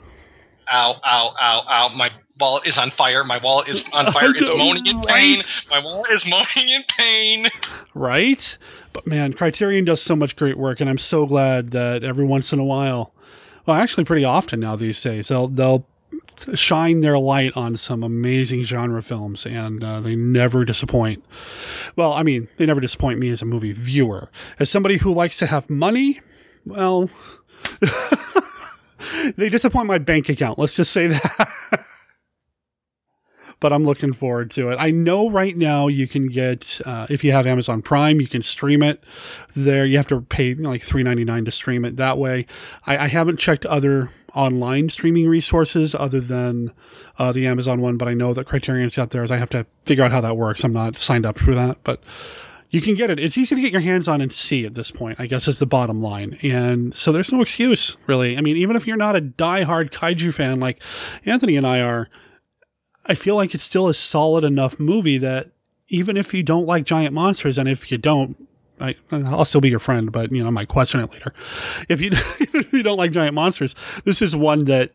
[0.72, 1.90] Ow, ow, ow, ow.
[1.96, 2.10] My
[2.40, 3.24] wallet is on fire.
[3.24, 4.32] My wallet is on fire.
[4.36, 5.40] It's moaning in pain.
[5.70, 7.46] My wallet is moaning in pain.
[7.94, 8.58] right?
[8.96, 12.54] But man, Criterion does so much great work, and I'm so glad that every once
[12.54, 13.14] in a while,
[13.66, 15.86] well, actually, pretty often now these days, they'll they'll
[16.54, 21.26] shine their light on some amazing genre films, and uh, they never disappoint.
[21.98, 24.30] Well, I mean, they never disappoint me as a movie viewer.
[24.60, 26.22] As somebody who likes to have money,
[26.66, 27.10] well.
[29.36, 30.58] they disappoint my bank account.
[30.58, 31.52] Let's just say that.
[33.66, 34.76] But I'm looking forward to it.
[34.80, 38.44] I know right now you can get uh, if you have Amazon Prime, you can
[38.44, 39.04] stream it
[39.56, 39.88] there.
[39.88, 42.46] You have to pay you know, like three ninety nine to stream it that way.
[42.86, 46.74] I, I haven't checked other online streaming resources other than
[47.18, 49.32] uh, the Amazon one, but I know that Criterion's got theirs.
[49.32, 50.64] I have to figure out how that works.
[50.64, 52.04] I'm not signed up for that, but
[52.70, 53.20] you can get it.
[53.20, 55.58] It's easy to get your hands on and see at this point, I guess is
[55.58, 56.38] the bottom line.
[56.44, 58.38] And so there's no excuse, really.
[58.38, 60.84] I mean, even if you're not a die-hard kaiju fan like
[61.26, 62.10] Anthony and I are,
[63.06, 65.52] I feel like it's still a solid enough movie that
[65.90, 68.48] even if you don't like giant monsters, and if you don't,
[68.80, 71.34] I, I'll still be your friend, but you know, I might question it later.
[71.88, 74.92] If you if you don't like giant monsters, this is one that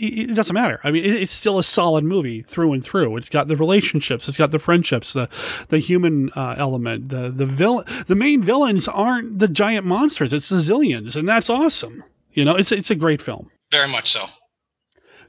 [0.00, 0.80] it doesn't matter.
[0.84, 3.16] I mean, it, it's still a solid movie through and through.
[3.16, 5.28] It's got the relationships, it's got the friendships, the
[5.68, 7.08] the human uh, element.
[7.08, 10.32] The the villain, the main villains aren't the giant monsters.
[10.32, 12.04] It's the Xiliens, and that's awesome.
[12.32, 13.50] You know, it's it's a great film.
[13.70, 14.26] Very much so.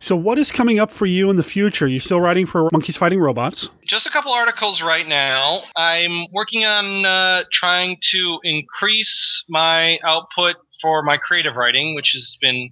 [0.01, 1.85] So, what is coming up for you in the future?
[1.85, 3.69] Are You still writing for Monkeys Fighting Robots?
[3.85, 5.61] Just a couple articles right now.
[5.75, 12.37] I'm working on uh, trying to increase my output for my creative writing, which has
[12.41, 12.69] been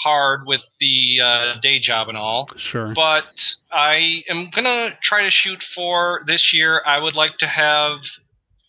[0.00, 2.48] hard with the uh, day job and all.
[2.56, 2.94] Sure.
[2.94, 3.24] But
[3.70, 6.82] I am gonna try to shoot for this year.
[6.86, 7.98] I would like to have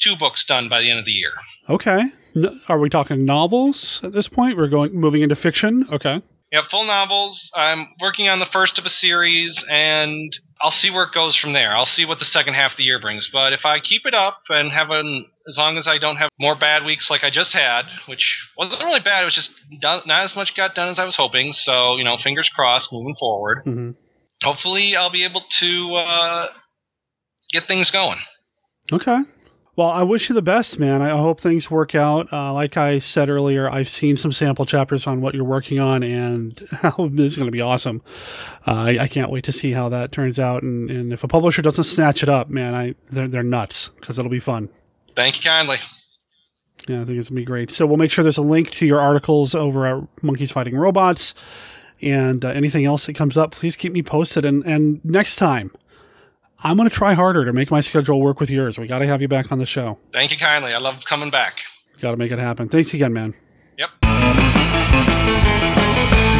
[0.02, 1.32] two books done by the end of the year.
[1.70, 2.04] Okay.
[2.68, 4.58] Are we talking novels at this point?
[4.58, 5.86] We're going moving into fiction.
[5.92, 6.22] Okay.
[6.52, 7.50] Yeah, full novels.
[7.56, 11.54] I'm working on the first of a series, and I'll see where it goes from
[11.54, 11.72] there.
[11.72, 13.30] I'll see what the second half of the year brings.
[13.32, 16.30] But if I keep it up and have an, as long as I don't have
[16.38, 18.26] more bad weeks like I just had, which
[18.58, 19.52] wasn't really bad, it was just
[19.82, 21.54] done, not as much got done as I was hoping.
[21.54, 23.64] So you know, fingers crossed, moving forward.
[23.66, 23.96] Mhm.
[24.44, 26.48] Hopefully, I'll be able to uh,
[27.54, 28.20] get things going.
[28.92, 29.20] Okay.
[29.82, 31.02] Well, I wish you the best, man.
[31.02, 32.32] I hope things work out.
[32.32, 36.04] Uh, like I said earlier, I've seen some sample chapters on what you're working on,
[36.04, 36.52] and
[37.00, 38.04] this is going to be awesome.
[38.68, 40.62] Uh, I, I can't wait to see how that turns out.
[40.62, 44.20] And, and if a publisher doesn't snatch it up, man, I they're, they're nuts because
[44.20, 44.70] it'll be fun.
[45.16, 45.80] Thank you kindly.
[46.88, 47.72] Yeah, I think it's gonna be great.
[47.72, 51.34] So we'll make sure there's a link to your articles over at Monkeys Fighting Robots,
[52.04, 54.46] and uh, anything else that comes up, please keep me posted.
[54.46, 55.72] And and next time,
[56.64, 58.78] I'm gonna try harder to make my schedule work with yours.
[58.78, 59.98] We got to have you back on the show.
[60.14, 60.74] Thank you kindly.
[60.74, 61.56] I love coming back.
[62.00, 62.70] Got to make it happen.
[62.70, 63.34] Thanks again, man.
[63.78, 63.90] Yep.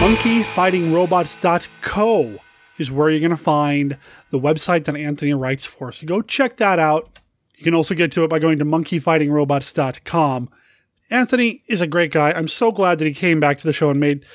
[0.02, 2.40] monkeyfightingrobots.co
[2.78, 3.98] is where you're going to find
[4.30, 5.92] the website that Anthony writes for.
[5.92, 7.20] So go check that out.
[7.58, 10.50] You can also get to it by going to monkeyfightingrobots.com.
[11.12, 12.32] Anthony is a great guy.
[12.32, 14.26] I'm so glad that he came back to the show and made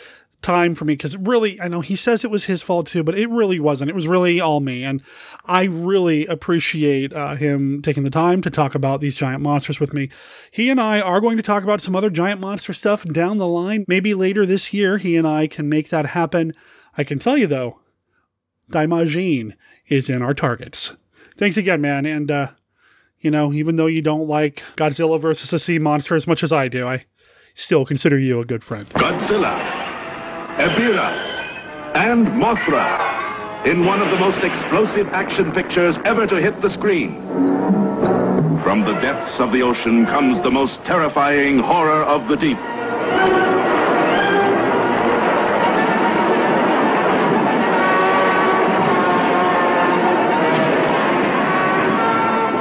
[0.43, 3.19] time for me because really, I know he says it was his fault too, but
[3.19, 3.91] it really wasn't.
[3.91, 4.85] It was really all me.
[4.85, 5.03] And
[5.45, 9.93] I really appreciate uh, him taking the time to talk about these giant monsters with
[9.93, 10.09] me.
[10.51, 13.47] He and I are going to talk about some other giant monster stuff down the
[13.47, 13.85] line.
[13.89, 16.53] Maybe later this year, he and I can make that happen.
[16.97, 17.81] I can tell you though,
[18.71, 19.55] Daimajin
[19.89, 20.97] is in our targets.
[21.37, 22.07] Thanks again, man.
[22.07, 22.49] And, uh,
[23.21, 26.53] you know, even though you don't like Godzilla versus a sea monster as much as
[26.53, 27.05] I do, I
[27.55, 28.89] still consider you a good friend.
[28.91, 29.76] Godzilla,
[30.57, 31.13] Ebirah,
[31.95, 37.15] and Mothra in one of the most explosive action pictures ever to hit the screen.
[38.65, 42.57] From the depths of the ocean comes the most terrifying horror of the deep.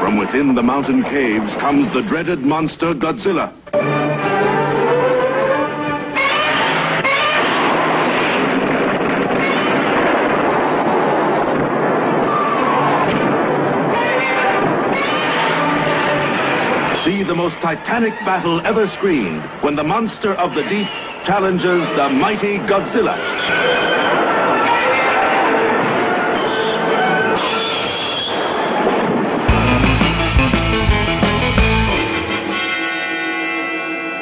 [0.01, 3.53] From within the mountain caves comes the dreaded monster Godzilla.
[17.45, 20.88] Most titanic battle ever screened when the monster of the deep
[21.27, 23.15] challenges the mighty Godzilla.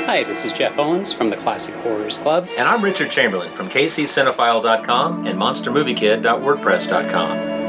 [0.05, 2.49] Hi, this is Jeff Owens from the Classic Horrors Club.
[2.57, 7.62] And I'm Richard Chamberlain from kccinephile.com and monstermoviekid.wordpress.com.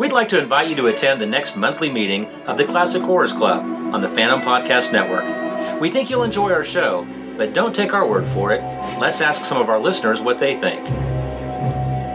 [0.00, 3.34] We'd like to invite you to attend the next monthly meeting of the Classic Horrors
[3.34, 3.62] Club
[3.94, 5.78] on the Phantom Podcast Network.
[5.78, 7.06] We think you'll enjoy our show,
[7.36, 8.62] but don't take our word for it.
[8.98, 10.88] Let's ask some of our listeners what they think.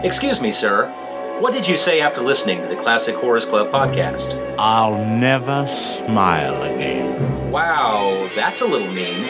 [0.04, 0.90] Excuse me, sir.
[1.38, 4.34] What did you say after listening to the Classic Horrors Club podcast?
[4.58, 7.52] I'll never smile again.
[7.52, 9.28] Wow, that's a little mean.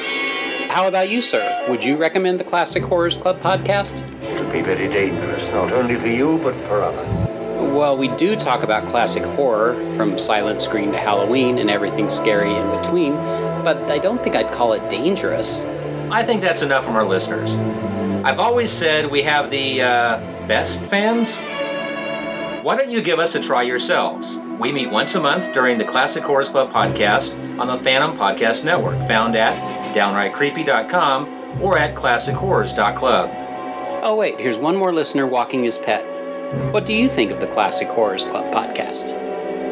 [0.70, 1.66] How about you, sir?
[1.68, 4.00] Would you recommend the Classic Horrors Club podcast?
[4.22, 7.25] It would be very dangerous, not only for you, but for others.
[7.74, 12.54] Well, we do talk about classic horror, from Silent Screen to Halloween and everything scary
[12.54, 13.14] in between,
[13.62, 15.64] but I don't think I'd call it dangerous.
[16.10, 17.56] I think that's enough from our listeners.
[18.24, 21.42] I've always said we have the uh, best fans.
[22.62, 24.38] Why don't you give us a try yourselves?
[24.58, 28.64] We meet once a month during the Classic Horror Club podcast on the Phantom Podcast
[28.64, 29.54] Network, found at
[29.94, 33.30] downrightcreepy.com or at classichorrors.club.
[34.02, 36.15] Oh, wait, here's one more listener walking his pet.
[36.56, 39.04] What do you think of the Classic Horrors Club podcast?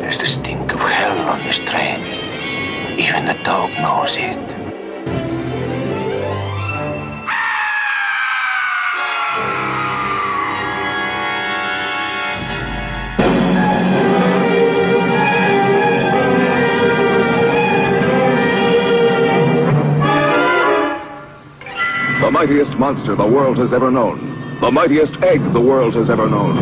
[0.01, 2.01] There's the stink of hell on this train.
[2.99, 4.37] Even the dog knows it.
[22.21, 24.34] The mightiest monster the world has ever known
[24.65, 26.57] the mightiest egg the world has ever known.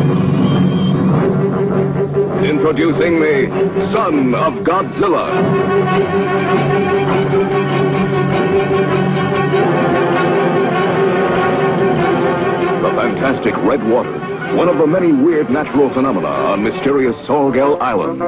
[2.43, 3.47] Introducing the
[3.93, 5.31] son of Godzilla.
[12.81, 14.11] The fantastic red water,
[14.57, 18.21] one of the many weird natural phenomena on mysterious Sollgel Island.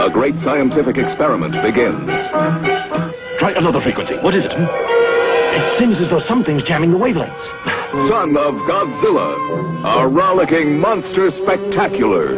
[0.00, 3.01] A great scientific experiment begins.
[3.42, 4.14] Try another frequency.
[4.22, 4.52] What is it?
[4.52, 7.42] It seems as though something's jamming the wavelengths.
[8.08, 9.34] Son of Godzilla,
[9.84, 12.36] a rollicking monster spectacular.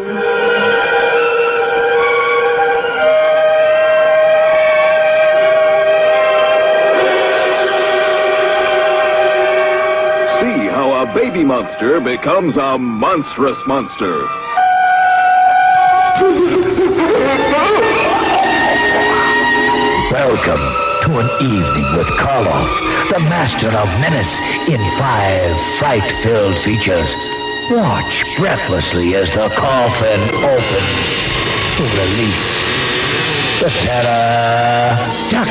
[10.40, 14.26] See how a baby monster becomes a monstrous monster.
[20.10, 22.66] Welcome to an evening with Karloff,
[23.10, 27.14] the master of menace, in five fright-filled features.
[27.70, 30.96] Watch breathlessly as the coffin opens
[31.76, 32.48] to release
[33.60, 34.96] the terror
[35.28, 35.48] duck.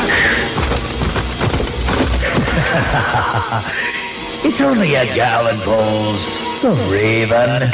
[4.44, 6.26] it's only Edgar Allan Poe's
[6.64, 7.70] The Raven.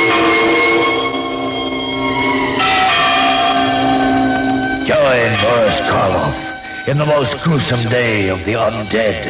[4.86, 6.49] Join Boris Karloff
[6.88, 9.24] in the most gruesome day of the undead,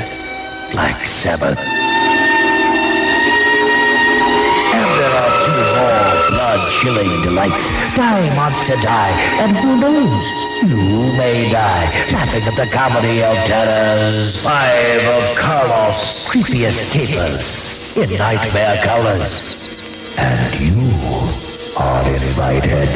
[0.71, 1.59] Black Sabbath.
[4.73, 7.95] And there are two more blood-chilling delights.
[7.95, 9.11] Die, monster, die.
[9.41, 10.25] And who knows?
[10.63, 11.85] You may die.
[12.11, 14.37] Laughing at the comedy of terrors.
[14.37, 20.17] Five of Karloff's creepiest capers in nightmare colors.
[20.17, 20.89] And you
[21.77, 22.89] are invited.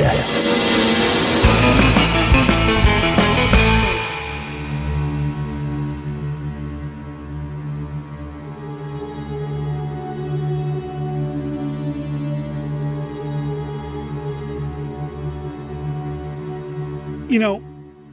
[17.34, 17.64] You know,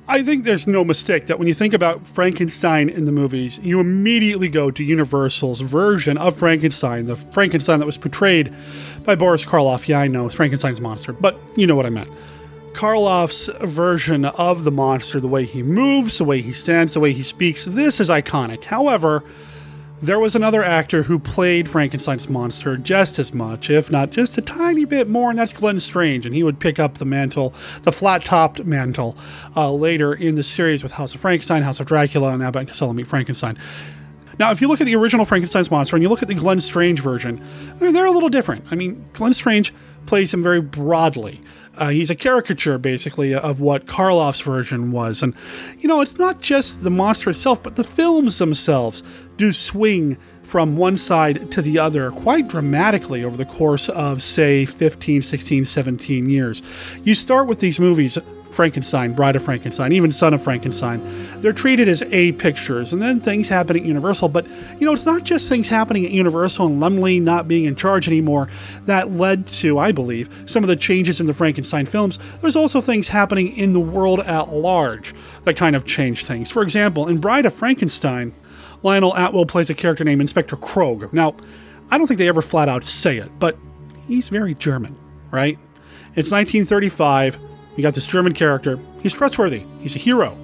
[0.09, 3.79] I think there's no mistake that when you think about Frankenstein in the movies, you
[3.79, 8.51] immediately go to Universal's version of Frankenstein, the Frankenstein that was portrayed
[9.05, 9.89] by Boris Karloff.
[9.89, 12.09] Yeah, I know, Frankenstein's monster, but you know what I meant.
[12.73, 17.13] Karloff's version of the monster, the way he moves, the way he stands, the way
[17.13, 18.65] he speaks, this is iconic.
[18.65, 19.23] However,
[20.03, 24.43] there was another actor who played Frankenstein's monster just as much, if not just a
[24.43, 26.25] tiny bit more, and that's Glenn Strange.
[26.25, 29.17] And he would pick up the mantle, the flat topped mantle,
[29.57, 32.69] uh, later in the series with House of Frankenstein, House of Dracula, and Abbott and
[32.69, 33.59] Costello Meet Frankenstein.
[34.39, 36.61] Now, if you look at the original Frankenstein's monster and you look at the Glenn
[36.61, 37.45] Strange version,
[37.77, 38.65] they're, they're a little different.
[38.71, 39.75] I mean, Glenn Strange
[40.07, 41.43] plays him very broadly.
[41.77, 45.23] Uh, he's a caricature, basically, of what Karloff's version was.
[45.23, 45.35] And,
[45.79, 49.03] you know, it's not just the monster itself, but the films themselves
[49.41, 54.65] do swing from one side to the other quite dramatically over the course of, say,
[54.65, 56.63] 15, 16, 17 years.
[57.05, 58.19] You start with these movies
[58.51, 61.01] Frankenstein, Bride of Frankenstein, even Son of Frankenstein.
[61.41, 64.31] They're treated as A pictures, and then things happen at Universal.
[64.31, 64.47] But,
[64.79, 68.09] you know, it's not just things happening at Universal and Laemmle not being in charge
[68.09, 68.49] anymore
[68.87, 72.19] that led to, I believe, some of the changes in the Frankenstein films.
[72.41, 75.15] There's also things happening in the world at large
[75.45, 76.51] that kind of change things.
[76.51, 78.35] For example, in Bride of Frankenstein,
[78.83, 81.13] Lionel Atwill plays a character named Inspector Krogh.
[81.13, 81.37] Now,
[81.91, 83.57] I don't think they ever flat out say it, but
[84.07, 84.97] he's very German,
[85.31, 85.59] right?
[86.17, 87.39] It's 1935.
[87.77, 88.79] You got this German character.
[89.01, 89.65] He's trustworthy.
[89.81, 90.37] He's a hero.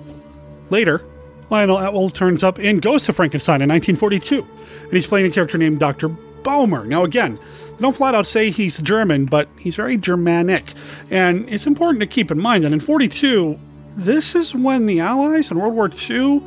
[0.71, 1.05] Later,
[1.51, 4.47] Lionel Atwill turns up in Ghost of Frankenstein in 1942,
[4.85, 6.09] and he's playing a character named Dr.
[6.09, 6.87] Bohmer.
[6.87, 7.39] Now, again,
[7.77, 10.73] they don't flat out say he's German, but he's very Germanic.
[11.11, 13.59] And it's important to keep in mind that in 42,
[13.97, 16.43] this is when the Allies in World War II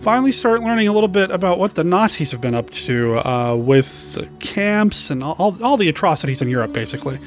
[0.00, 3.54] finally start learning a little bit about what the Nazis have been up to uh,
[3.56, 7.18] with the camps and all, all the atrocities in Europe, basically.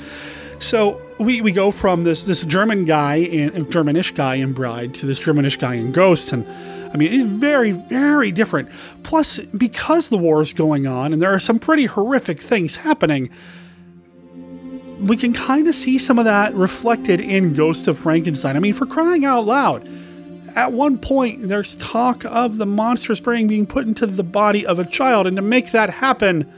[0.60, 5.06] So we, we go from this this German guy in Germanish guy in Bride to
[5.06, 6.48] this Germanish guy in Ghost, and
[6.94, 8.70] I mean it's very very different.
[9.04, 13.30] Plus, because the war is going on and there are some pretty horrific things happening,
[15.00, 18.56] we can kind of see some of that reflected in Ghost of Frankenstein.
[18.56, 19.88] I mean, for crying out loud.
[20.58, 24.80] At one point, there's talk of the monstrous brain being put into the body of
[24.80, 26.52] a child, and to make that happen,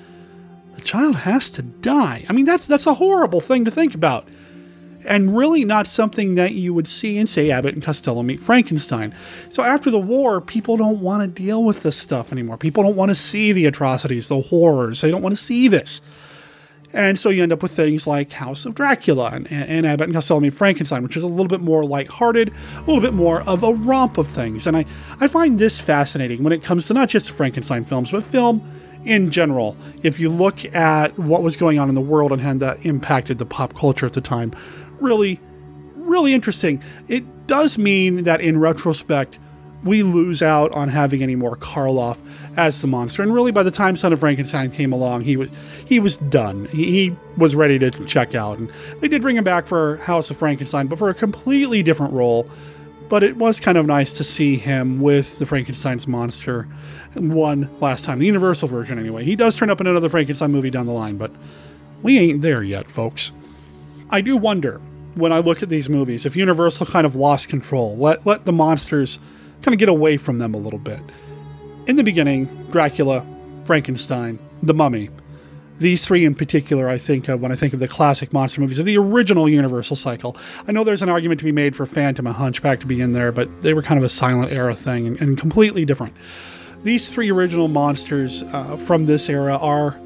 [0.75, 2.25] the child has to die.
[2.29, 4.25] I mean, that's that's a horrible thing to think about.
[5.03, 9.13] And really not something that you would see in, say, Abbott and Costello meet Frankenstein.
[9.49, 12.55] So after the war, people don't want to deal with this stuff anymore.
[12.55, 15.01] People don't want to see the atrocities, the horrors.
[15.01, 15.99] They don't want to see this.
[16.93, 20.13] And so you end up with things like House of Dracula and, and Abbott and
[20.13, 23.63] Costello Meet Frankenstein, which is a little bit more lighthearted, a little bit more of
[23.63, 24.65] a romp of things.
[24.65, 24.85] And I,
[25.19, 28.61] I find this fascinating when it comes to not just Frankenstein films, but film
[29.05, 29.77] in general.
[30.03, 33.37] If you look at what was going on in the world and how that impacted
[33.37, 34.53] the pop culture at the time,
[34.99, 35.39] really,
[35.95, 36.81] really interesting.
[37.07, 39.39] It does mean that in retrospect,
[39.83, 42.17] we lose out on having any more Karloff
[42.57, 43.23] as the monster.
[43.23, 45.49] And really, by the time Son of Frankenstein came along, he was
[45.85, 46.65] he was done.
[46.65, 48.57] He, he, was ready to check out.
[48.57, 48.69] And
[48.99, 52.49] they did bring him back for House of Frankenstein, but for a completely different role.
[53.07, 56.67] But it was kind of nice to see him with the Frankenstein's monster
[57.15, 59.23] one last time, the Universal version anyway.
[59.23, 61.31] He does turn up in another Frankenstein movie down the line, but
[62.03, 63.31] we ain't there yet, folks.
[64.09, 64.81] I do wonder
[65.15, 68.53] when I look at these movies if Universal kind of lost control, let let the
[68.53, 69.17] monsters
[69.61, 70.99] kind of get away from them a little bit.
[71.87, 73.25] In the beginning, Dracula,
[73.65, 75.09] Frankenstein, The Mummy.
[75.79, 78.79] These three in particular, I think of when I think of the classic monster movies
[78.79, 80.35] of the original Universal cycle.
[80.67, 83.13] I know there's an argument to be made for Phantom and Hunchback to be in
[83.13, 86.15] there, but they were kind of a silent era thing and, and completely different.
[86.83, 89.99] These three original monsters uh, from this era are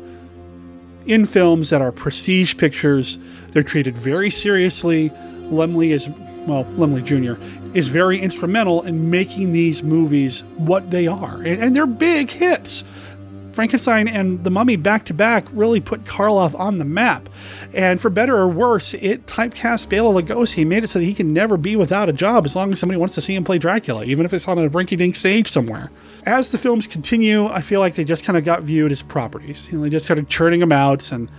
[1.06, 3.18] in films that are prestige pictures.
[3.50, 5.10] They're treated very seriously.
[5.50, 6.10] Laemmle is
[6.48, 7.42] well, Laemmle Jr.,
[7.74, 11.42] is very instrumental in making these movies what they are.
[11.42, 12.84] And they're big hits.
[13.54, 17.30] Frankenstein and The Mummy back to back really put Karloff on the map.
[17.74, 21.34] And for better or worse, it typecast Bela Lugosi, made it so that he can
[21.34, 24.04] never be without a job as long as somebody wants to see him play Dracula,
[24.06, 25.92] even if it's on a rinky dink stage somewhere.
[26.26, 29.70] As the films continue, I feel like they just kind of got viewed as properties.
[29.72, 31.30] You know, they just started churning them out and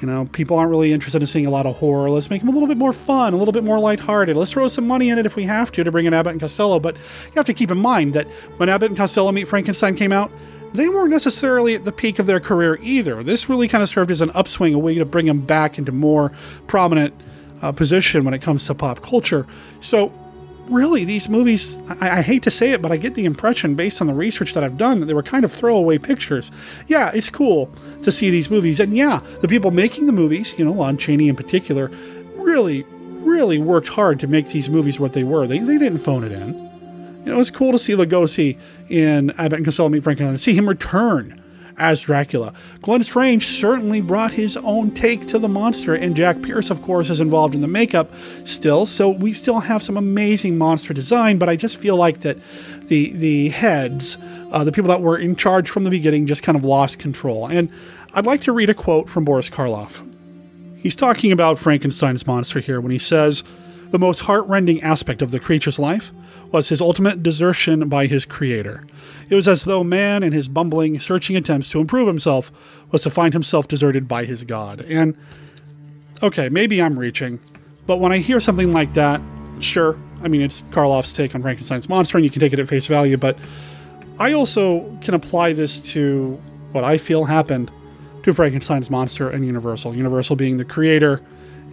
[0.00, 2.08] you know, people aren't really interested in seeing a lot of horror.
[2.08, 4.36] Let's make them a little bit more fun, a little bit more lighthearted.
[4.36, 6.40] Let's throw some money in it if we have to to bring in Abbott and
[6.40, 6.80] Costello.
[6.80, 10.12] But you have to keep in mind that when Abbott and Costello Meet Frankenstein came
[10.12, 10.30] out,
[10.72, 13.22] they weren't necessarily at the peak of their career either.
[13.22, 15.92] This really kind of served as an upswing, a way to bring them back into
[15.92, 16.32] more
[16.66, 17.12] prominent
[17.60, 19.46] uh, position when it comes to pop culture.
[19.80, 20.12] So
[20.70, 24.00] really, these movies, I, I, hate to say it, but I get the impression based
[24.00, 26.50] on the research that I've done that they were kind of throwaway pictures.
[26.86, 27.70] Yeah, it's cool
[28.02, 28.80] to see these movies.
[28.80, 31.90] And yeah, the people making the movies, you know, Lon Chaney in particular,
[32.36, 32.84] really,
[33.20, 35.46] really worked hard to make these movies what they were.
[35.46, 36.54] They, they didn't phone it in.
[37.24, 40.54] You know, it's cool to see Lugosi in Abbott and Costello Meet Frankenstein and see
[40.54, 41.40] him return
[41.80, 42.52] as Dracula.
[42.82, 47.10] Glenn Strange certainly brought his own take to the monster, and Jack Pierce, of course,
[47.10, 48.12] is involved in the makeup
[48.44, 48.86] still.
[48.86, 52.38] So we still have some amazing monster design, but I just feel like that
[52.88, 54.18] the the heads,
[54.52, 57.46] uh, the people that were in charge from the beginning, just kind of lost control.
[57.46, 57.70] And
[58.12, 60.06] I'd like to read a quote from Boris Karloff.
[60.76, 63.42] He's talking about Frankenstein's monster here when he says,
[63.90, 66.12] "The most heartrending aspect of the creature's life."
[66.52, 68.84] Was his ultimate desertion by his creator.
[69.28, 72.50] It was as though man, in his bumbling, searching attempts to improve himself,
[72.90, 74.80] was to find himself deserted by his God.
[74.82, 75.16] And,
[76.22, 77.38] okay, maybe I'm reaching,
[77.86, 79.20] but when I hear something like that,
[79.60, 82.68] sure, I mean, it's Karloff's take on Frankenstein's monster, and you can take it at
[82.68, 83.38] face value, but
[84.18, 86.40] I also can apply this to
[86.72, 87.70] what I feel happened
[88.22, 89.96] to Frankenstein's monster and Universal.
[89.96, 91.22] Universal being the creator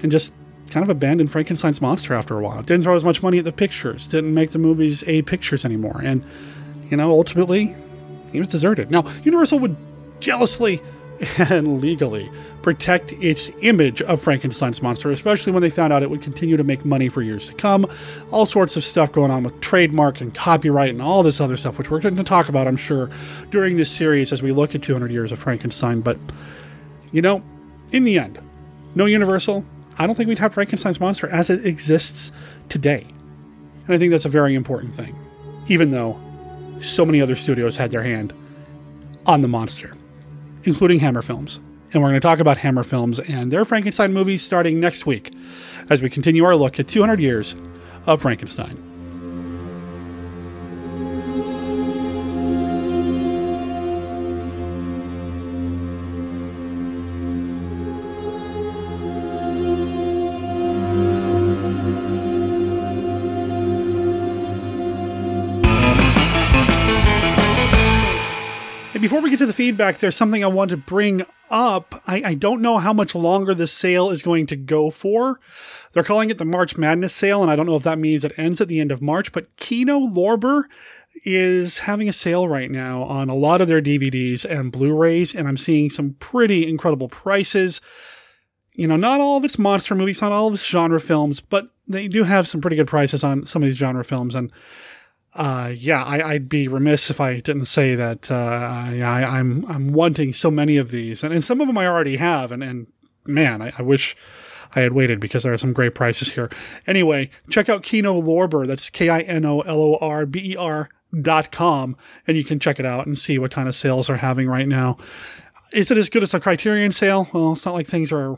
[0.02, 0.34] and just
[0.70, 2.62] kind of abandoned Frankenstein's monster after a while.
[2.62, 4.08] Didn't throw as much money at the pictures.
[4.08, 6.02] Didn't make the movies A pictures anymore.
[6.04, 6.24] And,
[6.90, 7.76] you know, ultimately,
[8.32, 8.92] he was deserted.
[8.92, 9.76] Now, Universal would
[10.20, 10.82] jealously
[11.38, 12.30] and legally
[12.62, 16.64] protect its image of Frankenstein's monster, especially when they found out it would continue to
[16.64, 17.90] make money for years to come.
[18.30, 21.78] All sorts of stuff going on with trademark and copyright and all this other stuff,
[21.78, 23.10] which we're going to talk about, I'm sure,
[23.52, 26.02] during this series as we look at 200 years of Frankenstein.
[26.02, 26.18] But,
[27.12, 27.42] you know,
[27.92, 28.40] in the end,
[28.96, 29.64] no Universal,
[29.98, 32.32] I don't think we'd have Frankenstein's monster as it exists
[32.70, 33.06] today.
[33.86, 35.16] And I think that's a very important thing,
[35.68, 36.20] even though
[36.82, 38.34] so many other studios had their hand
[39.26, 39.96] on the monster,
[40.64, 41.60] including Hammer Films.
[41.94, 45.34] And we're going to talk about Hammer Films and their Frankenstein movies starting next week
[45.90, 47.56] as we continue our look at 200 years
[48.06, 48.87] of Frankenstein.
[69.18, 71.96] Before we get to the feedback, there's something I want to bring up.
[72.06, 75.40] I, I, don't know how much longer this sale is going to go for.
[75.92, 78.38] They're calling it the March Madness sale, and I don't know if that means it
[78.38, 80.66] ends at the end of March, but Kino Lorber
[81.26, 85.34] is having a sale right now on a lot of their DVDs and Blu rays,
[85.34, 87.82] and I'm seeing some pretty incredible prices.
[88.74, 91.70] You know, not all of it's monster movies, not all of it's genre films, but
[91.88, 94.36] they do have some pretty good prices on some of these genre films.
[94.36, 94.52] And
[95.38, 98.32] uh, yeah, I, would be remiss if I didn't say that.
[98.32, 101.78] Uh, I, am I'm, I'm wanting so many of these, and, and some of them
[101.78, 102.88] I already have, and, and
[103.26, 104.18] man, I, I wish
[104.76, 106.50] I had waited because there are some great prices here.
[106.88, 108.66] Anyway, check out Kino Lorber.
[108.66, 110.90] That's K I N O L O R B E R
[111.22, 111.96] dot com,
[112.26, 114.68] and you can check it out and see what kind of sales are having right
[114.68, 114.98] now.
[115.72, 117.30] Is it as good as a Criterion sale?
[117.32, 118.38] Well, it's not like things are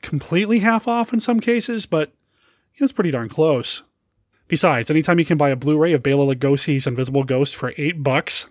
[0.00, 2.12] completely half off in some cases, but
[2.76, 3.82] it's pretty darn close.
[4.50, 8.50] Besides, anytime you can buy a Blu-ray of Bela Lugosi's Invisible Ghost for eight bucks,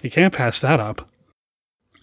[0.00, 1.10] you can't pass that up.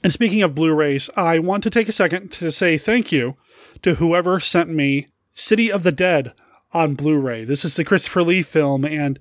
[0.04, 3.38] And speaking of Blu-rays, I want to take a second to say thank you
[3.84, 6.34] to whoever sent me City of the Dead
[6.74, 7.46] on Blu-ray.
[7.46, 9.18] This is the Christopher Lee film, and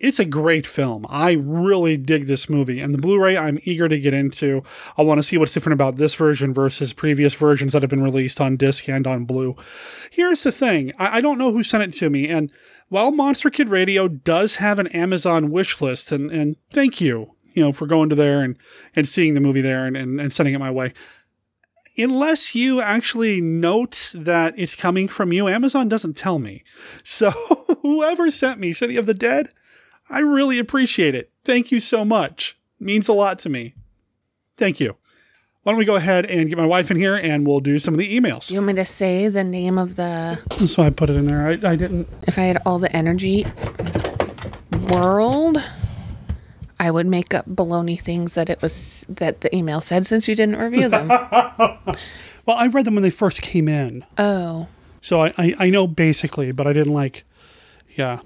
[0.00, 1.04] it's a great film.
[1.10, 4.62] I really dig this movie, and the Blu-ray I'm eager to get into.
[4.96, 8.02] I want to see what's different about this version versus previous versions that have been
[8.02, 9.56] released on disc and on Blue.
[10.10, 12.50] Here's the thing: I, I don't know who sent it to me, and
[12.88, 17.62] while Monster Kid Radio does have an Amazon wish list, and and thank you, you
[17.62, 18.56] know, for going to there and
[18.96, 20.94] and seeing the movie there and and, and sending it my way
[21.98, 26.64] unless you actually note that it's coming from you, Amazon doesn't tell me.
[27.04, 27.30] So
[27.82, 29.50] whoever sent me City of the Dead,
[30.10, 31.30] I really appreciate it.
[31.44, 32.58] Thank you so much.
[32.80, 33.74] It means a lot to me.
[34.56, 34.96] Thank you.
[35.62, 37.94] Why don't we go ahead and get my wife in here and we'll do some
[37.94, 38.50] of the emails.
[38.50, 40.40] You want me to say the name of the.
[40.58, 41.46] That's why I put it in there.
[41.46, 42.08] I, I didn't.
[42.26, 43.44] If I had all the energy
[44.90, 45.62] world,
[46.78, 50.34] I would make up baloney things that it was that the email said since you
[50.34, 51.10] didn't review them.
[52.46, 54.02] Well, I read them when they first came in.
[54.18, 54.66] oh.
[55.02, 57.24] So I, I, I know basically, but I didn't like,
[57.96, 58.20] yeah.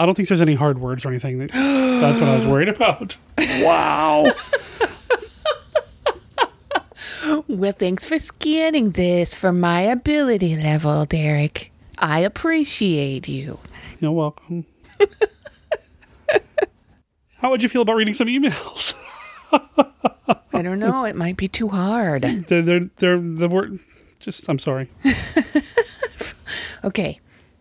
[0.00, 1.38] I don't think there's any hard words or anything.
[1.38, 3.16] That, so that's what I was worried about.
[3.62, 4.32] Wow.
[7.46, 11.70] Well, thanks for scanning this for my ability level, Derek.
[11.98, 13.58] I appreciate you.
[14.00, 14.64] You're welcome.
[17.38, 18.94] How would you feel about reading some emails?
[20.52, 21.04] I don't know.
[21.04, 22.22] It might be too hard.
[22.22, 23.78] they're, they're, they're the word.
[24.18, 24.88] Just, I'm sorry.
[26.82, 27.20] Okay.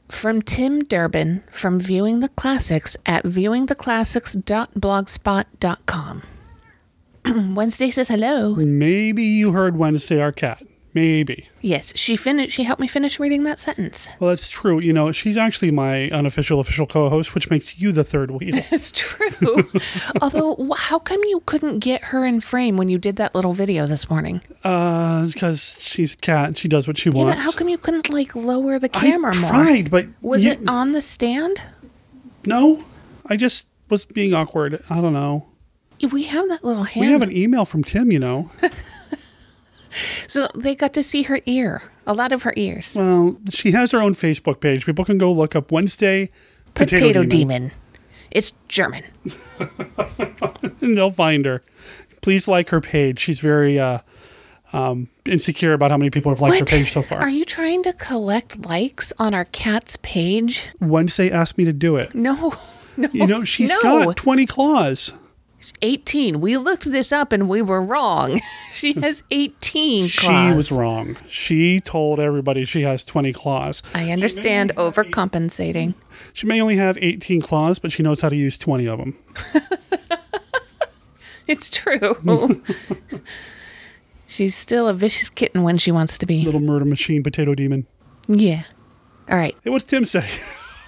[0.10, 6.24] From Tim Durbin from Viewing the Classics at viewingtheclassics.blogspot.com.
[7.56, 8.56] Wednesday says hello.
[8.56, 10.64] Maybe you heard Wednesday our cat.
[11.00, 11.48] Maybe.
[11.62, 12.52] Yes, she finished.
[12.52, 14.10] She helped me finish reading that sentence.
[14.20, 14.80] Well, that's true.
[14.82, 18.56] You know, she's actually my unofficial official co-host, which makes you the third wheel.
[18.72, 19.64] It's true.
[20.22, 23.88] Although, how come you couldn't get her in frame when you did that little video
[23.88, 24.42] this morning?
[24.66, 26.48] Uh, because she's a cat.
[26.50, 27.42] and She does what she Yeah, wants.
[27.44, 29.50] how come you couldn't like lower the camera more?
[29.52, 31.62] tried, but was you- it on the stand?
[32.46, 32.84] No,
[33.26, 34.84] I just was being awkward.
[34.90, 35.46] I don't know.
[36.12, 37.06] We have that little hand.
[37.06, 38.12] We have an email from Tim.
[38.12, 38.52] You know.
[40.28, 42.96] So they got to see her ear, a lot of her ears.
[42.96, 44.86] Well, she has her own Facebook page.
[44.86, 46.30] People can go look up Wednesday
[46.74, 47.72] Potato, Potato, Demon.
[48.32, 49.04] It's German.
[50.82, 51.64] and they'll find her.
[52.22, 53.20] Please like her page.
[53.20, 54.00] She's very uh,
[54.74, 57.20] um, insecure about how many people have liked her page so far.
[57.20, 60.70] Are you trying to collect likes on our cat's page?
[60.80, 62.14] Wednesday asked me to do it.
[62.14, 62.54] No,
[62.98, 63.10] no.
[63.12, 64.06] You know, she's no.
[64.06, 65.14] got 20 claws.
[65.82, 66.42] 18.
[66.42, 68.42] We looked this up and we were wrong.
[68.72, 69.02] She hmm.
[69.02, 70.12] has 18 claws.
[70.12, 71.18] She was wrong.
[71.28, 73.82] She told everybody she has 20 claws.
[73.96, 75.96] I understand overcompensating.
[76.34, 79.18] She may only have 18 claws, but she knows how to use 20 of them.
[81.50, 82.16] It's true.
[84.28, 86.46] She's still a vicious kitten when she wants to be.
[86.46, 87.88] Little murder machine potato demon.
[88.28, 88.64] Yeah.
[89.28, 89.58] All right.
[89.64, 90.30] Hey, what's Tim say?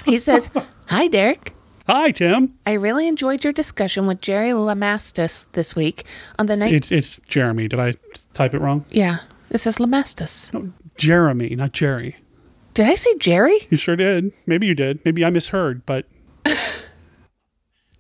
[0.06, 0.52] He says,
[0.86, 1.54] Hi, Derek.
[1.92, 2.58] Hi, Tim.
[2.66, 6.06] I really enjoyed your discussion with Jerry Lamastus this week
[6.40, 6.72] on the night.
[6.74, 7.68] It's, it's Jeremy.
[7.68, 7.96] Did I
[8.32, 8.86] type it wrong?
[8.92, 9.18] yeah,
[9.50, 10.74] it says Lamastus.
[10.96, 12.16] Jeremy, not Jerry.
[12.76, 13.68] Did I say Jerry?
[13.70, 14.32] You sure did.
[14.46, 15.04] Maybe you did.
[15.04, 16.06] Maybe I misheard, but.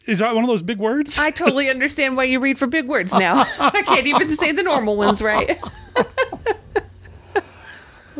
[0.06, 1.20] Is that one of those big words?
[1.20, 3.42] I totally understand why you read for big words now.
[3.60, 5.62] I can't even say the normal ones right.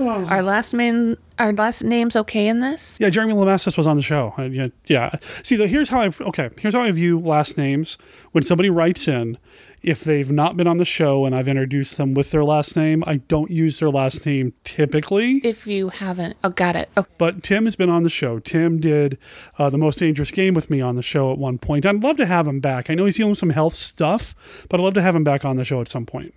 [0.08, 2.98] Our last name, our last name's okay in this.
[3.00, 4.34] Yeah, Jeremy Lamastus was on the show.
[4.38, 5.16] Yeah, yeah.
[5.44, 6.50] See, the, here's how I okay.
[6.60, 7.98] Here's how I view last names.
[8.32, 9.38] When somebody writes in,
[9.82, 13.04] if they've not been on the show and I've introduced them with their last name,
[13.08, 15.38] I don't use their last name typically.
[15.38, 16.90] If you haven't, oh, got it.
[16.96, 17.10] Okay.
[17.18, 18.40] But Tim has been on the show.
[18.40, 19.18] Tim did
[19.58, 21.86] uh, the most dangerous game with me on the show at one point.
[21.86, 22.90] I'd love to have him back.
[22.90, 25.44] I know he's dealing with some health stuff, but I'd love to have him back
[25.46, 26.34] on the show at some point.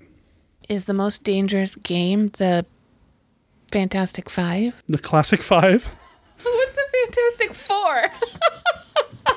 [0.68, 2.64] Is the most dangerous game the
[3.72, 4.82] Fantastic Five?
[4.88, 5.84] The classic five.
[6.42, 9.34] What's the Fantastic Four?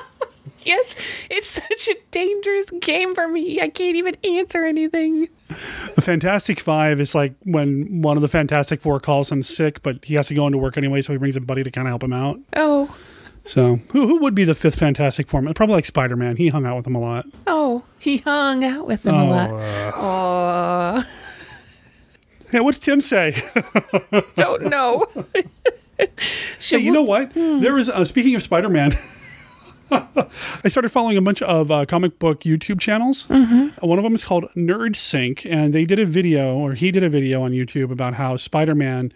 [0.62, 0.94] yes,
[1.30, 3.60] it's such a dangerous game for me.
[3.60, 5.28] I can't even answer anything.
[5.94, 10.04] The Fantastic Five is like when one of the Fantastic Four calls him sick, but
[10.04, 11.90] he has to go into work anyway, so he brings a buddy to kind of
[11.92, 12.38] help him out.
[12.54, 12.94] Oh,
[13.46, 15.42] So, who, who would be the fifth Fantastic Four?
[15.54, 16.36] Probably like Spider Man.
[16.36, 17.26] He hung out with him a lot.
[17.46, 19.50] oh, he hung out with them a Oh, lot.
[19.50, 19.92] uh.
[19.96, 21.04] Oh,
[22.52, 23.42] Yeah, what's Tim say?
[24.36, 25.06] Don't know.
[26.60, 27.34] Hey, you know what?
[27.34, 28.92] There is, uh, speaking of Spider Man,
[29.90, 33.24] I started following a bunch of uh, comic book YouTube channels.
[33.24, 33.84] Mm-hmm.
[33.84, 37.02] One of them is called Nerd Sync, and they did a video, or he did
[37.02, 39.12] a video on YouTube about how Spider Man,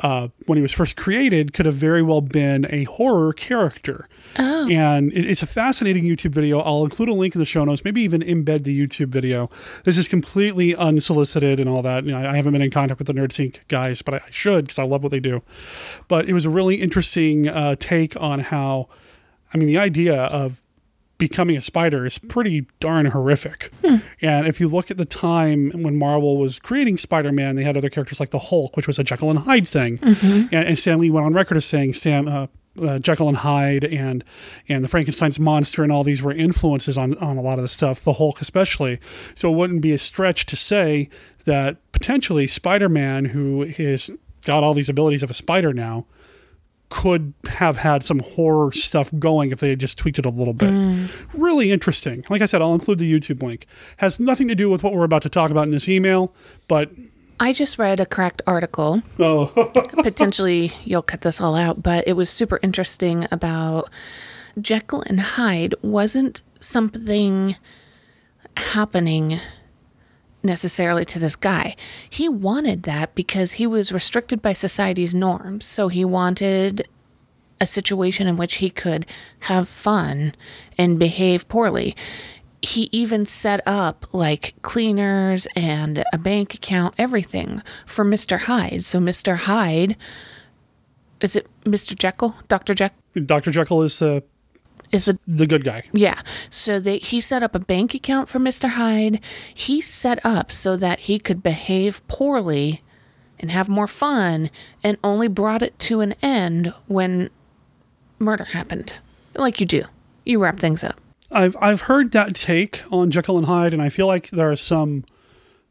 [0.00, 4.08] uh, when he was first created, could have very well been a horror character.
[4.38, 4.68] Oh.
[4.70, 6.60] And it- it's a fascinating YouTube video.
[6.60, 9.50] I'll include a link in the show notes, maybe even embed the YouTube video.
[9.84, 12.04] This is completely unsolicited and all that.
[12.04, 14.66] You know, I haven't been in contact with the NerdSync guys, but I I should
[14.66, 15.42] because I love what they do.
[16.08, 18.88] But it was a really interesting uh, take on how,
[19.52, 20.60] I mean, the idea of
[21.20, 23.70] becoming a spider is pretty darn horrific.
[24.20, 27.76] And if you look at the time when Marvel was creating Spider Man, they had
[27.76, 29.98] other characters like the Hulk, which was a Jekyll and Hyde thing.
[29.98, 30.48] Mhm.
[30.50, 32.26] And, and Stan Lee went on record as saying Stan.
[32.26, 32.46] Uh,
[32.80, 34.22] uh, Jekyll and Hyde and
[34.68, 37.68] and the Frankenstein's monster and all these were influences on on a lot of the
[37.68, 38.98] stuff, the Hulk especially.
[39.34, 41.08] So it wouldn't be a stretch to say
[41.46, 44.10] that potentially Spider-Man, who is
[44.46, 46.06] got all these abilities of a spider now,
[46.90, 50.52] could have had some horror stuff going if they had just tweaked it a little
[50.52, 50.70] bit.
[50.70, 51.26] Mm.
[51.32, 52.24] Really interesting.
[52.28, 53.66] Like I said, I'll include the YouTube link.
[53.98, 56.34] Has nothing to do with what we're about to talk about in this email,
[56.68, 56.90] but
[57.38, 59.02] I just read a correct article.
[59.18, 59.46] Oh.
[60.02, 63.88] Potentially you'll cut this all out, but it was super interesting about
[64.60, 67.56] Jekyll and Hyde wasn't something
[68.56, 69.40] happening
[70.42, 71.74] necessarily to this guy.
[72.08, 75.64] He wanted that because he was restricted by society's norms.
[75.64, 76.88] So he wanted
[77.60, 79.06] a situation in which he could
[79.40, 80.34] have fun
[80.78, 81.94] and behave poorly.
[82.62, 88.40] He even set up like cleaners and a bank account, everything for Mr.
[88.40, 88.84] Hyde.
[88.84, 89.36] So Mr.
[89.36, 89.96] Hyde,
[91.20, 91.94] is it Mr.
[91.94, 92.34] Jekyll?
[92.48, 92.74] Dr.
[92.74, 92.96] Jekyll?
[93.26, 93.50] Dr.
[93.50, 94.22] Jekyll is the
[94.92, 95.84] is the the good guy.
[95.92, 96.20] Yeah.
[96.48, 98.70] So they he set up a bank account for Mr.
[98.70, 99.20] Hyde.
[99.52, 102.82] He set up so that he could behave poorly
[103.38, 104.50] and have more fun
[104.84, 107.30] and only brought it to an end when
[108.18, 108.98] murder happened.
[109.34, 109.84] Like you do.
[110.24, 111.00] You wrap things up.
[111.32, 114.56] I've I've heard that take on Jekyll and Hyde, and I feel like there are
[114.56, 115.04] some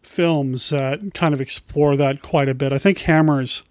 [0.02, 2.72] films that kind of explore that quite a bit.
[2.72, 3.64] I think Hammer's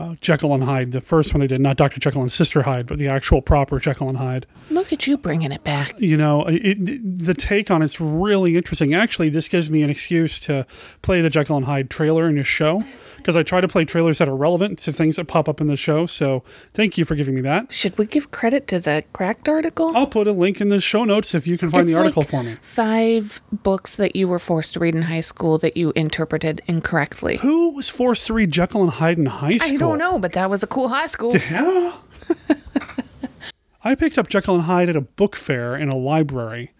[0.00, 2.86] uh, Jekyll and Hyde, the first one they did, not Doctor Jekyll and Sister Hyde,
[2.86, 4.46] but the actual proper Jekyll and Hyde.
[4.70, 5.92] Look at you bringing it back.
[5.98, 8.94] You know, it, the take on it's really interesting.
[8.94, 10.66] Actually, this gives me an excuse to
[11.02, 12.82] play the Jekyll and Hyde trailer in your show
[13.18, 15.66] because I try to play trailers that are relevant to things that pop up in
[15.66, 16.06] the show.
[16.06, 17.70] So thank you for giving me that.
[17.70, 19.94] Should we give credit to the cracked article?
[19.94, 22.22] I'll put a link in the show notes if you can find It's the article
[22.22, 22.56] like for me.
[22.62, 27.36] Five books that you were forced to read in high school that you interpreted incorrectly.
[27.38, 29.68] Who was forced to read Jekyll and Hyde in high school?
[29.92, 31.36] I don't know, but that was a cool high school.
[31.36, 31.92] Yeah.
[33.84, 36.72] I picked up Jekyll and Hyde at a book fair in a library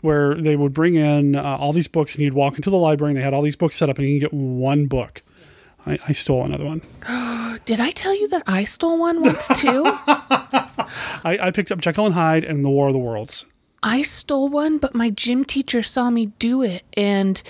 [0.00, 3.10] where they would bring in uh, all these books and you'd walk into the library
[3.10, 5.22] and they had all these books set up and you can get one book.
[5.86, 6.82] I, I stole another one.
[7.64, 9.82] Did I tell you that I stole one once too?
[11.24, 13.46] I, I picked up Jekyll and Hyde and The War of the Worlds.
[13.82, 17.42] I stole one, but my gym teacher saw me do it and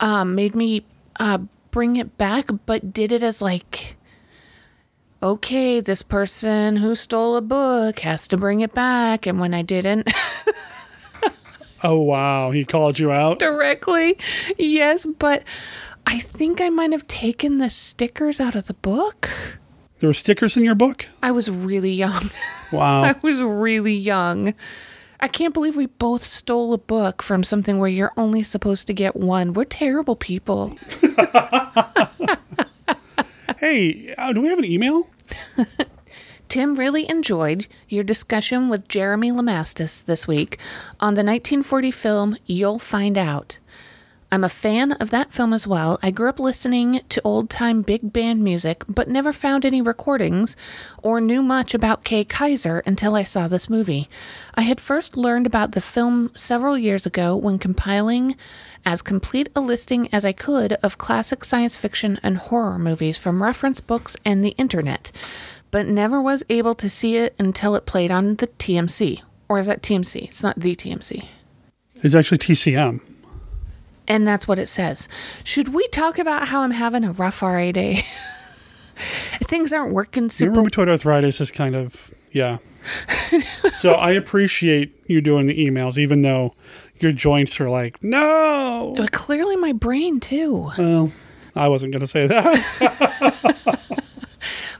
[0.00, 0.86] um, made me
[1.18, 1.38] uh,
[1.70, 3.95] bring it back, but did it as like,
[5.26, 9.26] okay, this person who stole a book has to bring it back.
[9.26, 10.08] And when I didn't
[11.82, 12.52] Oh, wow.
[12.52, 13.38] He called you out?
[13.38, 14.16] directly,
[14.58, 15.42] yes, but
[16.06, 19.28] I think I might have taken the stickers out of the book.
[20.00, 21.06] There were stickers in your book?
[21.22, 22.30] I was really young.
[22.72, 23.02] Wow.
[23.04, 24.52] I was really young.
[25.20, 28.92] I can't believe we both stole a book from something where you're only supposed to
[28.92, 29.52] get one.
[29.52, 30.76] We're terrible people.
[33.60, 35.08] hey, uh, do we have an email?
[36.48, 40.58] Tim really enjoyed your discussion with Jeremy Lamastus this week
[41.00, 43.58] on the 1940 film You'll Find Out.
[44.32, 46.00] I'm a fan of that film as well.
[46.02, 50.56] I grew up listening to old time big band music, but never found any recordings
[51.00, 54.08] or knew much about Kay Kyser until I saw this movie.
[54.54, 58.36] I had first learned about the film several years ago when compiling
[58.84, 63.44] as complete a listing as I could of classic science fiction and horror movies from
[63.44, 65.12] reference books and the internet,
[65.70, 69.22] but never was able to see it until it played on the TMC.
[69.48, 70.24] Or is that TMC?
[70.24, 71.28] It's not the TMC.
[72.02, 73.00] It's actually TCM.
[74.08, 75.08] And that's what it says.
[75.44, 78.04] Should we talk about how I'm having a rough RA day?
[79.42, 80.54] Things aren't working super.
[80.54, 82.58] Your rheumatoid arthritis is kind of, yeah.
[83.78, 86.54] so I appreciate you doing the emails, even though
[87.00, 88.94] your joints are like, no.
[88.96, 90.70] But clearly, my brain too.
[90.78, 91.12] Well,
[91.54, 93.80] I wasn't going to say that.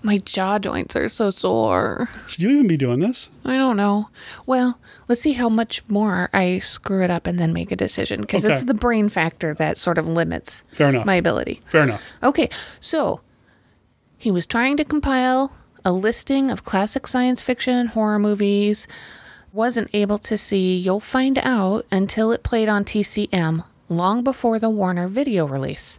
[0.07, 2.09] My jaw joints are so sore.
[2.29, 3.29] Should you even be doing this?
[3.45, 4.09] I don't know.
[4.47, 4.79] Well,
[5.09, 8.45] let's see how much more I screw it up and then make a decision because
[8.45, 11.07] it's the brain factor that sort of limits Fair enough.
[11.07, 11.61] my ability.
[11.67, 12.09] Fair enough.
[12.23, 13.21] Okay, so
[14.17, 18.87] he was trying to compile a listing of classic science fiction and horror movies.
[19.53, 24.71] Wasn't able to see You'll Find Out until it played on TCM long before the
[24.71, 25.99] Warner video release.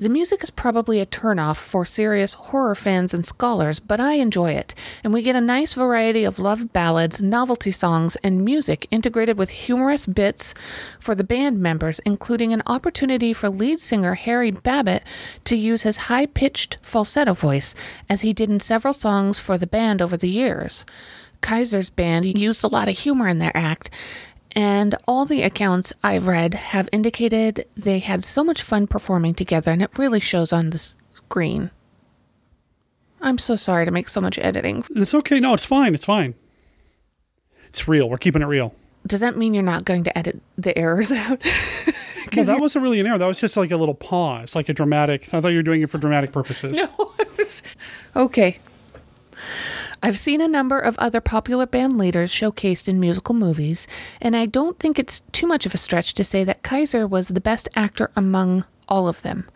[0.00, 4.52] The music is probably a turnoff for serious horror fans and scholars, but I enjoy
[4.52, 4.72] it,
[5.02, 9.50] and we get a nice variety of love ballads, novelty songs, and music integrated with
[9.50, 10.54] humorous bits
[11.00, 15.02] for the band members, including an opportunity for lead singer Harry Babbitt
[15.42, 17.74] to use his high pitched falsetto voice,
[18.08, 20.86] as he did in several songs for the band over the years.
[21.40, 23.90] Kyser's band used a lot of humor in their act,
[24.58, 29.70] and all the accounts I've read have indicated they had so much fun performing together,
[29.70, 31.70] and it really shows on the screen.
[33.20, 34.82] I'm so sorry to make so much editing.
[34.96, 35.38] It's okay.
[35.38, 35.94] No, it's fine.
[35.94, 36.34] It's fine.
[37.68, 38.10] It's real.
[38.10, 38.74] We're keeping it real.
[39.06, 41.40] Does that mean you're not going to edit the errors out?
[42.36, 43.16] Well, that wasn't really an error.
[43.18, 45.32] That was just like a little pause, like a dramatic.
[45.32, 46.80] I thought you were doing it for dramatic purposes.
[46.98, 47.62] No, Was,
[48.16, 48.58] okay.
[50.00, 53.88] I've seen a number of other popular band leaders showcased in musical movies,
[54.20, 57.28] and I don't think it's too much of a stretch to say that Kyser was
[57.28, 59.48] the best actor among all of them.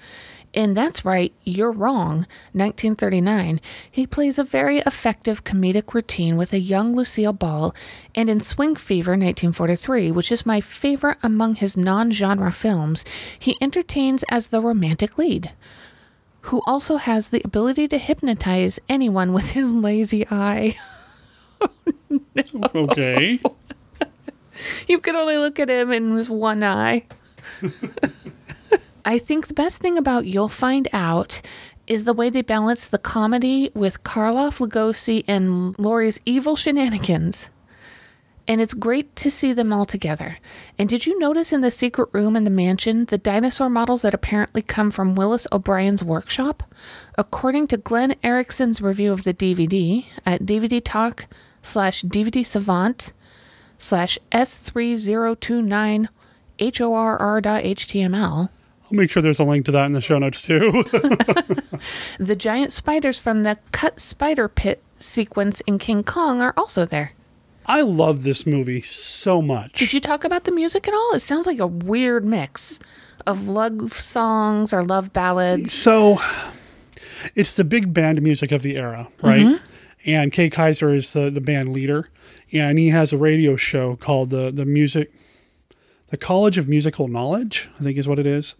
[0.54, 2.26] And that's right, you're wrong.
[2.52, 3.60] 1939,
[3.90, 7.72] he plays a very effective comedic routine with a young Lucille Ball,
[8.14, 13.04] and in Swing Fever 1943, which is my favorite among his non genre films,
[13.38, 15.52] he entertains as the romantic lead
[16.42, 20.76] who also has the ability to hypnotize anyone with his lazy eye.
[22.74, 23.38] Okay.
[24.86, 27.04] You can only look at him in his one eye.
[29.04, 31.40] I think the best thing about You'll Find Out
[31.86, 37.48] is the way they balance the comedy with Karloff, Lugosi, and Lorre's evil shenanigans.
[38.48, 40.38] And it's great to see them all together.
[40.76, 44.14] And did you notice in the secret room in the mansion the dinosaur models that
[44.14, 46.64] apparently come from Willis O'Brien's workshop?
[47.16, 51.26] According to Glenn Erickson's review of the DVD at DVD Talk
[51.62, 53.12] slash DVD Savant
[53.78, 56.08] slash S3029
[56.58, 58.48] HORR dot HTML,
[58.92, 60.84] I'll make sure there's a link to that in the show notes too.
[62.18, 67.12] the giant spiders from the cut spider pit sequence in King Kong are also there.
[67.66, 69.74] I love this movie so much.
[69.74, 71.12] Did you talk about the music at all?
[71.14, 72.80] It sounds like a weird mix
[73.26, 75.72] of love songs or love ballads.
[75.72, 76.18] So
[77.34, 79.46] it's the big band music of the era, right?
[79.46, 79.60] Mhm.
[80.04, 82.08] And Kay Kyser is the, the band leader,
[82.52, 85.12] and he has a radio show called the the music,
[86.10, 88.54] the College of Musical Knowledge, I think is what it is.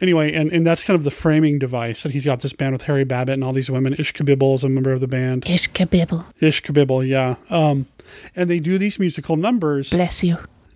[0.00, 2.82] Anyway, and, and that's kind of the framing device that he's got this band with
[2.82, 3.94] Harry Babbitt and all these women.
[3.94, 5.48] Ish Kabibble is a member of the band.
[5.48, 6.26] Ish Kabibble.
[6.40, 7.36] Ish Kabibble, yeah.
[7.48, 7.86] Um,
[8.34, 9.90] and they do these musical numbers.
[9.90, 10.38] Bless you.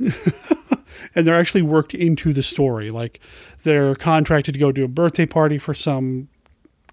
[1.15, 2.91] and they're actually worked into the story.
[2.91, 3.21] Like
[3.63, 6.29] they're contracted to go to a birthday party for some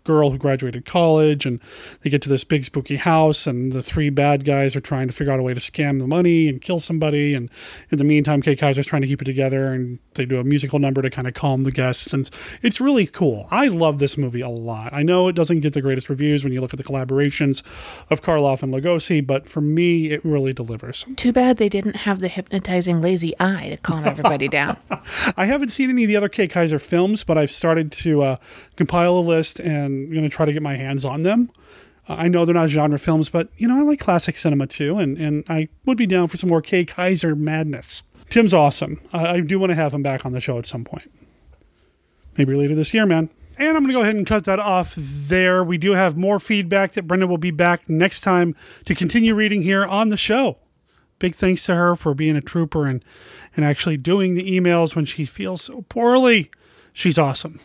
[0.05, 1.59] girl who graduated college, and
[2.01, 5.13] they get to this big spooky house, and the three bad guys are trying to
[5.13, 7.33] figure out a way to scam the money and kill somebody.
[7.33, 7.49] And
[7.91, 10.79] in the meantime, Kay Kyser's trying to keep it together, and they do a musical
[10.79, 12.13] number to kind of calm the guests.
[12.13, 12.29] And
[12.61, 13.47] it's really cool.
[13.51, 14.93] I love this movie a lot.
[14.93, 17.63] I know it doesn't get the greatest reviews when you look at the collaborations
[18.09, 21.05] of Karloff and Lugosi, but for me, it really delivers.
[21.15, 24.77] Too bad they didn't have the hypnotizing lazy eye to calm everybody down.
[25.37, 28.37] I haven't seen any of the other Kay Kyser films, but I've started to uh,
[28.75, 31.51] compile a list and I'm going to try to get my hands on them.
[32.07, 34.97] Uh, I know they're not genre films, but you know I like classic cinema too,
[34.97, 38.03] and and I would be down for some more Kay Kyser madness.
[38.29, 39.01] Tim's awesome.
[39.13, 41.11] I, I do want to have him back on the show at some point,
[42.37, 43.29] maybe later this year, man.
[43.57, 45.63] And I'm going to go ahead and cut that off there.
[45.63, 48.53] We do have more feedback that Brenda will be back next time
[48.83, 50.57] to continue reading here on the show.
[51.19, 53.03] Big thanks to her for being a trooper and,
[53.55, 56.51] and actually doing the emails when she feels so poorly.
[56.91, 57.61] She's awesome.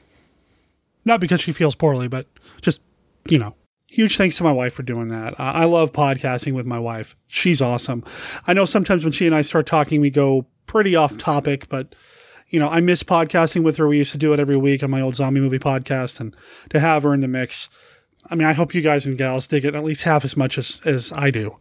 [1.05, 2.27] Not because she feels poorly, but
[2.61, 2.81] just,
[3.29, 3.55] you know.
[3.89, 5.33] Huge thanks to my wife for doing that.
[5.33, 7.17] Uh, I love podcasting with my wife.
[7.27, 8.05] She's awesome.
[8.47, 11.97] I know sometimes when she and I start talking, we go pretty off topic, but
[12.51, 13.89] you know, I miss podcasting with her.
[13.89, 16.37] We used to do it every week on my old zombie movie podcast, and
[16.71, 17.69] to have her in the mix,
[18.29, 20.59] I mean, I hope you guys and gals dig it at least half as much
[20.59, 21.57] as, as I do.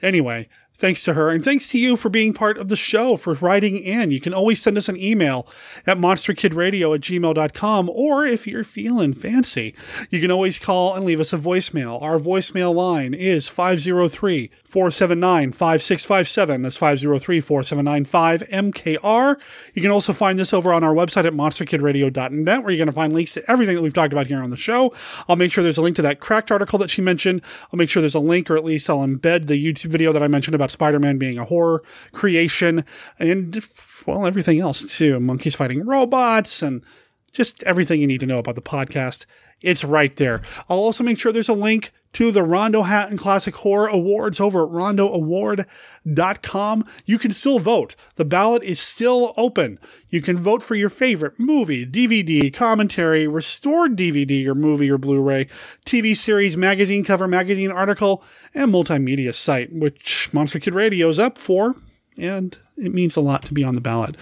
[0.00, 0.48] Anyway,
[0.78, 1.28] Thanks to her.
[1.30, 4.12] And thanks to you for being part of the show, for writing in.
[4.12, 5.44] You can always send us an email
[5.88, 7.90] at monsterkidradio at gmail.com.
[7.90, 9.74] Or if you're feeling fancy,
[10.08, 12.00] you can always call and leave us a voicemail.
[12.00, 16.62] Our voicemail line is 503 479 5657.
[16.62, 19.40] That's 503 479 5MKR.
[19.74, 22.92] You can also find this over on our website at monsterkidradio.net, where you're going to
[22.92, 24.92] find links to everything that we've talked about here on the show.
[25.26, 27.40] I'll make sure there's a link to that cracked article that she mentioned.
[27.72, 30.22] I'll make sure there's a link, or at least I'll embed the YouTube video that
[30.22, 31.82] I mentioned about Spider Man being a horror
[32.12, 32.84] creation
[33.18, 33.64] and,
[34.06, 35.18] well, everything else too.
[35.18, 36.84] Monkeys fighting robots and
[37.32, 39.24] just everything you need to know about the podcast.
[39.60, 40.40] It's right there.
[40.68, 44.64] I'll also make sure there's a link to the Rondo Hatton Classic Horror Awards over
[44.64, 46.84] at rondoaward.com.
[47.04, 47.96] You can still vote.
[48.14, 49.78] The ballot is still open.
[50.08, 55.20] You can vote for your favorite movie, DVD, commentary, restored DVD or movie or Blu
[55.20, 55.48] ray,
[55.84, 58.24] TV series, magazine cover, magazine article,
[58.54, 61.74] and multimedia site, which Monster Kid Radio is up for,
[62.16, 64.16] and it means a lot to be on the ballot.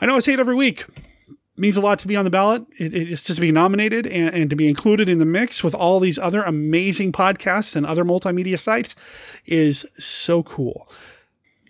[0.00, 0.84] I know I say it every week
[1.56, 2.64] means a lot to be on the ballot.
[2.78, 5.74] It, it's just to be nominated and, and, to be included in the mix with
[5.74, 8.96] all these other amazing podcasts and other multimedia sites
[9.46, 10.88] is so cool.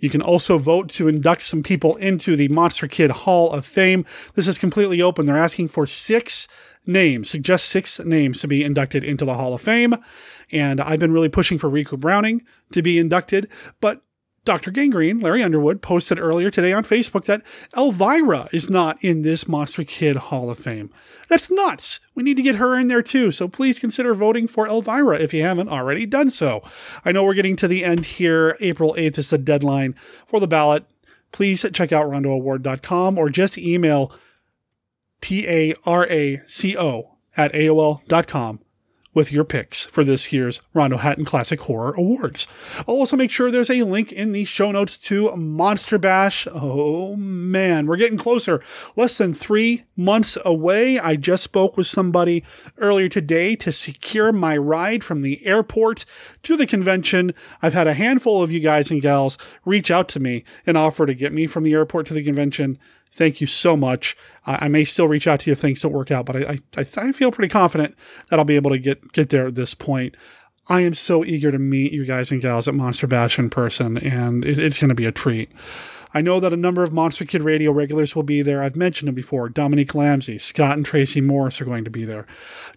[0.01, 4.05] You can also vote to induct some people into the Monster Kid Hall of Fame.
[4.35, 5.25] This is completely open.
[5.25, 6.47] They're asking for six
[6.87, 9.95] names, suggest six names to be inducted into the Hall of Fame.
[10.53, 13.49] And I've been really pushing for Ricou Browning to be inducted,
[13.81, 14.03] but
[14.45, 14.71] Dr.
[14.71, 17.43] Gangrene, Larry Underwood, posted earlier today on Facebook that
[17.77, 20.91] Elvira is not in this Monster Kid Hall of Fame.
[21.29, 22.01] That's nuts.
[22.15, 23.33] We need to get her in there too.
[23.33, 26.63] So please consider voting for Elvira if you haven't already done so.
[27.05, 28.57] I know we're getting to the end here.
[28.61, 29.95] April 8th is the deadline
[30.27, 30.85] for the ballot.
[31.33, 34.13] Please check out rondoaward.com or just email
[35.21, 38.61] T A R A C O at AOL.com
[39.15, 42.47] with your picks for this year's Rondo Hatton Classic Horror Awards.
[42.87, 46.47] Also make sure there's a link in the show notes to Monster Bash.
[46.53, 48.61] Oh man, we're getting closer.
[48.97, 50.99] Less than three months away.
[50.99, 52.45] I just spoke with somebody
[52.79, 56.05] earlier today to secure my ride from the airport
[56.43, 57.33] to the convention.
[57.63, 61.07] I've had a handful of you guys and gals reach out to me and offer
[61.07, 62.79] to get me from the airport to the convention.
[63.15, 64.17] Thank you so much.
[64.45, 66.59] I, I may still reach out to you if things don't work out, but I,
[66.77, 67.95] I, I feel pretty confident
[68.29, 70.17] that I'll be able to get, get there at this point.
[70.69, 73.99] I am so eager to meet you guys and gals at Monster Bash in person,
[73.99, 75.51] and it, it's going to be a treat.
[76.13, 78.63] I know that a number of Monster Kid Radio regulars will be there.
[78.63, 79.49] I've mentioned them before.
[79.49, 82.27] Dominique Lamsey, Scott and Tracy Morris are going to be there.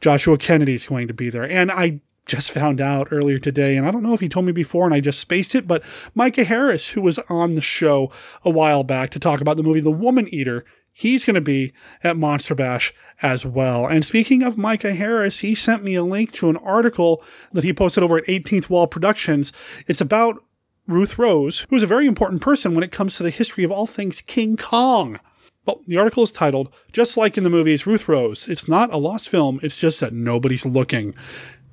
[0.01, 1.49] Joshua Kennedy is going to be there.
[1.49, 4.51] And I just found out earlier today, and I don't know if he told me
[4.51, 5.83] before and I just spaced it, but
[6.13, 8.11] Micah Harris, who was on the show
[8.43, 11.73] a while back to talk about the movie The Woman Eater, he's going to be
[12.03, 13.85] at Monster Bash as well.
[13.85, 17.23] And speaking of Micah Harris, he sent me a link to an article
[17.53, 19.53] that he posted over at 18th Wall Productions.
[19.87, 20.39] It's about
[20.87, 23.71] Ruth Rose, who is a very important person when it comes to the history of
[23.71, 25.19] all things King Kong.
[25.67, 28.47] Well, the article is titled, Just Like in the Movies Ruth Rose.
[28.47, 31.13] It's not a lost film, it's just that nobody's looking.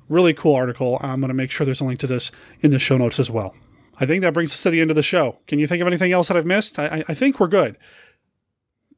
[0.09, 0.99] Really cool article.
[1.01, 3.29] I'm going to make sure there's a link to this in the show notes as
[3.29, 3.55] well.
[3.97, 5.39] I think that brings us to the end of the show.
[5.47, 6.77] Can you think of anything else that I've missed?
[6.77, 7.77] I, I think we're good.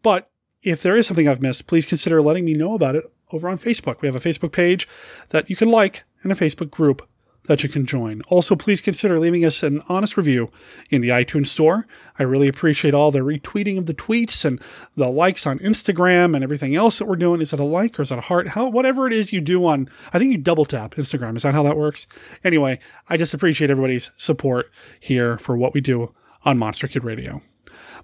[0.01, 0.29] But
[0.61, 3.59] if there is something I've missed, please consider letting me know about it over on
[3.59, 4.01] Facebook.
[4.01, 4.87] We have a Facebook page
[5.29, 7.07] that you can like and a Facebook group
[7.47, 8.21] that you can join.
[8.27, 10.51] Also, please consider leaving us an honest review
[10.89, 11.87] in the iTunes store.
[12.19, 14.61] I really appreciate all the retweeting of the tweets and
[14.95, 17.41] the likes on Instagram and everything else that we're doing.
[17.41, 18.49] Is it a like or is it a heart?
[18.49, 21.35] How whatever it is you do on I think you double tap Instagram.
[21.35, 22.05] Is that how that works?
[22.43, 22.79] Anyway,
[23.09, 26.11] I just appreciate everybody's support here for what we do
[26.45, 27.41] on Monster Kid Radio.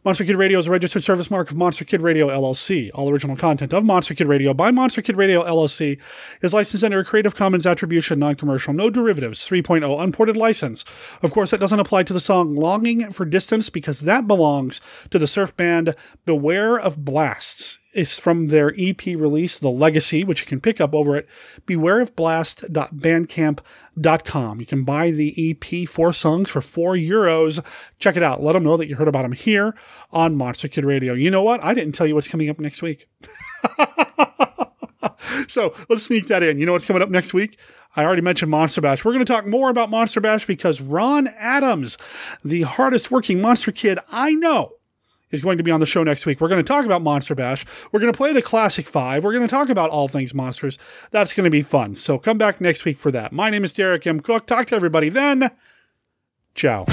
[0.05, 2.91] Monster Kid Radio is a registered service mark of Monster Kid Radio LLC.
[2.93, 5.97] All original content of Monster Kid Radio by Monster Kid Radio LLC
[6.41, 10.83] is licensed under a Creative Commons Attribution Non-Commercial No Derivatives 3.0 Unported License.
[11.21, 15.17] Of course, that doesn't apply to the song Longing for Distance because that belongs to
[15.17, 20.47] the surf band Beware of Blasts is from their EP release, The Legacy, which you
[20.47, 21.27] can pick up over at
[21.67, 24.59] bewareofblast.bandcamp.com.
[24.59, 27.63] You can buy the EP, four songs for four euros.
[27.99, 28.41] Check it out.
[28.41, 29.75] Let them know that you heard about them here
[30.11, 31.13] on Monster Kid Radio.
[31.13, 31.63] You know what?
[31.63, 33.07] I didn't tell you what's coming up next week.
[35.47, 36.59] so let's sneak that in.
[36.59, 37.57] You know what's coming up next week?
[37.95, 39.05] I already mentioned Monster Bash.
[39.05, 41.97] We're going to talk more about Monster Bash because Ron Adams,
[42.43, 44.73] the hardest working monster kid I know,
[45.33, 46.39] is going to be on the show next week.
[46.39, 47.65] We're going to talk about Monster Bash.
[47.91, 49.25] We're going to play the Classic Five.
[49.25, 50.77] We're going to talk about all things monsters.
[51.11, 51.95] That's going to be fun.
[51.95, 53.33] So come back next week for that.
[53.33, 54.21] My name is Derek M.
[54.21, 54.45] Koch.
[54.45, 55.51] Talk to everybody then.
[56.55, 56.85] Ciao.